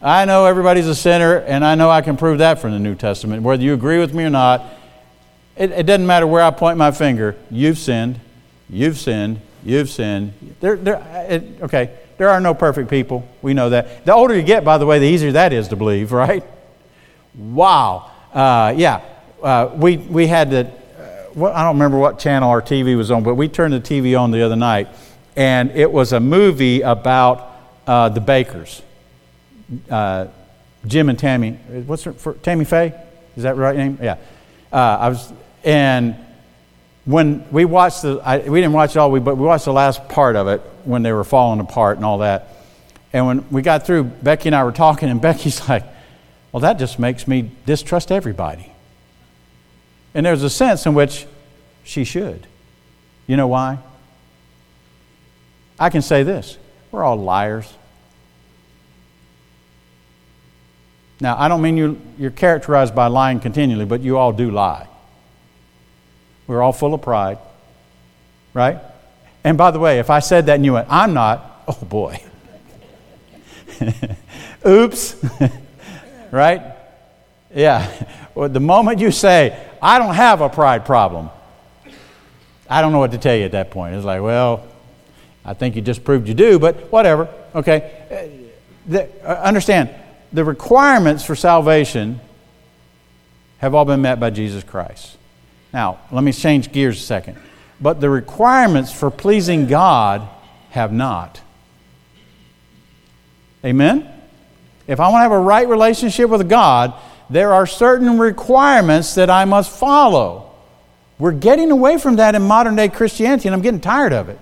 I 0.03 0.25
know 0.25 0.47
everybody's 0.47 0.87
a 0.87 0.95
sinner, 0.95 1.37
and 1.37 1.63
I 1.63 1.75
know 1.75 1.91
I 1.91 2.01
can 2.01 2.17
prove 2.17 2.39
that 2.39 2.59
from 2.59 2.73
the 2.73 2.79
New 2.79 2.95
Testament. 2.95 3.43
Whether 3.43 3.63
you 3.63 3.75
agree 3.75 3.99
with 3.99 4.15
me 4.15 4.25
or 4.25 4.31
not, 4.31 4.65
it, 5.57 5.73
it 5.73 5.83
doesn't 5.85 6.07
matter 6.07 6.27
where 6.27 6.43
I 6.43 6.51
point 6.51 6.79
my 6.79 6.91
finger. 6.91 7.37
You've 7.51 7.77
sinned. 7.77 8.19
You've 8.71 8.97
sinned. 8.97 9.43
You've 9.63 9.91
sinned. 9.91 10.33
There, 10.61 10.77
there, 10.77 11.27
it, 11.29 11.63
okay, 11.63 11.99
there 12.17 12.31
are 12.31 12.41
no 12.41 12.55
perfect 12.55 12.89
people. 12.89 13.29
We 13.43 13.53
know 13.53 13.69
that. 13.71 14.07
The 14.07 14.15
older 14.15 14.35
you 14.35 14.43
get, 14.43 14.65
by 14.65 14.79
the 14.79 14.87
way, 14.87 14.99
the 14.99 15.07
easier 15.07 15.33
that 15.33 15.53
is 15.53 15.69
to 15.69 15.77
believe, 15.77 16.13
right? 16.13 16.45
Wow. 17.35 18.11
Uh, 18.33 18.73
yeah. 18.75 19.03
Uh, 19.43 19.71
we, 19.75 19.99
we 19.99 20.27
had 20.27 20.55
uh, 20.55 20.65
well, 21.35 21.53
I 21.53 21.65
don't 21.65 21.75
remember 21.75 21.99
what 21.99 22.19
channel 22.19 22.51
our 22.51 22.63
TV 22.63 22.97
was 22.97 23.11
on, 23.11 23.23
but 23.23 23.35
we 23.35 23.49
turned 23.49 23.73
the 23.73 23.81
TV 23.81 24.19
on 24.19 24.31
the 24.31 24.43
other 24.43 24.57
night, 24.57 24.89
and 25.37 25.71
it 25.73 25.91
was 25.91 26.13
a 26.13 26.21
movie 26.21 26.81
about 26.81 27.51
uh, 27.87 28.09
the 28.09 28.21
Bakkers. 28.21 28.83
Uh, 29.89 30.27
Jim 30.87 31.09
and 31.09 31.19
Tammy. 31.19 31.53
What's 31.53 32.05
her, 32.05 32.13
for, 32.13 32.35
Tammy 32.35 32.65
Faye? 32.65 32.95
Is 33.37 33.43
that 33.43 33.57
right 33.57 33.77
name? 33.77 33.99
Yeah. 34.01 34.17
Uh, 34.73 34.77
I 34.77 35.09
was, 35.11 35.33
and 35.65 36.17
when 37.05 37.51
we 37.51 37.65
watched 37.65 38.03
the, 38.03 38.21
I, 38.25 38.39
we 38.39 38.61
didn't 38.61 38.73
watch 38.73 38.97
it 38.97 38.99
all, 38.99 39.19
but 39.21 39.37
we 39.37 39.45
watched 39.45 39.65
the 39.67 39.73
last 39.73 40.09
part 40.09 40.37
of 40.37 40.49
it 40.49 40.61
when 40.85 41.03
they 41.03 41.13
were 41.13 41.25
falling 41.25 41.61
apart 41.61 41.97
and 41.97 42.05
all 42.05 42.19
that. 42.19 42.49
And 43.13 43.27
when 43.27 43.51
we 43.51 43.63
got 43.63 43.87
through, 43.87 44.05
Becky 44.05 44.49
and 44.49 44.57
I 44.57 44.65
were 44.65 44.73
talking, 44.73 45.09
and 45.09 45.21
Becky's 45.21 45.69
like, 45.69 45.85
well, 46.53 46.61
that 46.61 46.79
just 46.79 46.99
makes 46.99 47.29
me 47.29 47.51
distrust 47.67 48.11
everybody. 48.11 48.73
And 50.15 50.27
there's 50.27 50.43
a 50.43 50.51
sense 50.51 50.87
in 50.87 50.95
which 50.95 51.27
she 51.85 52.05
should. 52.05 52.47
You 53.27 53.37
know 53.37 53.49
why? 53.49 53.79
I 55.79 55.91
can 55.91 56.03
say 56.03 56.23
this 56.23 56.59
we're 56.91 57.05
all 57.05 57.17
liars. 57.17 57.73
Now, 61.21 61.37
I 61.39 61.49
don't 61.49 61.61
mean 61.61 61.77
you, 61.77 62.01
you're 62.19 62.31
characterized 62.31 62.95
by 62.95 63.09
lying 63.09 63.41
continually, 63.41 63.85
but 63.85 64.01
you 64.01 64.17
all 64.17 64.33
do 64.33 64.51
lie. 64.51 64.89
We're 66.47 66.63
all 66.63 66.73
full 66.73 66.95
of 66.95 67.03
pride, 67.03 67.39
right? 68.55 68.79
And 69.45 69.59
by 69.59 69.71
the 69.71 69.79
way, 69.79 69.99
if 69.99 70.11
I 70.11 70.21
said 70.21 70.47
that 70.47 70.55
and 70.55 70.65
you 70.65 70.73
went, 70.73 70.89
I'm 70.91 71.13
not, 71.13 71.63
oh 71.69 71.85
boy. 71.85 72.23
Oops. 74.67 75.17
right? 76.31 76.63
Yeah. 77.55 77.91
The 78.49 78.61
moment 78.61 79.01
you 79.01 79.11
say, 79.11 79.59
I 79.83 79.99
don't 79.99 80.15
have 80.15 80.41
a 80.41 80.49
pride 80.49 80.85
problem, 80.87 81.31
I 82.69 82.81
don't 82.81 82.93
know 82.93 82.99
what 82.99 83.11
to 83.13 83.19
tell 83.19 83.35
you 83.35 83.45
at 83.45 83.53
that 83.53 83.71
point. 83.71 83.95
It's 83.95 84.05
like, 84.05 84.23
well, 84.23 84.67
I 85.45 85.55
think 85.55 85.77
you 85.77 85.83
just 85.83 86.05
proved 86.05 86.29
you 86.29 86.35
do, 86.35 86.59
but 86.59 86.93
whatever. 86.93 87.29
Okay. 87.55 88.41
Uh, 88.91 88.97
uh, 88.97 89.33
understand, 89.43 89.91
the 90.33 90.45
requirements 90.45 91.25
for 91.25 91.35
salvation 91.35 92.21
have 93.59 93.75
all 93.75 93.85
been 93.85 94.03
met 94.03 94.21
by 94.21 94.31
Jesus 94.31 94.65
Christ. 94.65 95.17
Now, 95.73 95.99
let 96.11 96.25
me 96.25 96.33
change 96.33 96.73
gears 96.73 96.99
a 96.99 97.05
second. 97.05 97.37
But 97.81 98.01
the 98.01 98.11
requirements 98.11 98.93
for 98.93 99.11
pleasing 99.11 99.67
God 99.67 100.29
have 100.71 100.93
not. 100.93 101.41
Amen? 103.65 104.09
If 104.87 105.01
I 105.01 105.09
want 105.09 105.19
to 105.19 105.23
have 105.23 105.33
a 105.33 105.39
right 105.39 105.69
relationship 105.69 106.31
with 106.31 106.49
God, 106.49 106.95
there 107.31 107.55
are 107.55 107.67
certain 107.67 108.19
requirements 108.19 109.15
that 109.15 109.31
I 109.31 109.45
must 109.45 109.71
follow. 109.71 110.53
We're 111.19 111.33
getting 111.33 111.71
away 111.71 111.97
from 111.97 112.17
that 112.17 112.35
in 112.35 112.43
modern 112.43 112.77
day 112.77 112.89
Christianity, 112.89 113.49
and 113.49 113.55
I'm 113.55 113.63
getting 113.63 113.81
tired 113.81 114.13
of 114.13 114.29
it. 114.29 114.39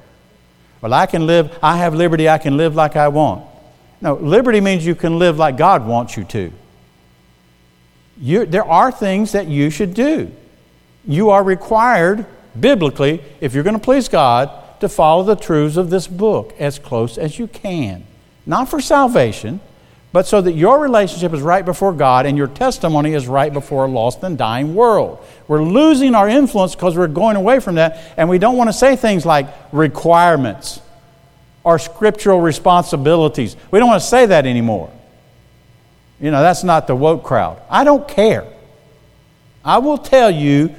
Well, 0.81 0.95
I 0.95 1.07
can 1.07 1.27
live, 1.27 1.59
I 1.63 1.77
have 1.77 1.95
liberty, 1.95 2.29
I 2.29 2.39
can 2.39 2.57
live 2.57 2.75
like 2.75 2.97
I 2.97 3.09
want. 3.09 3.45
No, 4.01 4.15
liberty 4.15 4.61
means 4.61 4.87
you 4.87 4.95
can 4.95 5.19
live 5.19 5.39
like 5.39 5.57
God 5.57 5.87
wants 5.87 6.17
you 6.17 6.25
to. 6.25 6.53
You, 8.21 8.47
there 8.47 8.65
are 8.65 8.91
things 8.91 9.33
that 9.33 9.49
you 9.49 9.71
should 9.71 9.93
do. 9.93 10.33
You 11.05 11.31
are 11.31 11.43
required, 11.43 12.27
biblically, 12.59 13.23
if 13.41 13.55
you're 13.55 13.65
going 13.65 13.79
to 13.79 13.83
please 13.83 14.09
God, 14.09 14.51
to 14.81 14.89
follow 14.89 15.25
the 15.25 15.37
truths 15.37 15.77
of 15.77 15.91
this 15.91 16.07
book 16.07 16.55
as 16.59 16.79
close 16.79 17.19
as 17.19 17.39
you 17.39 17.49
can. 17.49 18.05
Not 18.47 18.69
for 18.69 18.81
salvation, 18.81 19.61
but 20.11 20.27
so 20.27 20.41
that 20.41 20.53
your 20.53 20.81
relationship 20.81 21.35
is 21.35 21.43
right 21.43 21.65
before 21.65 21.93
God 21.93 22.25
and 22.25 22.37
your 22.37 22.47
testimony 22.47 23.13
is 23.13 23.27
right 23.27 23.53
before 23.53 23.85
a 23.85 23.89
lost 23.89 24.23
and 24.23 24.39
dying 24.39 24.75
world. 24.75 25.23
We're 25.47 25.63
losing 25.63 26.15
our 26.15 26.29
influence 26.29 26.75
because 26.75 26.97
we're 26.97 27.09
going 27.09 27.37
away 27.37 27.61
from 27.61 27.75
that, 27.75 28.15
and 28.17 28.29
we 28.29 28.39
don't 28.39 28.57
want 28.57 28.69
to 28.69 28.73
say 28.73 28.97
things 28.97 29.27
like 29.27 29.49
requirements 29.73 30.81
or 31.63 31.79
scriptural 31.79 32.41
responsibilities. 32.41 33.57
We 33.71 33.79
don't 33.79 33.89
want 33.89 34.01
to 34.01 34.09
say 34.09 34.25
that 34.27 34.47
anymore. 34.47 34.91
You 36.21 36.31
know, 36.31 36.41
that's 36.41 36.65
not 36.65 36.87
the 36.87 36.97
woke 36.97 37.23
crowd. 37.23 37.61
I 37.71 37.85
don't 37.85 38.09
care. 38.09 38.47
I 39.65 39.79
will 39.79 39.99
tell 39.99 40.31
you 40.31 40.75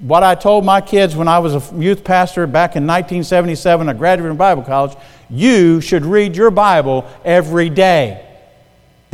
what 0.00 0.22
I 0.22 0.34
told 0.34 0.64
my 0.64 0.82
kids 0.82 1.16
when 1.16 1.28
I 1.28 1.38
was 1.38 1.54
a 1.54 1.74
youth 1.76 2.04
pastor 2.04 2.46
back 2.46 2.76
in 2.76 2.86
1977, 2.86 3.88
a 3.88 3.94
graduate 3.94 4.28
from 4.28 4.36
Bible 4.36 4.62
college. 4.62 4.96
You 5.30 5.80
should 5.80 6.04
read 6.04 6.36
your 6.36 6.50
Bible 6.50 7.08
every 7.24 7.70
day. 7.70 8.33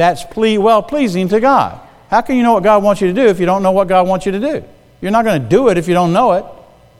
That's 0.01 0.25
ple- 0.25 0.63
well 0.63 0.83
pleasing 0.83 1.29
to 1.29 1.41
God. 1.41 1.79
How 2.09 2.23
can 2.23 2.37
you 2.37 2.43
know 2.43 2.55
what 2.55 2.63
God 2.63 2.83
wants 2.83 3.03
you 3.03 3.09
to 3.09 3.13
do 3.13 3.27
if 3.27 3.39
you 3.39 3.45
don't 3.45 3.63
know 3.63 3.73
what 3.73 3.87
God 3.87 4.09
wants 4.09 4.25
you 4.25 4.33
to 4.33 4.41
do? 4.41 4.65
You're 5.03 5.11
not 5.11 5.27
going 5.27 5.43
to 5.43 5.47
do 5.47 5.69
it 5.69 5.77
if 5.77 5.89
you 5.89 5.93
don't 5.93 6.15
know 6.15 6.33
it. 6.33 6.47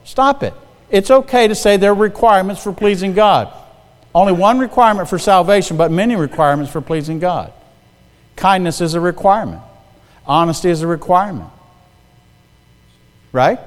Stop 0.05 0.43
it. 0.43 0.53
It's 0.91 1.11
okay 1.11 1.49
to 1.49 1.55
say 1.55 1.79
there 1.79 1.93
are 1.93 1.95
requirements 1.95 2.63
for 2.63 2.75
pleasing 2.75 3.15
God. 3.15 3.55
Only 4.15 4.35
one 4.35 4.59
requirement 4.59 5.09
for 5.09 5.19
salvation, 5.19 5.79
but 5.79 5.91
many 5.91 6.15
requirements 6.15 6.71
for 6.71 6.83
pleasing 6.83 7.21
God. 7.21 7.55
Kindness 8.37 8.83
is 8.83 8.93
a 8.93 9.01
requirement, 9.01 9.63
honesty 10.27 10.69
is 10.69 10.83
a 10.83 10.87
requirement. 10.87 11.49
Right? 13.33 13.61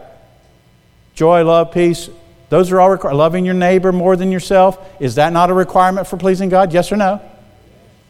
Joy, 1.15 1.43
love, 1.43 1.71
peace, 1.71 2.07
those 2.49 2.71
are 2.71 2.79
all. 2.79 2.95
Loving 3.17 3.45
your 3.45 3.55
neighbor 3.55 3.91
more 3.91 4.15
than 4.15 4.31
yourself, 4.31 4.77
is 4.99 5.15
that 5.15 5.33
not 5.33 5.49
a 5.49 5.55
requirement 5.55 6.05
for 6.05 6.17
pleasing 6.17 6.49
God? 6.49 6.71
Yes 6.71 6.91
or 6.91 6.97
no? 6.97 7.19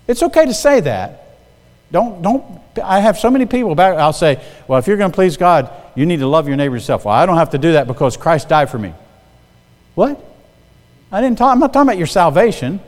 It's 0.07 0.23
okay 0.23 0.45
to 0.45 0.53
say 0.53 0.81
that. 0.81 1.37
Don't, 1.91 2.21
don't, 2.21 2.43
I 2.83 2.99
have 2.99 3.19
so 3.19 3.29
many 3.29 3.45
people 3.45 3.75
back, 3.75 3.97
I'll 3.97 4.13
say, 4.13 4.43
well, 4.67 4.79
if 4.79 4.87
you're 4.87 4.97
going 4.97 5.11
to 5.11 5.15
please 5.15 5.37
God, 5.37 5.69
you 5.95 6.05
need 6.05 6.19
to 6.19 6.27
love 6.27 6.47
your 6.47 6.57
neighbor 6.57 6.75
yourself. 6.75 7.05
Well, 7.05 7.13
I 7.13 7.25
don't 7.25 7.37
have 7.37 7.51
to 7.51 7.59
do 7.59 7.73
that 7.73 7.87
because 7.87 8.17
Christ 8.17 8.49
died 8.49 8.69
for 8.69 8.79
me. 8.79 8.93
What? 9.93 10.23
I 11.11 11.21
didn't 11.21 11.37
talk, 11.37 11.51
I'm 11.51 11.59
not 11.59 11.71
talking 11.71 11.87
about 11.87 11.99
your 11.99 12.07
salvation. 12.07 12.79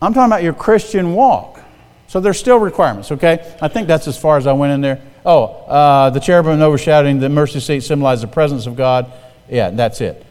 I'm 0.00 0.14
talking 0.14 0.30
about 0.30 0.44
your 0.44 0.52
Christian 0.52 1.14
walk. 1.14 1.60
So 2.06 2.20
there's 2.20 2.38
still 2.38 2.58
requirements, 2.58 3.10
okay? 3.10 3.56
I 3.60 3.66
think 3.66 3.88
that's 3.88 4.06
as 4.06 4.16
far 4.16 4.36
as 4.36 4.46
I 4.46 4.52
went 4.52 4.72
in 4.72 4.80
there. 4.80 5.02
Oh, 5.24 5.46
uh, 5.46 6.10
the 6.10 6.20
cherubim 6.20 6.60
overshadowing 6.60 7.18
the 7.18 7.28
mercy 7.28 7.58
seat 7.58 7.80
symbolizes 7.80 8.22
the 8.22 8.28
presence 8.28 8.66
of 8.66 8.76
God. 8.76 9.10
Yeah, 9.50 9.70
that's 9.70 10.00
it. 10.00 10.24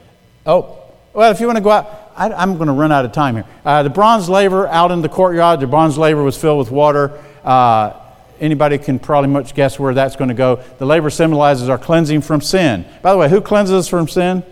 Oh, 0.45 0.81
well, 1.13 1.31
if 1.31 1.41
you 1.41 1.47
want 1.47 1.58
to 1.58 1.63
go 1.63 1.71
out, 1.71 2.05
I, 2.15 2.43
am 2.43 2.56
going 2.56 2.67
to 2.67 2.73
run 2.73 2.91
out 2.91 3.06
of 3.06 3.12
time 3.12 3.36
here. 3.36 3.45
Uh, 3.63 3.84
the 3.84 3.89
bronze 3.89 4.30
laver 4.30 4.67
out 4.67 4.91
in 4.91 5.01
the 5.01 5.10
courtyard, 5.10 5.60
the 5.60 5.67
bronze 5.67 5.97
laver 5.97 6.23
was 6.23 6.38
filled 6.38 6.60
with 6.60 6.71
water. 6.71 7.21
Uh, 7.43 7.93
anybody 8.39 8.78
can 8.78 8.99
probably 8.99 9.30
much 9.30 9.54
guess 9.54 9.78
where 9.78 9.93
that's 9.93 10.15
going 10.15 10.30
to 10.30 10.36
go. 10.36 10.58
The 10.78 10.86
laver 10.86 11.10
symbolizes 11.10 11.69
our 11.69 11.78
cleansing 11.78 12.21
from 12.21 12.41
sin. 12.41 12.86
By 13.01 13.12
the 13.12 13.17
way, 13.17 13.30
who 13.30 13.41
cleanses 13.41 13.73
us 13.73 13.88
from 13.88 14.08
sin? 14.08 14.43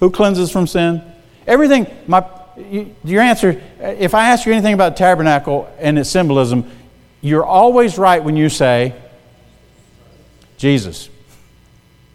Who 0.00 0.10
cleanses 0.10 0.50
from 0.50 0.66
sin? 0.66 1.02
Everything, 1.46 1.86
my, 2.06 2.24
your 3.04 3.22
answer, 3.22 3.60
if 3.80 4.14
I 4.14 4.28
ask 4.28 4.46
you 4.46 4.52
anything 4.52 4.74
about 4.74 4.96
tabernacle 4.96 5.72
and 5.78 5.98
its 5.98 6.10
symbolism, 6.10 6.70
you're 7.20 7.44
always 7.44 7.98
right 7.98 8.22
when 8.22 8.36
you 8.36 8.48
say 8.48 8.94
Jesus. 10.58 11.08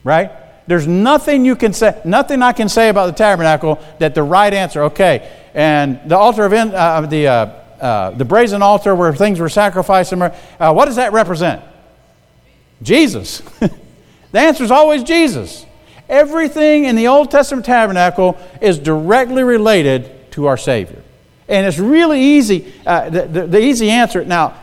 Right? 0.04 0.32
There's 0.66 0.88
nothing 0.88 1.46
you 1.46 1.56
can 1.56 1.74
say, 1.74 2.00
nothing 2.06 2.42
I 2.42 2.54
can 2.54 2.70
say 2.70 2.90
about 2.90 3.08
the 3.08 3.14
tabernacle 3.14 3.80
that 4.00 4.16
the 4.16 4.24
right 4.24 4.54
answer, 4.54 4.84
okay. 4.84 5.30
And 5.54 6.00
the 6.06 6.18
altar 6.18 6.46
of, 6.46 6.54
in, 6.54 6.74
uh, 6.74 7.02
the, 7.02 7.28
uh, 7.28 7.34
uh, 7.82 8.12
the 8.12 8.26
brazen 8.26 8.62
altar 8.62 8.96
where 8.96 9.14
things 9.14 9.40
were 9.40 9.50
sacrificed, 9.50 10.14
uh, 10.14 10.32
what 10.74 10.86
does 10.86 10.96
that 10.96 11.12
represent? 11.12 11.64
Jesus. 12.82 13.40
the 14.32 14.40
answer 14.40 14.64
is 14.64 14.72
always 14.72 15.04
Jesus. 15.04 15.66
Everything 16.08 16.86
in 16.86 16.96
the 16.96 17.08
Old 17.08 17.32
Testament 17.32 17.66
tabernacle 17.66 18.38
is 18.62 18.78
directly 18.80 19.44
related 19.44 20.32
to 20.32 20.46
our 20.48 20.58
Savior. 20.58 21.02
And 21.48 21.66
it's 21.66 21.80
really 21.80 22.22
easy. 22.22 22.74
Uh, 22.86 23.10
the, 23.10 23.22
the, 23.24 23.48
the, 23.48 23.60
easy 23.60 23.90
answer 23.90 24.24
now, 24.24 24.58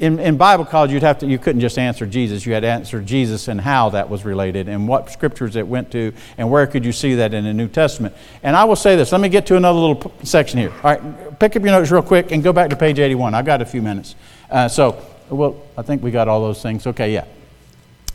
in, 0.00 0.18
in 0.18 0.38
Bible 0.38 0.64
college, 0.64 0.90
you'd 0.92 1.02
have 1.02 1.18
to, 1.18 1.26
you 1.26 1.38
couldn't 1.38 1.60
just 1.60 1.78
answer 1.78 2.06
Jesus. 2.06 2.46
You 2.46 2.54
had 2.54 2.60
to 2.60 2.68
answer 2.68 3.02
Jesus 3.02 3.48
and 3.48 3.60
how 3.60 3.90
that 3.90 4.08
was 4.08 4.24
related 4.24 4.66
and 4.66 4.88
what 4.88 5.10
scriptures 5.10 5.56
it 5.56 5.68
went 5.68 5.92
to 5.92 6.14
and 6.38 6.50
where 6.50 6.66
could 6.66 6.86
you 6.86 6.92
see 6.92 7.16
that 7.16 7.34
in 7.34 7.44
the 7.44 7.52
New 7.52 7.68
Testament. 7.68 8.14
And 8.42 8.56
I 8.56 8.64
will 8.64 8.76
say 8.76 8.96
this. 8.96 9.12
Let 9.12 9.20
me 9.20 9.28
get 9.28 9.44
to 9.46 9.56
another 9.56 9.78
little 9.78 10.12
section 10.22 10.58
here. 10.58 10.72
All 10.82 10.94
right, 10.94 11.38
pick 11.38 11.54
up 11.54 11.62
your 11.62 11.72
notes 11.72 11.90
real 11.90 12.02
quick 12.02 12.32
and 12.32 12.42
go 12.42 12.50
back 12.50 12.70
to 12.70 12.76
page 12.76 12.98
81. 12.98 13.34
I've 13.34 13.44
got 13.44 13.60
a 13.60 13.66
few 13.66 13.82
minutes. 13.82 14.14
Uh, 14.50 14.68
so, 14.68 15.04
well, 15.28 15.62
I 15.76 15.82
think 15.82 16.02
we 16.02 16.10
got 16.10 16.28
all 16.28 16.40
those 16.40 16.62
things. 16.62 16.86
Okay, 16.86 17.12
yeah. 17.12 17.26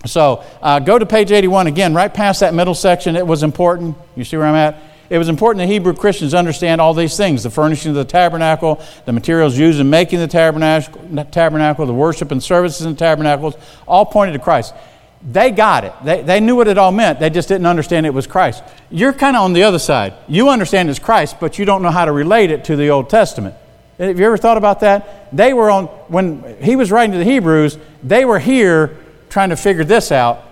So 0.08 0.44
uh, 0.64 0.80
go 0.80 0.98
to 0.98 1.06
page 1.06 1.32
81 1.32 1.68
again, 1.68 1.94
right 1.94 2.12
past 2.12 2.40
that 2.40 2.56
middle 2.56 2.76
section. 2.76 3.16
It 3.16 3.28
was 3.28 3.44
important. 3.44 3.96
You 4.16 4.24
see 4.24 4.38
where 4.38 4.48
I'm 4.48 4.56
at? 4.56 4.82
It 5.10 5.18
was 5.18 5.30
important 5.30 5.60
that 5.60 5.72
Hebrew 5.72 5.94
Christians 5.94 6.34
understand 6.34 6.82
all 6.82 6.94
these 6.94 7.16
things 7.16 7.44
the 7.44 7.50
furnishing 7.50 7.90
of 7.90 7.96
the 7.96 8.06
tabernacle, 8.06 8.82
the 9.06 9.14
materials 9.14 9.58
used 9.58 9.80
in 9.80 9.90
making 9.90 10.20
the 10.20 10.28
tabernacle, 10.28 11.26
tabernacle 11.32 11.86
the 11.86 11.94
worship 11.94 12.32
and 12.32 12.42
services 12.42 12.86
in 12.86 12.94
the 12.94 13.00
tabernacles, 13.00 13.56
all 13.88 14.06
pointed 14.06 14.34
to 14.34 14.40
Christ. 14.40 14.74
they 15.22 15.52
got 15.52 15.84
it. 15.84 15.94
They, 16.04 16.22
they 16.22 16.40
knew 16.40 16.56
what 16.56 16.68
it 16.68 16.78
all 16.78 16.92
meant. 16.92 17.20
They 17.20 17.30
just 17.30 17.48
didn't 17.48 17.68
understand 17.68 18.06
it 18.06 18.14
was 18.14 18.28
Christ. 18.28 18.64
You're 18.90 19.14
kind 19.14 19.36
of 19.36 19.44
on 19.44 19.54
the 19.54 19.64
other 19.64 19.80
side. 19.80 20.14
You 20.28 20.50
understand 20.50 20.90
it's 20.90 21.00
Christ, 21.00 21.40
but 21.40 21.58
you 21.60 21.66
don't 21.66 21.82
know 21.82 21.92
how 21.92 22.06
to 22.06 22.12
relate 22.12 22.52
it 22.52 22.66
to 22.66 22.76
the 22.76 22.90
Old 22.90 23.10
Testament. 23.10 23.56
Have 23.98 24.20
you 24.20 24.26
ever 24.26 24.38
thought 24.38 24.58
about 24.58 24.82
that? 24.82 25.36
They 25.36 25.54
were 25.54 25.70
on, 25.70 25.86
when 26.10 26.62
he 26.62 26.76
was 26.76 26.92
writing 26.92 27.14
to 27.14 27.18
the 27.18 27.24
Hebrews, 27.24 27.78
they 28.04 28.26
were 28.26 28.40
here 28.40 28.98
trying 29.30 29.50
to 29.50 29.56
figure 29.56 29.84
this 29.84 30.12
out. 30.12 30.44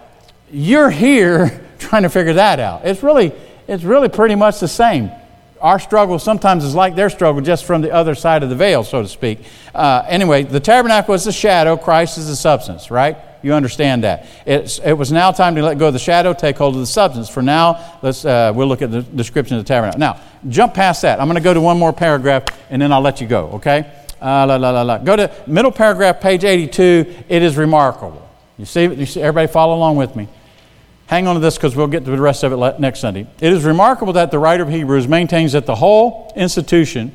You're 0.49 0.89
here 0.89 1.61
trying 1.79 2.03
to 2.03 2.09
figure 2.09 2.33
that 2.33 2.59
out. 2.59 2.85
It's 2.85 3.03
really, 3.03 3.33
it's 3.67 3.83
really 3.83 4.09
pretty 4.09 4.35
much 4.35 4.59
the 4.59 4.67
same. 4.67 5.11
Our 5.61 5.79
struggle 5.79 6.19
sometimes 6.19 6.65
is 6.65 6.75
like 6.75 6.95
their 6.95 7.09
struggle, 7.09 7.41
just 7.41 7.63
from 7.63 7.81
the 7.81 7.91
other 7.91 8.15
side 8.15 8.43
of 8.43 8.49
the 8.49 8.55
veil, 8.55 8.83
so 8.83 9.01
to 9.01 9.07
speak. 9.07 9.39
Uh, 9.73 10.03
anyway, 10.07 10.43
the 10.43 10.59
tabernacle 10.59 11.13
is 11.13 11.23
the 11.23 11.31
shadow, 11.31 11.77
Christ 11.77 12.17
is 12.17 12.27
the 12.27 12.35
substance, 12.35 12.91
right? 12.91 13.15
You 13.43 13.53
understand 13.53 14.03
that. 14.03 14.25
It's, 14.45 14.79
it 14.79 14.93
was 14.93 15.11
now 15.11 15.31
time 15.31 15.55
to 15.55 15.63
let 15.63 15.77
go 15.77 15.87
of 15.87 15.93
the 15.93 15.99
shadow, 15.99 16.33
take 16.33 16.57
hold 16.57 16.75
of 16.75 16.81
the 16.81 16.87
substance. 16.87 17.29
For 17.29 17.41
now, 17.41 17.97
let's, 18.01 18.25
uh, 18.25 18.51
we'll 18.55 18.67
look 18.67 18.81
at 18.81 18.91
the 18.91 19.03
description 19.03 19.57
of 19.57 19.63
the 19.63 19.67
tabernacle. 19.67 19.99
Now, 19.99 20.19
jump 20.49 20.73
past 20.73 21.01
that. 21.03 21.19
I'm 21.21 21.27
going 21.27 21.35
to 21.35 21.43
go 21.43 21.53
to 21.53 21.61
one 21.61 21.77
more 21.77 21.93
paragraph, 21.93 22.43
and 22.69 22.81
then 22.81 22.91
I'll 22.91 23.01
let 23.01 23.21
you 23.21 23.27
go, 23.27 23.51
okay? 23.53 23.89
Uh, 24.21 24.45
la, 24.45 24.55
la, 24.55 24.71
la, 24.71 24.81
la. 24.81 24.97
Go 24.97 25.15
to 25.15 25.31
middle 25.47 25.71
paragraph, 25.71 26.21
page 26.21 26.43
82. 26.43 27.23
It 27.27 27.41
is 27.41 27.57
remarkable. 27.57 28.21
You 28.57 28.65
see, 28.65 28.83
you 28.83 29.05
see 29.05 29.21
everybody 29.21 29.51
follow 29.51 29.75
along 29.75 29.97
with 29.97 30.15
me. 30.15 30.27
Hang 31.13 31.27
on 31.27 31.35
to 31.35 31.39
this 31.39 31.57
because 31.57 31.75
we'll 31.75 31.85
get 31.85 32.05
to 32.05 32.09
the 32.09 32.19
rest 32.19 32.43
of 32.43 32.53
it 32.53 32.79
next 32.79 32.99
Sunday. 32.99 33.27
It 33.39 33.53
is 33.53 33.63
remarkable 33.63 34.13
that 34.13 34.31
the 34.31 34.39
writer 34.39 34.63
of 34.63 34.69
Hebrews 34.69 35.07
maintains 35.07 35.51
that 35.51 35.67
the 35.67 35.75
whole 35.75 36.33
institution 36.35 37.11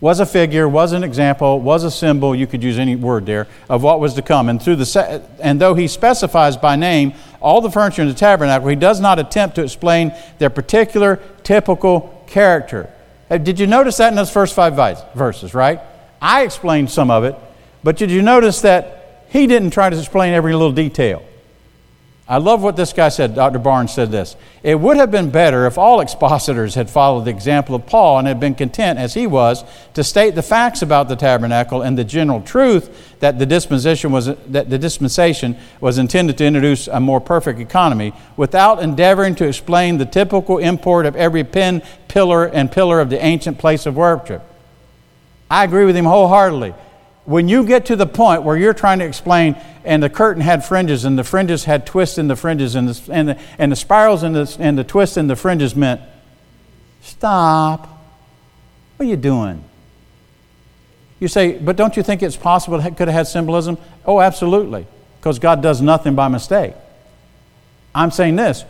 was 0.00 0.20
a 0.20 0.24
figure, 0.24 0.66
was 0.66 0.92
an 0.94 1.04
example, 1.04 1.60
was 1.60 1.84
a 1.84 1.90
symbol, 1.90 2.34
you 2.34 2.46
could 2.46 2.62
use 2.62 2.78
any 2.78 2.96
word 2.96 3.26
there, 3.26 3.46
of 3.68 3.82
what 3.82 4.00
was 4.00 4.14
to 4.14 4.22
come. 4.22 4.48
And, 4.48 4.62
through 4.62 4.76
the, 4.76 5.22
and 5.38 5.60
though 5.60 5.74
he 5.74 5.86
specifies 5.86 6.56
by 6.56 6.76
name 6.76 7.12
all 7.42 7.60
the 7.60 7.70
furniture 7.70 8.00
in 8.00 8.08
the 8.08 8.14
tabernacle, 8.14 8.68
he 8.68 8.74
does 8.74 9.00
not 9.00 9.18
attempt 9.18 9.56
to 9.56 9.62
explain 9.62 10.14
their 10.38 10.48
particular 10.48 11.20
typical 11.42 12.24
character. 12.26 12.88
Uh, 13.28 13.36
did 13.36 13.60
you 13.60 13.66
notice 13.66 13.98
that 13.98 14.08
in 14.08 14.14
those 14.14 14.30
first 14.30 14.54
five 14.54 14.72
verses, 15.14 15.52
right? 15.52 15.78
I 16.22 16.42
explained 16.42 16.90
some 16.90 17.10
of 17.10 17.24
it, 17.24 17.36
but 17.84 17.98
did 17.98 18.10
you 18.10 18.22
notice 18.22 18.62
that 18.62 19.26
he 19.28 19.46
didn't 19.46 19.72
try 19.72 19.90
to 19.90 19.98
explain 19.98 20.32
every 20.32 20.54
little 20.54 20.72
detail? 20.72 21.22
I 22.30 22.36
love 22.36 22.62
what 22.62 22.76
this 22.76 22.92
guy 22.92 23.08
said. 23.08 23.34
Dr. 23.34 23.58
Barnes 23.58 23.94
said 23.94 24.10
this. 24.10 24.36
It 24.62 24.78
would 24.78 24.98
have 24.98 25.10
been 25.10 25.30
better 25.30 25.66
if 25.66 25.78
all 25.78 26.02
expositors 26.02 26.74
had 26.74 26.90
followed 26.90 27.24
the 27.24 27.30
example 27.30 27.74
of 27.74 27.86
Paul 27.86 28.18
and 28.18 28.28
had 28.28 28.38
been 28.38 28.54
content, 28.54 28.98
as 28.98 29.14
he 29.14 29.26
was, 29.26 29.64
to 29.94 30.04
state 30.04 30.34
the 30.34 30.42
facts 30.42 30.82
about 30.82 31.08
the 31.08 31.16
tabernacle 31.16 31.80
and 31.80 31.96
the 31.96 32.04
general 32.04 32.42
truth 32.42 33.16
that 33.20 33.38
the 33.38 33.46
dispensation 33.46 34.12
was, 34.12 34.26
that 34.26 34.68
the 34.68 34.78
dispensation 34.78 35.56
was 35.80 35.96
intended 35.96 36.36
to 36.36 36.44
introduce 36.44 36.86
a 36.86 37.00
more 37.00 37.18
perfect 37.20 37.60
economy, 37.60 38.12
without 38.36 38.82
endeavoring 38.82 39.34
to 39.36 39.48
explain 39.48 39.96
the 39.96 40.04
typical 40.04 40.58
import 40.58 41.06
of 41.06 41.16
every 41.16 41.44
pin, 41.44 41.82
pillar, 42.08 42.44
and 42.44 42.70
pillar 42.70 43.00
of 43.00 43.08
the 43.08 43.24
ancient 43.24 43.56
place 43.56 43.86
of 43.86 43.96
worship. 43.96 44.42
I 45.50 45.64
agree 45.64 45.86
with 45.86 45.96
him 45.96 46.04
wholeheartedly 46.04 46.74
when 47.28 47.46
you 47.46 47.62
get 47.62 47.84
to 47.84 47.94
the 47.94 48.06
point 48.06 48.42
where 48.42 48.56
you're 48.56 48.72
trying 48.72 49.00
to 49.00 49.04
explain, 49.04 49.54
and 49.84 50.02
the 50.02 50.08
curtain 50.08 50.40
had 50.40 50.64
fringes, 50.64 51.04
and 51.04 51.18
the 51.18 51.24
fringes 51.24 51.64
had 51.64 51.84
twists 51.84 52.16
in 52.16 52.26
the 52.26 52.36
fringes, 52.36 52.74
and 52.74 52.88
the, 52.88 53.12
and 53.12 53.28
the, 53.28 53.38
and 53.58 53.70
the 53.70 53.76
spirals 53.76 54.22
and 54.22 54.34
the, 54.34 54.56
and 54.58 54.78
the 54.78 54.84
twists 54.84 55.18
in 55.18 55.26
the 55.26 55.36
fringes 55.36 55.76
meant, 55.76 56.00
stop. 57.02 57.86
What 58.96 59.04
are 59.04 59.08
you 59.10 59.16
doing? 59.16 59.62
You 61.20 61.28
say, 61.28 61.58
but 61.58 61.76
don't 61.76 61.98
you 61.98 62.02
think 62.02 62.22
it's 62.22 62.34
possible 62.34 62.80
it 62.80 62.96
could 62.96 63.08
have 63.08 63.14
had 63.14 63.26
symbolism? 63.26 63.76
Oh, 64.06 64.22
absolutely, 64.22 64.86
because 65.20 65.38
God 65.38 65.60
does 65.60 65.82
nothing 65.82 66.14
by 66.14 66.28
mistake. 66.28 66.72
I'm 67.94 68.10
saying 68.10 68.36
this 68.36 68.64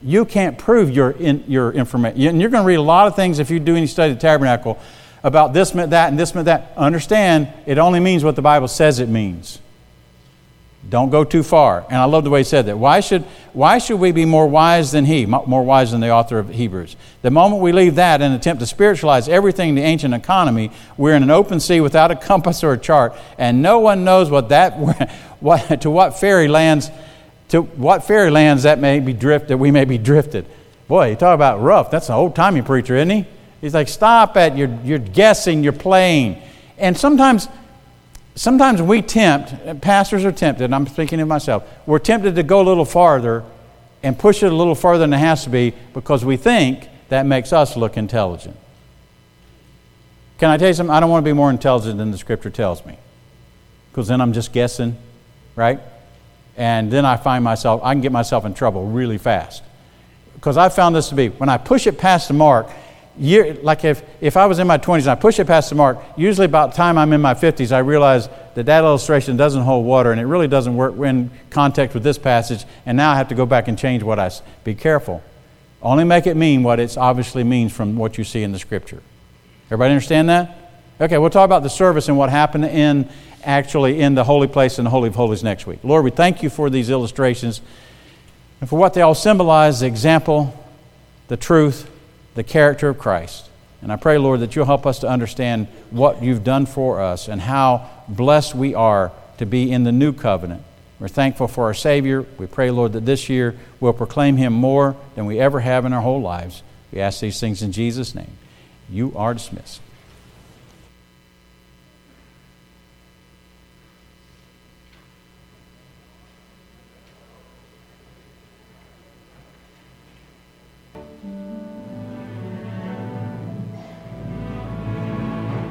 you 0.00 0.24
can't 0.24 0.56
prove 0.56 0.88
your, 0.88 1.10
in, 1.10 1.42
your 1.48 1.72
information. 1.72 2.22
And 2.28 2.40
you're 2.40 2.50
going 2.50 2.62
to 2.62 2.68
read 2.68 2.76
a 2.76 2.82
lot 2.82 3.08
of 3.08 3.16
things 3.16 3.40
if 3.40 3.50
you 3.50 3.58
do 3.58 3.74
any 3.74 3.88
study 3.88 4.12
of 4.12 4.18
the 4.18 4.22
tabernacle 4.22 4.78
about 5.24 5.54
this 5.54 5.74
meant 5.74 5.90
that 5.90 6.10
and 6.10 6.18
this 6.18 6.34
meant 6.34 6.44
that. 6.44 6.72
Understand, 6.76 7.52
it 7.66 7.78
only 7.78 7.98
means 7.98 8.22
what 8.22 8.36
the 8.36 8.42
Bible 8.42 8.68
says 8.68 9.00
it 9.00 9.08
means. 9.08 9.58
Don't 10.88 11.08
go 11.08 11.24
too 11.24 11.42
far. 11.42 11.86
And 11.88 11.96
I 11.96 12.04
love 12.04 12.24
the 12.24 12.30
way 12.30 12.40
he 12.40 12.44
said 12.44 12.66
that. 12.66 12.76
Why 12.76 13.00
should, 13.00 13.22
why 13.54 13.78
should 13.78 13.98
we 13.98 14.12
be 14.12 14.26
more 14.26 14.46
wise 14.46 14.92
than 14.92 15.06
he, 15.06 15.24
more 15.24 15.64
wise 15.64 15.92
than 15.92 16.02
the 16.02 16.10
author 16.10 16.38
of 16.38 16.50
Hebrews? 16.50 16.94
The 17.22 17.30
moment 17.30 17.62
we 17.62 17.72
leave 17.72 17.94
that 17.94 18.20
and 18.20 18.34
attempt 18.34 18.60
to 18.60 18.66
spiritualize 18.66 19.26
everything 19.26 19.70
in 19.70 19.74
the 19.76 19.82
ancient 19.82 20.12
economy, 20.12 20.70
we're 20.98 21.14
in 21.14 21.22
an 21.22 21.30
open 21.30 21.58
sea 21.58 21.80
without 21.80 22.10
a 22.10 22.16
compass 22.30 22.62
or 22.62 22.72
a 22.74 22.78
chart, 22.78 23.14
and 23.38 23.62
no 23.62 23.80
one 23.80 24.04
knows 24.04 24.28
what 24.28 24.50
that, 24.50 24.78
what, 25.40 25.80
to 25.80 25.90
what 25.90 26.20
fairy 26.20 26.48
lands, 26.48 26.90
to 27.48 27.62
what 27.62 28.04
fairy 28.04 28.30
lands 28.30 28.64
that 28.64 28.78
may 28.78 29.00
be 29.00 29.14
drifted, 29.14 29.56
we 29.56 29.70
may 29.70 29.86
be 29.86 29.96
drifted. 29.96 30.44
Boy, 30.86 31.10
you 31.10 31.16
talk 31.16 31.34
about 31.34 31.62
rough. 31.62 31.90
That's 31.90 32.10
an 32.10 32.14
old 32.14 32.36
timey 32.36 32.60
preacher, 32.60 32.94
isn't 32.94 33.08
he? 33.08 33.26
He's 33.64 33.72
like, 33.72 33.88
stop 33.88 34.36
it. 34.36 34.56
You're, 34.56 34.78
you're 34.84 34.98
guessing, 34.98 35.64
you're 35.64 35.72
playing. 35.72 36.36
And 36.76 36.94
sometimes, 36.94 37.48
sometimes 38.34 38.82
we 38.82 39.00
tempt, 39.00 39.80
pastors 39.80 40.22
are 40.26 40.32
tempted, 40.32 40.70
I'm 40.70 40.86
speaking 40.86 41.18
of 41.20 41.28
myself, 41.28 41.66
we're 41.86 41.98
tempted 41.98 42.34
to 42.34 42.42
go 42.42 42.60
a 42.60 42.66
little 42.66 42.84
farther 42.84 43.42
and 44.02 44.18
push 44.18 44.42
it 44.42 44.52
a 44.52 44.54
little 44.54 44.74
farther 44.74 44.98
than 44.98 45.14
it 45.14 45.18
has 45.18 45.44
to 45.44 45.48
be 45.50 45.72
because 45.94 46.26
we 46.26 46.36
think 46.36 46.90
that 47.08 47.24
makes 47.24 47.54
us 47.54 47.74
look 47.74 47.96
intelligent. 47.96 48.54
Can 50.36 50.50
I 50.50 50.58
tell 50.58 50.68
you 50.68 50.74
something? 50.74 50.94
I 50.94 51.00
don't 51.00 51.08
want 51.08 51.24
to 51.24 51.30
be 51.30 51.32
more 51.32 51.48
intelligent 51.48 51.96
than 51.96 52.10
the 52.10 52.18
scripture 52.18 52.50
tells 52.50 52.84
me 52.84 52.98
because 53.90 54.08
then 54.08 54.20
I'm 54.20 54.34
just 54.34 54.52
guessing, 54.52 54.94
right? 55.56 55.80
And 56.58 56.90
then 56.90 57.06
I 57.06 57.16
find 57.16 57.42
myself, 57.42 57.80
I 57.82 57.94
can 57.94 58.02
get 58.02 58.12
myself 58.12 58.44
in 58.44 58.52
trouble 58.52 58.88
really 58.88 59.16
fast. 59.16 59.62
Because 60.34 60.58
I 60.58 60.68
found 60.68 60.94
this 60.94 61.08
to 61.08 61.14
be, 61.14 61.30
when 61.30 61.48
I 61.48 61.56
push 61.56 61.86
it 61.86 61.96
past 61.96 62.28
the 62.28 62.34
mark, 62.34 62.68
year, 63.18 63.54
like 63.62 63.84
if, 63.84 64.02
if 64.20 64.36
I 64.36 64.46
was 64.46 64.58
in 64.58 64.66
my 64.66 64.78
20s 64.78 65.00
and 65.00 65.10
I 65.10 65.14
push 65.14 65.38
it 65.38 65.46
past 65.46 65.68
the 65.68 65.76
mark, 65.76 65.98
usually 66.16 66.46
about 66.46 66.72
the 66.72 66.76
time 66.76 66.98
I'm 66.98 67.12
in 67.12 67.20
my 67.20 67.34
50s, 67.34 67.72
I 67.72 67.78
realize 67.78 68.28
that 68.54 68.66
that 68.66 68.84
illustration 68.84 69.36
doesn't 69.36 69.62
hold 69.62 69.86
water 69.86 70.12
and 70.12 70.20
it 70.20 70.24
really 70.24 70.48
doesn't 70.48 70.74
work 70.74 70.96
in 70.98 71.30
context 71.50 71.94
with 71.94 72.02
this 72.02 72.18
passage, 72.18 72.64
and 72.86 72.96
now 72.96 73.12
I 73.12 73.16
have 73.16 73.28
to 73.28 73.34
go 73.34 73.46
back 73.46 73.68
and 73.68 73.78
change 73.78 74.02
what 74.02 74.18
I. 74.18 74.30
Be 74.64 74.74
careful. 74.74 75.22
Only 75.82 76.04
make 76.04 76.26
it 76.26 76.36
mean 76.36 76.62
what 76.62 76.80
it 76.80 76.96
obviously 76.96 77.44
means 77.44 77.72
from 77.72 77.96
what 77.96 78.16
you 78.16 78.24
see 78.24 78.42
in 78.42 78.52
the 78.52 78.58
scripture. 78.58 79.02
Everybody 79.66 79.92
understand 79.92 80.28
that? 80.30 80.58
Okay, 81.00 81.18
we'll 81.18 81.30
talk 81.30 81.44
about 81.44 81.62
the 81.62 81.70
service 81.70 82.08
and 82.08 82.16
what 82.16 82.30
happened 82.30 82.64
in 82.64 83.08
actually 83.42 84.00
in 84.00 84.14
the 84.14 84.24
holy 84.24 84.46
place 84.46 84.78
and 84.78 84.86
the 84.86 84.90
Holy 84.90 85.08
of 85.08 85.14
Holies 85.14 85.42
next 85.42 85.66
week. 85.66 85.80
Lord, 85.82 86.04
we 86.04 86.10
thank 86.10 86.42
you 86.42 86.48
for 86.48 86.70
these 86.70 86.88
illustrations 86.88 87.60
and 88.60 88.70
for 88.70 88.78
what 88.78 88.94
they 88.94 89.02
all 89.02 89.14
symbolize 89.14 89.80
the 89.80 89.86
example, 89.86 90.54
the 91.28 91.36
truth, 91.36 91.90
the 92.34 92.44
character 92.44 92.88
of 92.88 92.98
Christ. 92.98 93.48
And 93.82 93.92
I 93.92 93.96
pray, 93.96 94.18
Lord, 94.18 94.40
that 94.40 94.56
you'll 94.56 94.64
help 94.64 94.86
us 94.86 95.00
to 95.00 95.08
understand 95.08 95.68
what 95.90 96.22
you've 96.22 96.44
done 96.44 96.66
for 96.66 97.00
us 97.00 97.28
and 97.28 97.40
how 97.40 97.90
blessed 98.08 98.54
we 98.54 98.74
are 98.74 99.12
to 99.38 99.46
be 99.46 99.70
in 99.70 99.84
the 99.84 99.92
new 99.92 100.12
covenant. 100.12 100.62
We're 100.98 101.08
thankful 101.08 101.48
for 101.48 101.64
our 101.64 101.74
Savior. 101.74 102.24
We 102.38 102.46
pray, 102.46 102.70
Lord, 102.70 102.92
that 102.94 103.04
this 103.04 103.28
year 103.28 103.56
we'll 103.80 103.92
proclaim 103.92 104.36
him 104.36 104.52
more 104.52 104.96
than 105.16 105.26
we 105.26 105.38
ever 105.38 105.60
have 105.60 105.84
in 105.84 105.92
our 105.92 106.00
whole 106.00 106.22
lives. 106.22 106.62
We 106.92 107.00
ask 107.00 107.20
these 107.20 107.40
things 107.40 107.62
in 107.62 107.72
Jesus' 107.72 108.14
name. 108.14 108.30
You 108.88 109.12
are 109.16 109.34
dismissed. 109.34 109.80